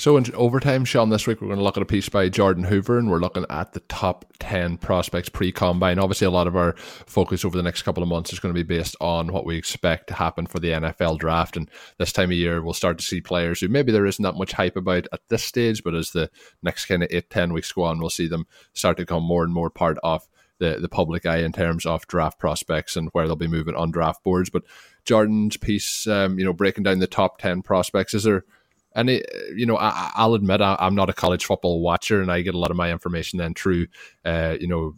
So 0.00 0.16
in 0.16 0.24
overtime, 0.34 0.86
Shawn, 0.86 1.10
this 1.10 1.26
week 1.26 1.42
we're 1.42 1.48
going 1.48 1.58
to 1.58 1.62
look 1.62 1.76
at 1.76 1.82
a 1.82 1.84
piece 1.84 2.08
by 2.08 2.30
Jordan 2.30 2.64
Hoover, 2.64 2.96
and 2.96 3.10
we're 3.10 3.18
looking 3.18 3.44
at 3.50 3.74
the 3.74 3.80
top 3.80 4.24
ten 4.38 4.78
prospects 4.78 5.28
pre-combine. 5.28 5.98
Obviously, 5.98 6.26
a 6.26 6.30
lot 6.30 6.46
of 6.46 6.56
our 6.56 6.72
focus 6.78 7.44
over 7.44 7.54
the 7.54 7.62
next 7.62 7.82
couple 7.82 8.02
of 8.02 8.08
months 8.08 8.32
is 8.32 8.38
going 8.38 8.54
to 8.54 8.58
be 8.58 8.66
based 8.66 8.96
on 8.98 9.30
what 9.30 9.44
we 9.44 9.58
expect 9.58 10.06
to 10.06 10.14
happen 10.14 10.46
for 10.46 10.58
the 10.58 10.70
NFL 10.70 11.18
draft. 11.18 11.54
And 11.58 11.70
this 11.98 12.12
time 12.14 12.30
of 12.30 12.36
year, 12.38 12.62
we'll 12.62 12.72
start 12.72 12.96
to 12.96 13.04
see 13.04 13.20
players 13.20 13.60
who 13.60 13.68
maybe 13.68 13.92
there 13.92 14.06
isn't 14.06 14.22
that 14.22 14.36
much 14.36 14.52
hype 14.52 14.76
about 14.76 15.06
at 15.12 15.20
this 15.28 15.44
stage, 15.44 15.84
but 15.84 15.94
as 15.94 16.12
the 16.12 16.30
next 16.62 16.86
kind 16.86 17.02
of 17.02 17.10
eight, 17.12 17.28
ten 17.28 17.52
weeks 17.52 17.70
go 17.70 17.82
on, 17.82 17.98
we'll 17.98 18.08
see 18.08 18.26
them 18.26 18.46
start 18.72 18.96
to 18.96 19.02
become 19.02 19.22
more 19.22 19.44
and 19.44 19.52
more 19.52 19.68
part 19.68 19.98
of 20.02 20.26
the, 20.60 20.78
the 20.80 20.88
public 20.88 21.26
eye 21.26 21.40
in 21.40 21.52
terms 21.52 21.84
of 21.84 22.06
draft 22.06 22.38
prospects 22.38 22.96
and 22.96 23.10
where 23.12 23.26
they'll 23.26 23.36
be 23.36 23.46
moving 23.46 23.74
on 23.74 23.90
draft 23.90 24.24
boards. 24.24 24.48
But 24.48 24.62
Jordan's 25.04 25.58
piece, 25.58 26.06
um, 26.06 26.38
you 26.38 26.46
know, 26.46 26.54
breaking 26.54 26.84
down 26.84 27.00
the 27.00 27.06
top 27.06 27.36
ten 27.36 27.60
prospects, 27.60 28.14
is 28.14 28.24
there 28.24 28.46
and 28.94 29.10
it, 29.10 29.26
you 29.54 29.66
know, 29.66 29.76
I, 29.76 30.26
will 30.26 30.34
admit 30.34 30.60
I, 30.60 30.76
am 30.80 30.94
not 30.94 31.10
a 31.10 31.14
college 31.14 31.44
football 31.44 31.80
watcher, 31.80 32.20
and 32.20 32.30
I 32.30 32.42
get 32.42 32.54
a 32.54 32.58
lot 32.58 32.70
of 32.70 32.76
my 32.76 32.90
information 32.90 33.38
then 33.38 33.54
through, 33.54 33.86
uh, 34.24 34.56
you 34.60 34.66
know, 34.66 34.94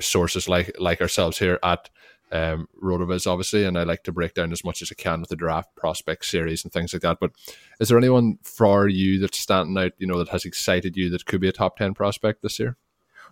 sources 0.00 0.48
like 0.48 0.74
like 0.78 1.00
ourselves 1.00 1.38
here 1.38 1.58
at 1.62 1.88
um, 2.32 2.68
Rotoviz, 2.82 3.26
obviously, 3.26 3.64
and 3.64 3.78
I 3.78 3.84
like 3.84 4.02
to 4.04 4.12
break 4.12 4.34
down 4.34 4.52
as 4.52 4.64
much 4.64 4.82
as 4.82 4.90
I 4.90 5.00
can 5.00 5.20
with 5.20 5.30
the 5.30 5.36
draft 5.36 5.74
prospect 5.76 6.24
series 6.24 6.64
and 6.64 6.72
things 6.72 6.92
like 6.92 7.02
that. 7.02 7.18
But 7.20 7.32
is 7.78 7.88
there 7.88 7.98
anyone 7.98 8.38
for 8.42 8.88
you 8.88 9.20
that's 9.20 9.38
standing 9.38 9.78
out, 9.78 9.92
you 9.98 10.06
know, 10.06 10.18
that 10.18 10.28
has 10.28 10.44
excited 10.44 10.96
you 10.96 11.10
that 11.10 11.26
could 11.26 11.40
be 11.40 11.48
a 11.48 11.52
top 11.52 11.76
ten 11.76 11.94
prospect 11.94 12.42
this 12.42 12.58
year? 12.58 12.76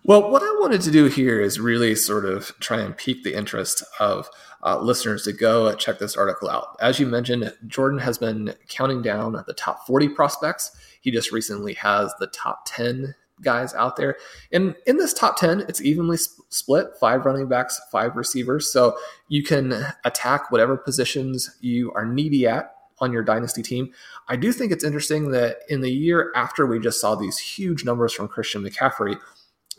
Well, 0.07 0.29
what 0.29 0.43
I 0.43 0.59
wanted 0.59 0.81
to 0.81 0.91
do 0.91 1.05
here 1.05 1.41
is 1.41 1.59
really 1.59 1.95
sort 1.95 2.25
of 2.25 2.53
try 2.59 2.79
and 2.79 2.95
pique 2.95 3.23
the 3.23 3.33
interest 3.33 3.83
of 3.99 4.29
uh, 4.63 4.79
listeners 4.79 5.23
to 5.23 5.33
go 5.33 5.73
check 5.73 5.97
this 5.97 6.15
article 6.15 6.47
out. 6.47 6.77
As 6.79 6.99
you 6.99 7.07
mentioned, 7.07 7.51
Jordan 7.65 7.97
has 7.97 8.19
been 8.19 8.53
counting 8.67 9.01
down 9.01 9.43
the 9.47 9.53
top 9.55 9.87
40 9.87 10.09
prospects. 10.09 10.77
He 11.01 11.09
just 11.09 11.31
recently 11.31 11.73
has 11.73 12.13
the 12.19 12.27
top 12.27 12.67
10 12.67 13.15
guys 13.41 13.73
out 13.73 13.95
there. 13.95 14.17
And 14.51 14.75
in 14.85 14.97
this 14.97 15.11
top 15.11 15.37
10, 15.37 15.61
it's 15.61 15.81
evenly 15.81 16.17
split 16.49 16.89
five 16.99 17.25
running 17.25 17.47
backs, 17.47 17.81
five 17.91 18.15
receivers. 18.15 18.71
So 18.71 18.95
you 19.27 19.41
can 19.41 19.73
attack 20.03 20.51
whatever 20.51 20.77
positions 20.77 21.57
you 21.61 21.91
are 21.93 22.05
needy 22.05 22.45
at 22.45 22.75
on 22.99 23.11
your 23.11 23.23
dynasty 23.23 23.63
team. 23.63 23.91
I 24.27 24.35
do 24.35 24.51
think 24.51 24.71
it's 24.71 24.83
interesting 24.83 25.31
that 25.31 25.61
in 25.67 25.81
the 25.81 25.91
year 25.91 26.31
after 26.35 26.67
we 26.67 26.79
just 26.79 27.01
saw 27.01 27.15
these 27.15 27.39
huge 27.39 27.83
numbers 27.83 28.13
from 28.13 28.27
Christian 28.27 28.61
McCaffrey, 28.61 29.17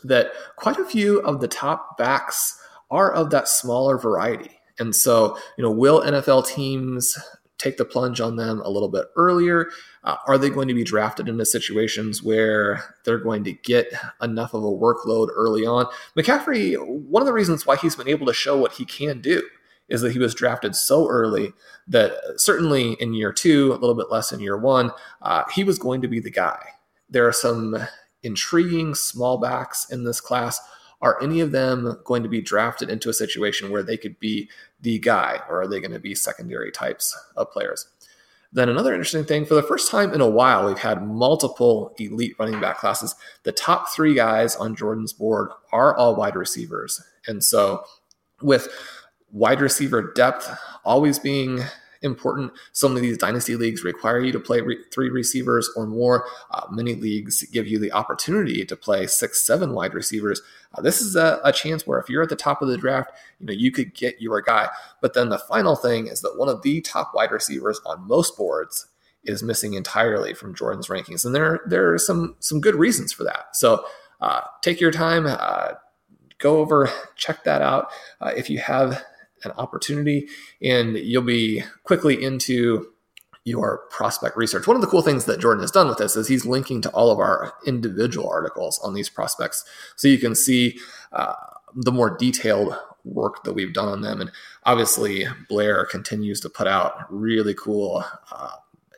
that 0.07 0.31
quite 0.55 0.77
a 0.77 0.85
few 0.85 1.19
of 1.21 1.41
the 1.41 1.47
top 1.47 1.97
backs 1.97 2.59
are 2.89 3.11
of 3.11 3.29
that 3.31 3.47
smaller 3.47 3.97
variety. 3.97 4.59
And 4.79 4.95
so, 4.95 5.37
you 5.57 5.63
know, 5.63 5.71
will 5.71 6.01
NFL 6.01 6.47
teams 6.47 7.17
take 7.57 7.77
the 7.77 7.85
plunge 7.85 8.21
on 8.21 8.35
them 8.35 8.61
a 8.63 8.69
little 8.69 8.89
bit 8.89 9.07
earlier? 9.15 9.69
Uh, 10.03 10.15
are 10.27 10.37
they 10.37 10.49
going 10.49 10.67
to 10.67 10.73
be 10.73 10.83
drafted 10.83 11.27
into 11.27 11.45
situations 11.45 12.21
where 12.21 12.95
they're 13.03 13.17
going 13.17 13.43
to 13.43 13.53
get 13.53 13.91
enough 14.21 14.53
of 14.53 14.63
a 14.63 14.67
workload 14.67 15.29
early 15.33 15.65
on? 15.65 15.87
McCaffrey, 16.15 16.77
one 16.87 17.21
of 17.21 17.25
the 17.25 17.33
reasons 17.33 17.65
why 17.65 17.75
he's 17.75 17.95
been 17.95 18.07
able 18.07 18.27
to 18.27 18.33
show 18.33 18.57
what 18.57 18.73
he 18.73 18.85
can 18.85 19.21
do 19.21 19.41
is 19.89 20.01
that 20.01 20.11
he 20.11 20.19
was 20.19 20.35
drafted 20.35 20.75
so 20.75 21.07
early 21.07 21.53
that 21.87 22.13
certainly 22.35 22.93
in 22.99 23.13
year 23.13 23.31
two, 23.31 23.71
a 23.71 23.79
little 23.79 23.95
bit 23.95 24.11
less 24.11 24.31
in 24.31 24.39
year 24.39 24.57
one, 24.57 24.91
uh, 25.21 25.43
he 25.53 25.63
was 25.63 25.79
going 25.79 26.01
to 26.01 26.07
be 26.07 26.19
the 26.19 26.29
guy. 26.29 26.59
There 27.09 27.27
are 27.27 27.33
some 27.33 27.77
intriguing 28.23 28.95
small 28.95 29.37
backs 29.37 29.89
in 29.89 30.03
this 30.03 30.21
class. 30.21 30.59
Are 31.01 31.21
any 31.21 31.41
of 31.41 31.51
them 31.51 31.99
going 32.05 32.23
to 32.23 32.29
be 32.29 32.41
drafted 32.41 32.89
into 32.89 33.09
a 33.09 33.13
situation 33.13 33.69
where 33.69 33.83
they 33.83 33.97
could 33.97 34.19
be 34.19 34.49
the 34.81 34.97
guy, 34.97 35.41
or 35.47 35.61
are 35.61 35.67
they 35.67 35.79
going 35.79 35.91
to 35.91 35.99
be 35.99 36.15
secondary 36.15 36.71
types 36.71 37.15
of 37.35 37.51
players? 37.51 37.87
Then, 38.51 38.69
another 38.69 38.93
interesting 38.93 39.25
thing 39.25 39.45
for 39.45 39.53
the 39.53 39.63
first 39.63 39.91
time 39.91 40.13
in 40.13 40.21
a 40.21 40.29
while, 40.29 40.65
we've 40.65 40.79
had 40.79 41.05
multiple 41.05 41.93
elite 41.99 42.35
running 42.39 42.59
back 42.59 42.79
classes. 42.79 43.13
The 43.43 43.51
top 43.51 43.89
three 43.89 44.15
guys 44.15 44.55
on 44.55 44.75
Jordan's 44.75 45.13
board 45.13 45.49
are 45.71 45.95
all 45.95 46.15
wide 46.15 46.35
receivers. 46.35 47.03
And 47.27 47.43
so, 47.43 47.83
with 48.41 48.69
wide 49.31 49.61
receiver 49.61 50.13
depth 50.13 50.49
always 50.85 51.19
being 51.19 51.61
important. 52.07 52.51
Some 52.71 52.95
of 52.95 53.03
these 53.03 53.19
dynasty 53.19 53.55
leagues 53.55 53.83
require 53.83 54.19
you 54.19 54.31
to 54.31 54.39
play 54.39 54.61
re- 54.61 54.83
three 54.91 55.09
receivers 55.09 55.69
or 55.75 55.85
more. 55.85 56.25
Uh, 56.49 56.65
many 56.71 56.95
leagues 56.95 57.43
give 57.51 57.67
you 57.67 57.77
the 57.77 57.91
opportunity 57.91 58.65
to 58.65 58.75
play 58.75 59.05
six, 59.05 59.45
seven 59.45 59.73
wide 59.73 59.93
receivers. 59.93 60.41
Uh, 60.73 60.81
this 60.81 61.01
is 61.01 61.15
a, 61.15 61.39
a, 61.43 61.51
chance 61.51 61.85
where 61.85 61.99
if 61.99 62.09
you're 62.09 62.23
at 62.23 62.29
the 62.29 62.35
top 62.35 62.63
of 62.63 62.67
the 62.67 62.77
draft, 62.77 63.11
you 63.39 63.45
know 63.45 63.53
you 63.53 63.71
could 63.71 63.93
get 63.93 64.19
your 64.19 64.41
guy. 64.41 64.67
But 65.01 65.13
then 65.13 65.29
the 65.29 65.37
final 65.37 65.75
thing 65.75 66.07
is 66.07 66.21
that 66.21 66.37
one 66.37 66.49
of 66.49 66.63
the 66.63 66.81
top 66.81 67.11
wide 67.13 67.31
receivers 67.31 67.79
on 67.85 68.07
most 68.07 68.35
boards 68.35 68.87
is 69.23 69.43
missing 69.43 69.73
entirely 69.73 70.33
from 70.33 70.55
Jordan's 70.55 70.87
rankings, 70.87 71.25
and 71.25 71.35
there 71.35 71.61
there 71.67 71.93
are 71.93 71.99
some 71.99 72.35
some 72.39 72.59
good 72.59 72.75
reasons 72.75 73.13
for 73.13 73.23
that. 73.25 73.55
So 73.55 73.85
uh, 74.21 74.41
take 74.61 74.81
your 74.81 74.91
time. 74.91 75.25
Uh, 75.27 75.73
go 76.39 76.57
over, 76.59 76.89
check 77.15 77.43
that 77.43 77.61
out. 77.61 77.89
Uh, 78.21 78.31
if 78.35 78.49
you 78.49 78.59
have 78.59 79.03
an 79.43 79.51
opportunity, 79.51 80.27
and 80.61 80.97
you'll 80.97 81.21
be 81.21 81.63
quickly 81.83 82.21
into 82.21 82.87
your 83.43 83.83
prospect 83.89 84.35
research. 84.35 84.67
One 84.67 84.75
of 84.75 84.81
the 84.81 84.89
cool 84.89 85.01
things 85.01 85.23
that 85.25 85.39
Jordan 85.39 85.61
has 85.61 85.71
done 85.71 85.87
with 85.87 85.99
this 85.99 86.17
is 86.17 86.27
he's 86.27 86.45
linking 86.45 86.81
to 86.81 86.89
all 86.89 87.11
of 87.11 87.19
our 87.19 87.53
individual 87.65 88.29
articles 88.29 88.77
on 88.83 88.93
these 88.93 89.09
prospects. 89.09 89.63
So 89.95 90.09
you 90.09 90.17
can 90.17 90.35
see 90.35 90.77
uh, 91.13 91.35
the 91.73 91.93
more 91.93 92.15
detailed 92.17 92.77
work 93.05 93.45
that 93.45 93.53
we've 93.53 93.73
done 93.73 93.87
on 93.87 94.01
them. 94.01 94.19
And 94.19 94.31
obviously, 94.65 95.25
Blair 95.47 95.85
continues 95.85 96.41
to 96.41 96.49
put 96.49 96.67
out 96.67 97.05
really 97.09 97.53
cool 97.53 98.03
uh, 98.31 98.51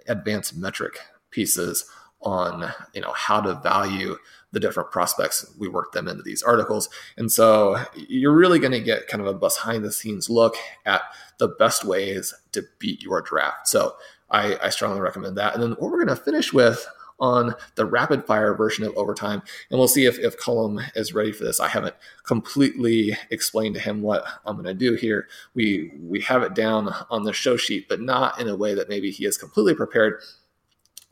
advanced 0.07 0.57
metric 0.57 0.99
pieces 1.29 1.85
on 2.21 2.73
you 2.93 3.01
know 3.01 3.13
how 3.13 3.39
to 3.39 3.53
value 3.55 4.17
the 4.51 4.59
different 4.59 4.91
prospects. 4.91 5.45
We 5.57 5.67
work 5.67 5.91
them 5.91 6.07
into 6.07 6.23
these 6.23 6.41
articles. 6.41 6.89
And 7.17 7.31
so 7.31 7.77
you're 7.95 8.35
really 8.35 8.59
going 8.59 8.71
to 8.71 8.79
get 8.79 9.07
kind 9.07 9.21
of 9.21 9.27
a 9.27 9.33
behind 9.33 9.83
the 9.83 9.91
scenes 9.91 10.29
look 10.29 10.55
at 10.85 11.01
the 11.37 11.47
best 11.47 11.85
ways 11.85 12.33
to 12.53 12.63
beat 12.79 13.03
your 13.03 13.21
draft. 13.21 13.67
So 13.67 13.95
I, 14.29 14.57
I 14.61 14.69
strongly 14.69 15.01
recommend 15.01 15.37
that. 15.37 15.53
And 15.53 15.61
then 15.61 15.71
what 15.71 15.91
we're 15.91 16.03
going 16.03 16.15
to 16.17 16.23
finish 16.23 16.51
with 16.51 16.87
on 17.19 17.53
the 17.75 17.85
rapid 17.85 18.25
fire 18.25 18.53
version 18.53 18.85
of 18.85 18.95
overtime. 18.95 19.41
And 19.69 19.77
we'll 19.77 19.87
see 19.87 20.05
if, 20.05 20.17
if 20.19 20.39
Colm 20.39 20.81
is 20.95 21.13
ready 21.13 21.31
for 21.31 21.43
this. 21.43 21.59
I 21.59 21.67
haven't 21.67 21.95
completely 22.23 23.17
explained 23.29 23.75
to 23.75 23.81
him 23.81 24.01
what 24.01 24.25
I'm 24.45 24.55
going 24.55 24.65
to 24.65 24.73
do 24.73 24.95
here. 24.95 25.27
We, 25.53 25.91
we 26.01 26.21
have 26.21 26.43
it 26.43 26.55
down 26.55 26.93
on 27.09 27.23
the 27.23 27.33
show 27.33 27.57
sheet, 27.57 27.89
but 27.89 27.99
not 27.99 28.39
in 28.39 28.47
a 28.47 28.55
way 28.55 28.73
that 28.73 28.89
maybe 28.89 29.11
he 29.11 29.25
is 29.25 29.37
completely 29.37 29.75
prepared. 29.75 30.21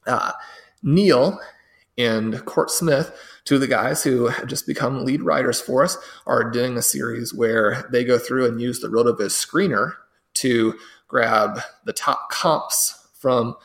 Uh, 0.05 0.31
Neil 0.81 1.39
and 1.97 2.43
Court 2.45 2.69
Smith, 2.69 3.11
two 3.43 3.55
of 3.55 3.61
the 3.61 3.67
guys 3.67 4.03
who 4.03 4.27
have 4.27 4.47
just 4.47 4.67
become 4.67 5.05
lead 5.05 5.21
writers 5.21 5.59
for 5.59 5.83
us, 5.83 5.97
are 6.25 6.49
doing 6.49 6.77
a 6.77 6.81
series 6.81 7.33
where 7.33 7.87
they 7.91 8.03
go 8.03 8.19
through 8.19 8.45
and 8.45 8.61
use 8.61 8.79
the 8.79 8.87
RotoViz 8.87 9.31
screener 9.31 9.93
to 10.35 10.75
grab 11.07 11.61
the 11.85 11.93
top 11.93 12.29
comps 12.29 13.07
from 13.13 13.55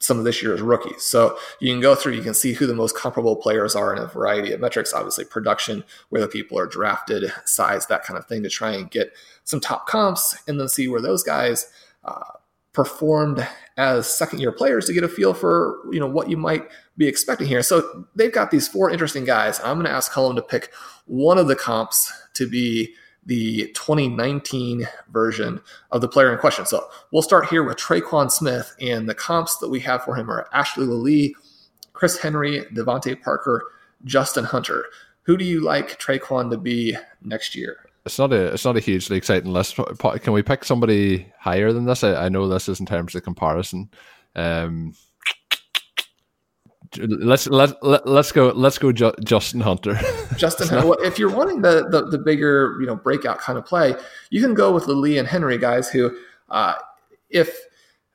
some 0.00 0.18
of 0.18 0.24
this 0.24 0.42
year's 0.42 0.60
rookies. 0.60 1.02
So 1.04 1.38
you 1.60 1.72
can 1.72 1.80
go 1.80 1.94
through, 1.94 2.14
you 2.14 2.22
can 2.22 2.34
see 2.34 2.52
who 2.52 2.66
the 2.66 2.74
most 2.74 2.96
comparable 2.96 3.36
players 3.36 3.76
are 3.76 3.94
in 3.94 4.02
a 4.02 4.06
variety 4.06 4.52
of 4.52 4.60
metrics, 4.60 4.92
obviously 4.92 5.24
production, 5.24 5.84
where 6.08 6.20
the 6.20 6.26
people 6.26 6.58
are 6.58 6.66
drafted, 6.66 7.32
size, 7.44 7.86
that 7.86 8.02
kind 8.02 8.18
of 8.18 8.26
thing, 8.26 8.42
to 8.42 8.48
try 8.48 8.72
and 8.72 8.90
get 8.90 9.12
some 9.44 9.60
top 9.60 9.86
comps 9.86 10.36
and 10.48 10.58
then 10.58 10.68
see 10.68 10.88
where 10.88 11.00
those 11.00 11.22
guys 11.22 11.70
uh, 12.04 12.32
performed 12.78 13.44
as 13.76 14.06
second 14.06 14.38
year 14.38 14.52
players 14.52 14.86
to 14.86 14.92
get 14.92 15.02
a 15.02 15.08
feel 15.08 15.34
for 15.34 15.80
you 15.90 15.98
know 15.98 16.06
what 16.06 16.30
you 16.30 16.36
might 16.36 16.62
be 16.96 17.08
expecting 17.08 17.48
here. 17.48 17.60
So 17.60 18.06
they've 18.14 18.32
got 18.32 18.52
these 18.52 18.68
four 18.68 18.88
interesting 18.88 19.24
guys. 19.24 19.58
I'm 19.64 19.78
going 19.78 19.86
to 19.86 19.90
ask 19.90 20.12
Colm 20.12 20.36
to 20.36 20.42
pick 20.42 20.72
one 21.06 21.38
of 21.38 21.48
the 21.48 21.56
comps 21.56 22.12
to 22.34 22.48
be 22.48 22.94
the 23.26 23.72
2019 23.74 24.86
version 25.10 25.60
of 25.90 26.02
the 26.02 26.06
player 26.06 26.32
in 26.32 26.38
question. 26.38 26.66
So 26.66 26.88
we'll 27.10 27.22
start 27.22 27.48
here 27.48 27.64
with 27.64 27.78
Tre'Quan 27.78 28.30
Smith, 28.30 28.76
and 28.80 29.08
the 29.08 29.14
comps 29.14 29.56
that 29.56 29.70
we 29.70 29.80
have 29.80 30.04
for 30.04 30.14
him 30.14 30.30
are 30.30 30.48
Ashley 30.52 30.86
Lelie, 30.86 31.34
Chris 31.94 32.16
Henry, 32.16 32.60
DeVante 32.72 33.20
Parker, 33.20 33.64
Justin 34.04 34.44
Hunter. 34.44 34.84
Who 35.22 35.36
do 35.36 35.44
you 35.44 35.64
like 35.64 35.98
Tre'Quan 35.98 36.52
to 36.52 36.56
be 36.56 36.96
next 37.24 37.56
year? 37.56 37.87
It's 38.08 38.18
not 38.18 38.32
a 38.32 38.54
it's 38.54 38.64
not 38.64 38.76
a 38.76 38.80
hugely 38.80 39.18
exciting 39.18 39.52
list. 39.52 39.76
Can 40.22 40.32
we 40.32 40.42
pick 40.42 40.64
somebody 40.64 41.30
higher 41.38 41.72
than 41.74 41.84
this? 41.84 42.02
I, 42.02 42.24
I 42.24 42.28
know 42.30 42.48
this 42.48 42.68
is 42.68 42.80
in 42.80 42.86
terms 42.86 43.14
of 43.14 43.22
comparison. 43.22 43.90
Um, 44.34 44.94
let's 46.96 47.46
let, 47.48 47.82
let 47.84 48.08
let's 48.08 48.32
go 48.32 48.48
let's 48.48 48.78
go 48.78 48.92
Ju- 48.92 49.12
Justin 49.22 49.60
Hunter. 49.60 50.00
Justin, 50.38 50.68
Hunter. 50.68 50.88
Well, 50.88 50.98
if 51.02 51.18
you're 51.18 51.30
wanting 51.30 51.60
the, 51.60 51.86
the, 51.90 52.06
the 52.06 52.18
bigger 52.18 52.78
you 52.80 52.86
know 52.86 52.96
breakout 52.96 53.38
kind 53.40 53.58
of 53.58 53.66
play, 53.66 53.94
you 54.30 54.40
can 54.40 54.54
go 54.54 54.72
with 54.72 54.86
the 54.86 54.94
Lee 54.94 55.18
and 55.18 55.28
Henry 55.28 55.58
guys 55.58 55.90
who, 55.90 56.16
uh, 56.48 56.76
if 57.28 57.54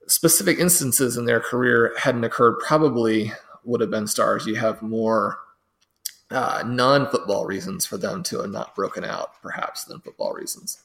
specific 0.08 0.58
instances 0.58 1.18
in 1.18 1.26
their 1.26 1.40
career 1.40 1.94
hadn't 2.00 2.24
occurred, 2.24 2.58
probably 2.66 3.32
would 3.64 3.80
have 3.80 3.92
been 3.92 4.08
stars. 4.08 4.48
You 4.48 4.56
have 4.56 4.82
more 4.82 5.38
uh, 6.34 6.64
non 6.66 7.10
football 7.10 7.46
reasons 7.46 7.86
for 7.86 7.98
them 7.98 8.24
to 8.24 8.42
have 8.42 8.52
not 8.52 8.76
broken 8.76 9.06
out, 9.06 9.42
perhaps, 9.42 9.86
than 9.86 10.00
football 10.00 10.34
reasons. 10.34 10.80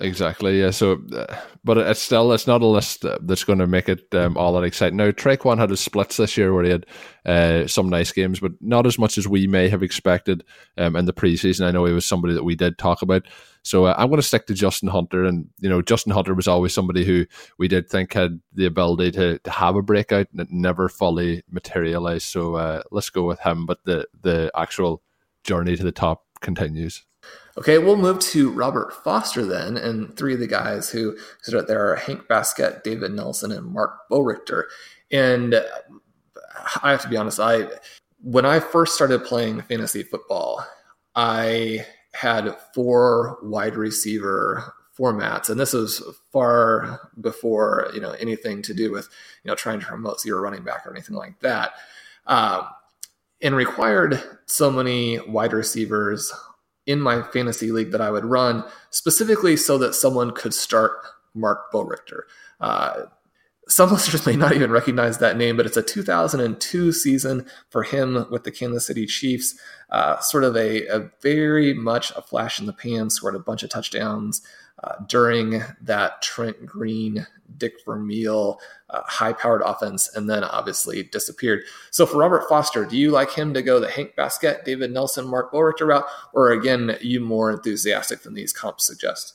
Exactly. 0.00 0.60
Yeah. 0.60 0.70
So, 0.72 1.00
uh, 1.14 1.36
but 1.62 1.78
it's 1.78 2.02
still 2.02 2.32
it's 2.32 2.48
not 2.48 2.62
a 2.62 2.66
list 2.66 3.04
that's 3.22 3.44
going 3.44 3.60
to 3.60 3.66
make 3.68 3.88
it 3.88 4.12
um, 4.12 4.36
all 4.36 4.52
that 4.54 4.64
exciting. 4.64 4.96
Now, 4.96 5.12
Tre'Quan 5.12 5.58
had 5.58 5.70
his 5.70 5.80
splits 5.80 6.16
this 6.16 6.36
year 6.36 6.52
where 6.52 6.64
he 6.64 6.70
had 6.70 6.86
uh, 7.24 7.68
some 7.68 7.88
nice 7.88 8.10
games, 8.10 8.40
but 8.40 8.52
not 8.60 8.86
as 8.86 8.98
much 8.98 9.18
as 9.18 9.28
we 9.28 9.46
may 9.46 9.68
have 9.68 9.84
expected 9.84 10.42
um, 10.78 10.96
in 10.96 11.04
the 11.04 11.12
preseason. 11.12 11.64
I 11.64 11.70
know 11.70 11.84
he 11.84 11.92
was 11.92 12.04
somebody 12.04 12.34
that 12.34 12.42
we 12.42 12.56
did 12.56 12.76
talk 12.76 13.02
about. 13.02 13.28
So 13.62 13.84
uh, 13.84 13.94
I'm 13.96 14.08
going 14.08 14.20
to 14.20 14.26
stick 14.26 14.46
to 14.46 14.54
Justin 14.54 14.88
Hunter, 14.88 15.24
and 15.24 15.48
you 15.60 15.68
know, 15.68 15.80
Justin 15.80 16.12
Hunter 16.12 16.34
was 16.34 16.48
always 16.48 16.74
somebody 16.74 17.04
who 17.04 17.24
we 17.56 17.68
did 17.68 17.88
think 17.88 18.12
had 18.12 18.40
the 18.52 18.66
ability 18.66 19.12
to, 19.12 19.38
to 19.38 19.50
have 19.50 19.76
a 19.76 19.82
breakout, 19.82 20.26
and 20.32 20.40
it 20.40 20.48
never 20.50 20.88
fully 20.88 21.44
materialized. 21.48 22.26
So 22.26 22.56
uh, 22.56 22.82
let's 22.90 23.10
go 23.10 23.22
with 23.22 23.38
him. 23.40 23.64
But 23.64 23.78
the 23.84 24.08
the 24.20 24.50
actual 24.56 25.02
journey 25.44 25.76
to 25.76 25.84
the 25.84 25.92
top 25.92 26.24
continues. 26.40 27.04
Okay, 27.56 27.78
we'll 27.78 27.96
move 27.96 28.18
to 28.18 28.50
Robert 28.50 28.92
Foster 29.04 29.44
then, 29.44 29.76
and 29.76 30.16
three 30.16 30.34
of 30.34 30.40
the 30.40 30.46
guys 30.46 30.90
who 30.90 31.16
out 31.54 31.68
there 31.68 31.92
are 31.92 31.96
Hank 31.96 32.26
Baskett, 32.26 32.82
David 32.82 33.12
Nelson, 33.12 33.52
and 33.52 33.66
Marc 33.66 34.08
Boerigter. 34.10 34.64
And 35.12 35.54
I 36.82 36.90
have 36.90 37.02
to 37.02 37.08
be 37.08 37.16
honest, 37.16 37.38
I 37.38 37.68
when 38.20 38.44
I 38.44 38.58
first 38.58 38.94
started 38.94 39.24
playing 39.24 39.60
fantasy 39.62 40.02
football, 40.02 40.66
I 41.14 41.86
had 42.12 42.56
four 42.74 43.38
wide 43.42 43.76
receiver 43.76 44.74
formats, 44.98 45.48
and 45.48 45.60
this 45.60 45.74
was 45.74 46.02
far 46.32 47.10
before 47.20 47.90
you 47.94 48.00
know 48.00 48.12
anything 48.12 48.62
to 48.62 48.74
do 48.74 48.90
with 48.90 49.08
you 49.44 49.48
know 49.48 49.54
trying 49.54 49.78
to 49.78 49.86
promote 49.86 50.20
zero 50.20 50.40
running 50.40 50.64
back 50.64 50.86
or 50.86 50.90
anything 50.90 51.16
like 51.16 51.38
that. 51.40 51.72
Um, 52.26 52.66
and 53.42 53.54
required 53.54 54.22
so 54.46 54.70
many 54.70 55.20
wide 55.20 55.52
receivers 55.52 56.32
in 56.86 57.00
my 57.00 57.22
fantasy 57.22 57.70
league 57.70 57.92
that 57.92 58.00
I 58.00 58.10
would 58.10 58.24
run, 58.24 58.64
specifically 58.90 59.56
so 59.56 59.78
that 59.78 59.94
someone 59.94 60.32
could 60.32 60.54
start 60.54 60.92
Marc 61.34 61.72
Boerigter. 61.72 62.22
Uh, 62.60 63.04
some 63.68 63.90
listeners 63.92 64.26
may 64.26 64.36
not 64.36 64.54
even 64.54 64.70
recognize 64.70 65.18
that 65.18 65.36
name, 65.36 65.56
but 65.56 65.66
it's 65.66 65.76
a 65.76 65.82
2002 65.82 66.92
season 66.92 67.46
for 67.70 67.82
him 67.82 68.26
with 68.30 68.44
the 68.44 68.50
Kansas 68.50 68.86
City 68.86 69.06
Chiefs. 69.06 69.58
Uh, 69.90 70.18
sort 70.20 70.44
of 70.44 70.56
a, 70.56 70.86
a, 70.88 71.10
very 71.22 71.72
much 71.72 72.10
a 72.12 72.22
flash 72.22 72.58
in 72.58 72.66
the 72.66 72.72
pan, 72.72 73.10
scored 73.10 73.34
a 73.34 73.38
bunch 73.38 73.62
of 73.62 73.70
touchdowns 73.70 74.42
uh, 74.84 74.96
during 75.08 75.62
that 75.80 76.20
Trent 76.20 76.66
Green, 76.66 77.26
Dick 77.56 77.74
Vermeil, 77.84 78.58
uh, 78.90 79.00
high 79.06 79.32
powered 79.32 79.62
offense, 79.62 80.14
and 80.14 80.28
then 80.28 80.44
obviously 80.44 81.02
disappeared. 81.04 81.62
So 81.90 82.04
for 82.04 82.18
Robert 82.18 82.48
Foster, 82.48 82.84
do 82.84 82.96
you 82.96 83.10
like 83.10 83.32
him 83.32 83.54
to 83.54 83.62
go 83.62 83.80
the 83.80 83.90
Hank 83.90 84.14
Baskett, 84.14 84.64
David 84.64 84.92
Nelson, 84.92 85.26
Marc 85.26 85.52
Boerigter 85.52 85.86
route, 85.86 86.04
or 86.32 86.50
again, 86.50 86.96
you 87.00 87.20
more 87.20 87.50
enthusiastic 87.50 88.22
than 88.22 88.34
these 88.34 88.52
comps 88.52 88.86
suggest? 88.86 89.34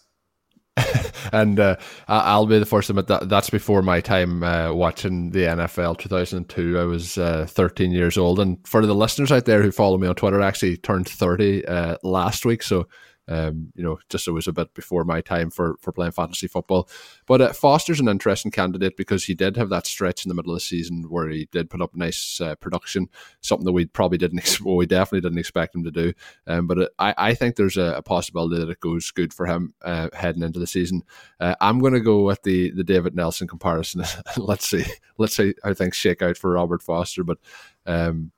and 1.34 1.60
uh, 1.60 1.76
I'll 2.08 2.46
be 2.46 2.60
the 2.60 2.66
first 2.66 2.88
to 2.88 2.92
admit 2.94 3.08
that 3.08 3.28
that's 3.28 3.50
before 3.50 3.82
my 3.82 4.02
time 4.02 4.44
uh, 4.44 4.72
watching 4.72 5.32
the 5.32 5.44
NFL 5.44 5.98
2002. 5.98 6.80
I 6.80 6.84
was 6.84 7.18
uh, 7.18 7.46
13 7.50 7.92
years 7.92 8.18
old. 8.18 8.40
And 8.40 8.58
for 8.68 8.86
the 8.86 8.96
listeners 8.96 9.32
out 9.32 9.46
there 9.46 9.62
who 9.62 9.72
follow 9.72 9.98
me 9.98 10.08
on 10.08 10.16
Twitter, 10.16 10.42
I 10.42 10.48
actually 10.48 10.78
turned 10.78 11.10
30 11.10 11.66
uh, 11.66 11.98
last 12.04 12.46
week. 12.46 12.64
So 12.64 12.88
um, 13.30 13.72
you 13.76 13.84
know, 13.84 14.00
just 14.10 14.28
it 14.28 14.32
was 14.32 14.48
a 14.48 14.52
bit 14.52 14.74
before 14.74 15.04
my 15.04 15.22
time 15.22 15.52
for 15.52 15.78
for 15.80 15.92
playing 15.92 16.12
fantasy 16.12 16.48
football. 16.48 16.90
But 17.28 17.42
uh, 17.42 17.54
Foster's 17.54 18.00
an 18.00 18.10
interesting 18.10 18.52
candidate 18.52 18.98
because 18.98 19.24
he 19.24 19.36
did 19.36 19.56
have 19.56 19.70
that 19.70 19.86
stretch 19.86 20.26
in 20.26 20.30
the 20.30 20.36
middle 20.36 20.52
of 20.52 20.58
the 20.58 20.62
season 20.62 21.06
where 21.10 21.30
he 21.30 21.48
did 21.52 21.70
put 21.70 21.82
up 21.82 21.96
nice 21.96 22.42
uh, 22.42 22.56
production, 22.56 23.08
something 23.42 23.66
that 23.66 23.72
we 23.72 23.86
probably 23.86 24.18
didn't, 24.18 24.60
well, 24.66 24.76
we 24.76 24.88
definitely 24.88 25.22
didn't 25.22 25.38
expect 25.38 25.76
him 25.76 25.84
to 25.84 25.92
do. 25.92 26.14
Um, 26.48 26.66
but 26.66 26.80
it, 26.80 26.90
I, 26.98 27.14
I 27.18 27.34
think 27.36 27.56
there's 27.56 27.78
a, 27.78 27.94
a, 27.98 28.02
possibility 28.02 28.60
that 28.60 28.72
it 28.72 28.80
goes 28.80 29.12
good 29.12 29.32
for 29.32 29.46
him 29.46 29.76
uh, 29.84 30.10
heading 30.14 30.42
into 30.42 30.60
the 30.60 30.66
season. 30.66 31.04
Uh, 31.40 31.54
I'm 31.62 31.80
going 31.80 31.94
to 31.94 32.00
go 32.00 32.24
with 32.24 32.42
the 32.42 32.72
the 32.72 32.84
David 32.84 33.16
Nelson 33.16 33.48
comparison. 33.48 34.04
let's 34.38 34.68
see, 34.68 34.86
let's 35.20 35.36
see 35.36 35.54
how 35.64 35.76
things 35.76 35.96
shake 35.96 36.24
out 36.24 36.38
for 36.38 36.52
Robert 36.52 36.82
Foster, 36.82 37.24
but. 37.24 37.38
Um, 37.86 38.32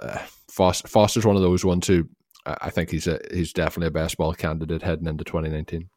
uh, 0.00 0.18
Foster, 0.48 0.88
Foster's 0.88 1.26
one 1.26 1.36
of 1.36 1.42
those 1.42 1.64
ones 1.64 1.86
who 1.86 2.08
I 2.60 2.70
think 2.70 2.90
he's 2.90 3.06
a 3.06 3.20
he's 3.32 3.52
definitely 3.52 3.88
a 3.88 4.02
best 4.02 4.16
ball 4.16 4.34
candidate 4.34 4.82
heading 4.82 5.06
into 5.06 5.24
2019. 5.24 5.88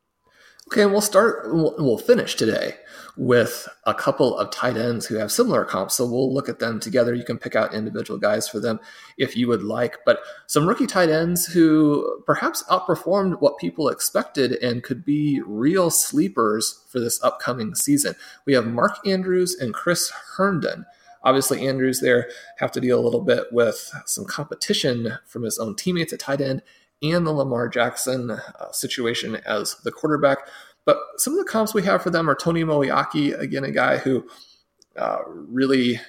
Okay, 0.72 0.84
and 0.84 0.92
we'll 0.92 1.02
start. 1.02 1.54
We'll, 1.54 1.76
we'll 1.78 1.98
finish 1.98 2.36
today 2.36 2.76
with 3.18 3.68
a 3.86 3.94
couple 3.94 4.38
of 4.38 4.52
tight 4.52 4.78
ends 4.78 5.06
who 5.06 5.16
have 5.16 5.32
similar 5.32 5.66
comps. 5.66 5.96
So 5.96 6.06
we'll 6.06 6.34
look 6.34 6.48
at 6.48 6.60
them 6.60 6.80
together. 6.80 7.14
You 7.14 7.26
can 7.26 7.38
pick 7.38 7.58
out 7.58 7.74
individual 7.74 8.18
guys 8.18 8.48
for 8.48 8.62
them 8.62 8.80
if 9.18 9.36
you 9.36 9.50
would 9.50 9.64
like. 9.64 9.98
But 10.06 10.20
some 10.48 10.66
rookie 10.66 10.88
tight 10.88 11.10
ends 11.10 11.46
who 11.46 12.24
perhaps 12.26 12.64
outperformed 12.70 13.42
what 13.42 13.58
people 13.58 13.90
expected 13.90 14.54
and 14.64 14.82
could 14.82 15.04
be 15.04 15.42
real 15.46 15.90
sleepers 15.90 16.86
for 16.88 17.02
this 17.02 17.22
upcoming 17.22 17.76
season. 17.76 18.16
We 18.46 18.54
have 18.54 18.66
Mark 18.66 19.06
Andrews 19.06 19.56
and 19.56 19.74
Chris 19.74 20.12
Herndon. 20.38 20.86
Obviously, 21.24 21.68
Andrews 21.68 22.00
there 22.00 22.30
have 22.58 22.72
to 22.72 22.82
deal 22.82 23.00
a 23.00 23.04
little 23.04 23.22
bit 23.22 23.46
with 23.52 23.92
some 24.06 24.26
competition 24.26 25.18
from 25.26 25.44
his 25.44 25.60
own 25.60 25.76
teammates 25.76 26.14
at 26.14 26.20
tight 26.20 26.42
end 26.42 26.62
and 27.04 27.26
the 27.26 27.32
Lamar 27.32 27.68
Jackson 27.68 28.32
uh, 28.32 28.72
situation 28.72 29.36
as 29.46 29.76
the 29.84 29.92
quarterback. 29.92 30.40
But 30.86 30.98
some 31.18 31.34
of 31.34 31.40
the 31.40 31.50
comps 31.50 31.74
we 31.74 31.84
have 31.84 32.02
for 32.02 32.10
them 32.10 32.30
are 32.30 32.36
Tony 32.36 32.64
Moeaki, 32.64 33.38
again, 33.38 33.64
a 33.64 33.72
guy 33.72 33.98
who 33.98 34.28
uh, 34.98 35.20
really 35.28 36.00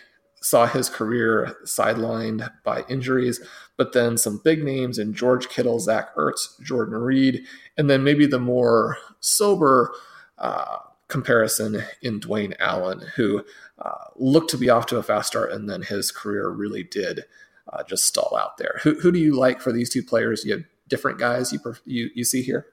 saw 0.41 0.67
his 0.67 0.89
career 0.89 1.57
sidelined 1.65 2.51
by 2.65 2.85
injuries, 2.89 3.41
but 3.77 3.93
then 3.93 4.19
some 4.19 4.41
big 4.43 4.65
names 4.65 4.99
in 4.99 5.15
George 5.15 5.49
Kittle, 5.49 5.79
Zach 5.79 6.15
Ertz, 6.17 6.61
Jordan 6.63 6.95
Reed, 6.95 7.45
and 7.77 7.89
then 7.89 8.03
maybe 8.03 8.27
the 8.27 8.41
more 8.41 8.99
sober 9.21 9.93
uh, 10.39 10.79
comparison 11.07 11.85
in 12.01 12.19
Dwayne 12.19 12.55
Allen, 12.59 13.01
who 13.15 13.45
uh, 13.85 14.05
looked 14.17 14.51
to 14.51 14.59
be 14.59 14.71
off 14.71 14.87
to 14.87 14.97
a 14.97 15.03
fast 15.03 15.29
start, 15.29 15.53
and 15.53 15.69
then 15.69 15.83
his 15.83 16.11
career 16.11 16.49
really 16.49 16.83
did 16.83 17.25
uh, 17.73 17.83
just 17.85 18.05
stall 18.05 18.37
out 18.39 18.57
there. 18.59 18.81
Who, 18.83 18.95
who 19.01 19.13
do 19.13 19.19
you 19.19 19.35
like 19.35 19.61
for 19.61 19.73
these 19.73 19.91
two 19.91 20.03
players? 20.03 20.45
You 20.45 20.53
have 20.53 20.65
different 20.89 21.19
guys 21.19 21.53
you 21.53 21.61
you, 21.85 22.11
you 22.15 22.25
see 22.25 22.43
here. 22.43 22.67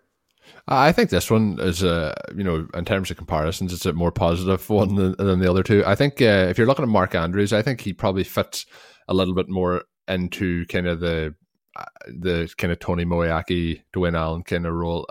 I 0.68 0.92
think 0.92 1.10
this 1.10 1.30
one 1.30 1.58
is 1.60 1.84
a 1.84 2.16
you 2.36 2.44
know 2.44 2.68
in 2.74 2.86
terms 2.86 3.10
of 3.12 3.18
comparisons, 3.18 3.74
it's 3.74 3.86
a 3.86 3.94
more 3.94 4.12
positive 4.12 4.70
one 4.70 4.96
than, 4.96 5.16
than 5.18 5.40
the 5.40 5.50
other 5.50 5.64
two. 5.64 5.84
I 5.86 5.96
think 5.96 6.22
uh, 6.22 6.48
if 6.50 6.58
you're 6.58 6.68
looking 6.68 6.84
at 6.84 6.90
Mark 6.90 7.16
Andrews, 7.16 7.54
I 7.54 7.62
think 7.62 7.82
he 7.82 7.94
probably 7.94 8.24
fits 8.24 8.66
a 9.08 9.14
little 9.14 9.34
bit 9.34 9.50
more 9.50 9.84
into 10.08 10.66
kind 10.68 10.88
of 10.88 11.00
the 11.00 11.36
the 12.08 12.52
kind 12.58 12.74
of 12.74 12.80
Tony 12.80 13.06
Moeaki, 13.06 13.82
Dwayne 13.94 14.18
Allen 14.18 14.44
kind 14.44 14.66
of 14.66 14.74
role. 14.74 15.08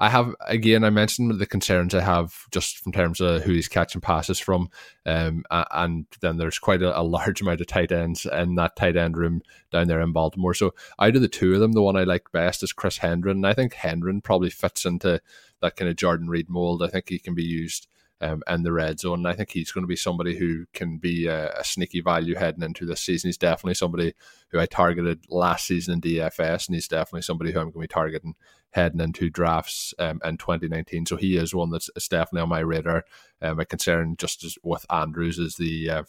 I 0.00 0.08
have 0.08 0.34
again, 0.46 0.84
I 0.84 0.90
mentioned 0.90 1.38
the 1.38 1.46
concerns 1.46 1.94
I 1.94 2.00
have 2.02 2.46
just 2.50 2.86
in 2.86 2.92
terms 2.92 3.20
of 3.20 3.42
who 3.42 3.52
he's 3.52 3.68
catching 3.68 4.00
passes 4.00 4.38
from, 4.38 4.70
um, 5.04 5.44
and 5.50 6.06
then 6.20 6.36
there's 6.36 6.58
quite 6.58 6.82
a, 6.82 6.98
a, 6.98 7.02
large 7.02 7.40
amount 7.42 7.60
of 7.60 7.66
tight 7.66 7.92
ends 7.92 8.26
in 8.26 8.54
that 8.56 8.76
tight 8.76 8.96
end 8.96 9.16
room 9.16 9.42
down 9.70 9.88
there 9.88 10.00
in 10.00 10.12
Baltimore. 10.12 10.54
So 10.54 10.74
out 10.98 11.16
of 11.16 11.22
the 11.22 11.28
two 11.28 11.54
of 11.54 11.60
them, 11.60 11.72
the 11.72 11.82
one 11.82 11.96
I 11.96 12.04
like 12.04 12.32
best 12.32 12.62
is 12.62 12.72
Chris 12.72 12.98
Herndon. 12.98 13.32
And 13.32 13.46
I 13.46 13.54
think 13.54 13.74
Herndon 13.74 14.20
probably 14.20 14.50
fits 14.50 14.84
into 14.84 15.20
that 15.60 15.76
kind 15.76 15.88
of 15.88 15.96
Jordan 15.96 16.28
Reed 16.28 16.48
mold. 16.48 16.82
I 16.82 16.88
think 16.88 17.08
he 17.08 17.18
can 17.18 17.34
be 17.34 17.44
used 17.44 17.88
um, 18.20 18.42
in 18.48 18.62
the 18.62 18.72
red 18.72 19.00
zone. 19.00 19.20
And 19.20 19.28
I 19.28 19.34
think 19.34 19.50
he's 19.50 19.72
going 19.72 19.82
to 19.82 19.88
be 19.88 19.96
somebody 19.96 20.36
who 20.36 20.66
can 20.72 20.98
be 20.98 21.26
a, 21.26 21.52
a, 21.52 21.64
sneaky 21.64 22.00
value 22.00 22.34
heading 22.34 22.62
into 22.62 22.86
this 22.86 23.00
season. 23.00 23.28
He's 23.28 23.36
definitely 23.36 23.74
somebody 23.74 24.14
who 24.48 24.58
I 24.58 24.66
targeted 24.66 25.26
last 25.28 25.66
season 25.66 25.94
in 25.94 26.00
DFS, 26.00 26.68
and 26.68 26.74
he's 26.74 26.88
definitely 26.88 27.22
somebody 27.22 27.52
who 27.52 27.58
I'm 27.58 27.66
going 27.66 27.72
to 27.74 27.78
be 27.80 27.86
targeting 27.88 28.34
heading 28.70 29.00
into 29.00 29.30
drafts 29.30 29.94
um, 29.98 30.20
in 30.24 30.36
2019. 30.36 31.06
So 31.06 31.16
he 31.16 31.36
is 31.36 31.54
one 31.54 31.70
that's 31.70 31.90
definitely 32.08 32.42
on 32.42 32.48
my 32.48 32.60
radar. 32.60 33.04
Um, 33.40 33.58
my 33.58 33.64
concern, 33.64 34.16
just 34.18 34.44
as 34.44 34.58
with 34.62 34.86
Andrews, 34.90 35.38
is 35.38 35.56
the 35.56 35.90
uh, 35.90 36.02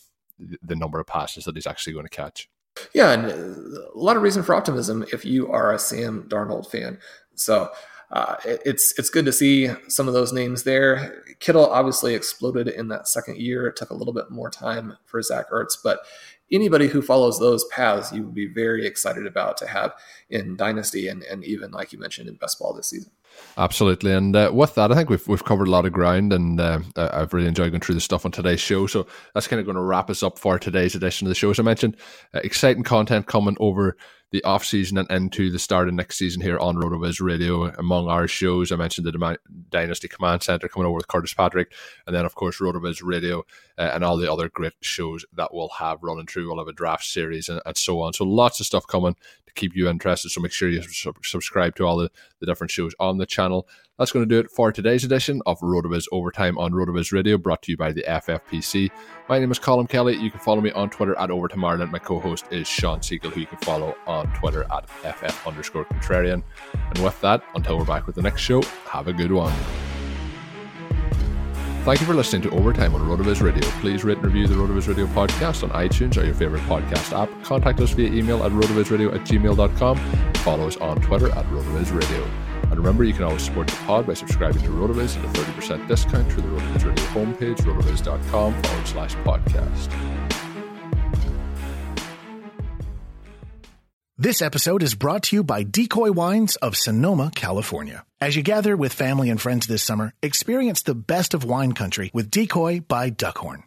the 0.61 0.75
number 0.75 0.99
of 0.99 1.07
passes 1.07 1.45
that 1.45 1.55
he's 1.55 1.67
actually 1.67 1.93
going 1.93 2.05
to 2.05 2.09
catch. 2.09 2.49
Yeah, 2.93 3.11
and 3.11 3.25
a 3.25 3.97
lot 3.97 4.17
of 4.17 4.21
reason 4.21 4.43
for 4.43 4.53
optimism 4.53 5.03
if 5.11 5.25
you 5.25 5.51
are 5.51 5.73
a 5.73 5.79
Sam 5.79 6.27
Darnold 6.29 6.69
fan. 6.69 6.99
So 7.35 7.71
uh, 8.11 8.35
it, 8.45 8.61
it's 8.65 8.97
it's 8.97 9.09
good 9.09 9.25
to 9.25 9.33
see 9.33 9.69
some 9.87 10.07
of 10.07 10.13
those 10.13 10.31
names 10.31 10.63
there. 10.63 11.23
Kittle 11.39 11.67
obviously 11.67 12.15
exploded 12.15 12.67
in 12.67 12.87
that 12.87 13.07
second 13.07 13.37
year. 13.37 13.67
It 13.67 13.75
took 13.75 13.89
a 13.89 13.95
little 13.95 14.13
bit 14.13 14.31
more 14.31 14.49
time 14.49 14.97
for 15.05 15.21
Zach 15.21 15.49
Ertz, 15.49 15.77
but 15.83 15.99
anybody 16.51 16.87
who 16.87 17.01
follows 17.01 17.39
those 17.39 17.65
paths, 17.65 18.11
you 18.13 18.23
would 18.23 18.33
be 18.33 18.47
very 18.47 18.85
excited 18.85 19.25
about 19.27 19.57
to 19.57 19.67
have 19.67 19.93
in 20.29 20.55
Dynasty 20.55 21.07
and, 21.07 21.23
and 21.23 21.43
even, 21.43 21.71
like 21.71 21.91
you 21.91 21.99
mentioned, 21.99 22.29
in 22.29 22.35
Best 22.35 22.59
Ball 22.59 22.73
this 22.73 22.87
season. 22.87 23.11
Absolutely, 23.57 24.13
and 24.13 24.35
uh, 24.35 24.51
with 24.53 24.73
that, 24.75 24.91
I 24.91 24.95
think 24.95 25.09
we've 25.09 25.27
we've 25.27 25.43
covered 25.43 25.67
a 25.67 25.71
lot 25.71 25.85
of 25.85 25.91
ground, 25.91 26.33
and 26.33 26.59
uh, 26.59 26.79
I've 26.95 27.33
really 27.33 27.47
enjoyed 27.47 27.71
going 27.71 27.81
through 27.81 27.95
the 27.95 28.01
stuff 28.01 28.25
on 28.25 28.31
today's 28.31 28.61
show. 28.61 28.87
So 28.87 29.05
that's 29.33 29.47
kind 29.47 29.59
of 29.59 29.65
going 29.65 29.75
to 29.75 29.81
wrap 29.81 30.09
us 30.09 30.23
up 30.23 30.39
for 30.39 30.57
today's 30.57 30.95
edition 30.95 31.27
of 31.27 31.29
the 31.29 31.35
show. 31.35 31.51
As 31.51 31.59
I 31.59 31.63
mentioned, 31.63 31.97
uh, 32.33 32.39
exciting 32.43 32.83
content 32.83 33.27
coming 33.27 33.57
over 33.59 33.97
the 34.31 34.43
off 34.43 34.65
season 34.65 34.97
and 34.97 35.09
into 35.09 35.49
the 35.49 35.59
start 35.59 35.87
of 35.87 35.93
next 35.93 36.17
season 36.17 36.41
here 36.41 36.57
on 36.59 36.75
RotoViz 36.75 37.21
Radio. 37.21 37.71
Among 37.75 38.07
our 38.07 38.27
shows, 38.27 38.71
I 38.71 38.75
mentioned 38.75 39.07
the 39.07 39.37
Dynasty 39.69 40.07
Command 40.07 40.43
Center 40.43 40.67
coming 40.67 40.85
over 40.85 40.97
with 40.97 41.07
Curtis 41.07 41.33
Patrick, 41.33 41.71
and 42.05 42.15
then 42.15 42.25
of 42.25 42.35
course 42.35 42.59
RotoViz 42.59 43.01
Radio 43.03 43.45
uh, 43.77 43.91
and 43.93 44.03
all 44.03 44.17
the 44.17 44.31
other 44.31 44.49
great 44.49 44.73
shows 44.81 45.25
that 45.33 45.53
we'll 45.53 45.69
have 45.79 46.03
running 46.03 46.27
through. 46.27 46.47
We'll 46.47 46.59
have 46.59 46.67
a 46.67 46.73
draft 46.73 47.05
series 47.05 47.47
and, 47.47 47.61
and 47.65 47.77
so 47.77 48.01
on. 48.01 48.13
So 48.13 48.25
lots 48.25 48.59
of 48.59 48.65
stuff 48.65 48.85
coming 48.87 49.15
keep 49.57 49.75
you 49.75 49.89
interested. 49.89 50.29
So 50.29 50.39
make 50.39 50.53
sure 50.53 50.69
you 50.69 50.81
sub- 50.83 51.25
subscribe 51.25 51.75
to 51.75 51.83
all 51.83 51.97
the, 51.97 52.09
the 52.39 52.45
different 52.45 52.71
shows 52.71 52.93
on 52.99 53.17
the 53.17 53.25
channel. 53.25 53.67
That's 53.99 54.11
going 54.11 54.27
to 54.27 54.29
do 54.29 54.39
it 54.39 54.51
for 54.51 54.71
today's 54.71 55.03
edition 55.03 55.41
of 55.45 55.59
RotoViz 55.59 56.05
Overtime 56.11 56.57
on 56.57 56.71
RotoViz 56.71 57.11
Radio, 57.11 57.37
brought 57.37 57.63
to 57.63 57.71
you 57.71 57.77
by 57.77 57.91
the 57.91 58.03
FFPC. 58.03 58.91
My 59.27 59.39
name 59.39 59.51
is 59.51 59.59
Colm 59.59 59.89
Kelly. 59.89 60.15
You 60.15 60.29
can 60.29 60.39
follow 60.39 60.61
me 60.61 60.71
on 60.71 60.89
Twitter 60.89 61.17
at 61.17 61.31
Overtime 61.31 61.65
Ireland. 61.65 61.91
My 61.91 61.99
co-host 61.99 62.45
is 62.51 62.67
Shawn 62.67 62.99
Siegele, 62.99 63.31
who 63.31 63.41
you 63.41 63.47
can 63.47 63.57
follow 63.57 63.95
on 64.05 64.31
Twitter 64.35 64.65
at 64.71 64.87
FF 64.87 65.47
underscore 65.47 65.85
contrarian. 65.85 66.43
And 66.73 67.03
with 67.03 67.19
that, 67.21 67.43
until 67.55 67.79
we're 67.79 67.85
back 67.85 68.05
with 68.05 68.15
the 68.15 68.21
next 68.21 68.41
show, 68.41 68.61
have 68.85 69.07
a 69.07 69.13
good 69.13 69.31
one. 69.31 69.53
Thank 71.87 72.01
you 72.01 72.05
for 72.05 72.15
listening 72.15 72.41
to 72.41 72.49
Overtime 72.49 72.93
on 72.95 73.01
RotoViz 73.03 73.41
Radio. 73.41 73.65
Please 73.79 74.03
rate 74.03 74.17
and 74.17 74.25
review 74.25 74.45
the 74.45 74.55
RotoViz 74.55 74.89
Radio 74.89 75.05
podcast 75.05 75.63
on 75.63 75.69
iTunes 75.69 76.21
or 76.21 76.25
your 76.25 76.33
favorite 76.33 76.63
podcast 76.63 77.17
app. 77.17 77.29
Contact 77.45 77.79
us 77.79 77.91
via 77.91 78.09
email 78.09 78.43
at 78.43 78.51
rotovizradio 78.51 79.15
at 79.15 79.21
gmail.com. 79.21 79.97
Follow 80.33 80.67
us 80.67 80.75
on 80.75 80.99
Twitter 80.99 81.29
at 81.29 81.45
RotoViz 81.45 81.97
Radio. 81.97 82.25
And 82.63 82.75
remember, 82.77 83.05
you 83.05 83.13
can 83.13 83.23
always 83.23 83.43
support 83.43 83.67
the 83.67 83.77
pod 83.85 84.05
by 84.05 84.15
subscribing 84.15 84.63
to 84.63 84.67
RotoViz 84.67 85.17
at 85.17 85.23
a 85.23 85.39
30% 85.39 85.87
discount 85.87 86.29
through 86.29 86.41
the 86.41 86.49
RotoViz 86.49 86.85
Radio 86.85 87.05
homepage, 87.05 87.57
rotoviz.com 87.59 88.61
forward 88.63 88.87
slash 88.87 89.15
podcast. 89.15 89.89
This 94.17 94.41
episode 94.41 94.83
is 94.83 94.93
brought 94.93 95.23
to 95.23 95.37
you 95.37 95.43
by 95.45 95.63
Decoy 95.63 96.11
Wines 96.11 96.57
of 96.57 96.75
Sonoma, 96.75 97.31
California. 97.33 98.03
As 98.19 98.35
you 98.35 98.41
gather 98.41 98.75
with 98.75 98.93
family 98.93 99.29
and 99.29 99.39
friends 99.39 99.67
this 99.67 99.83
summer, 99.83 100.11
experience 100.23 100.81
the 100.81 100.95
best 100.95 101.35
of 101.35 101.43
wine 101.43 101.73
country 101.73 102.09
with 102.15 102.31
Decoy 102.31 102.79
by 102.79 103.11
Duckhorn. 103.11 103.66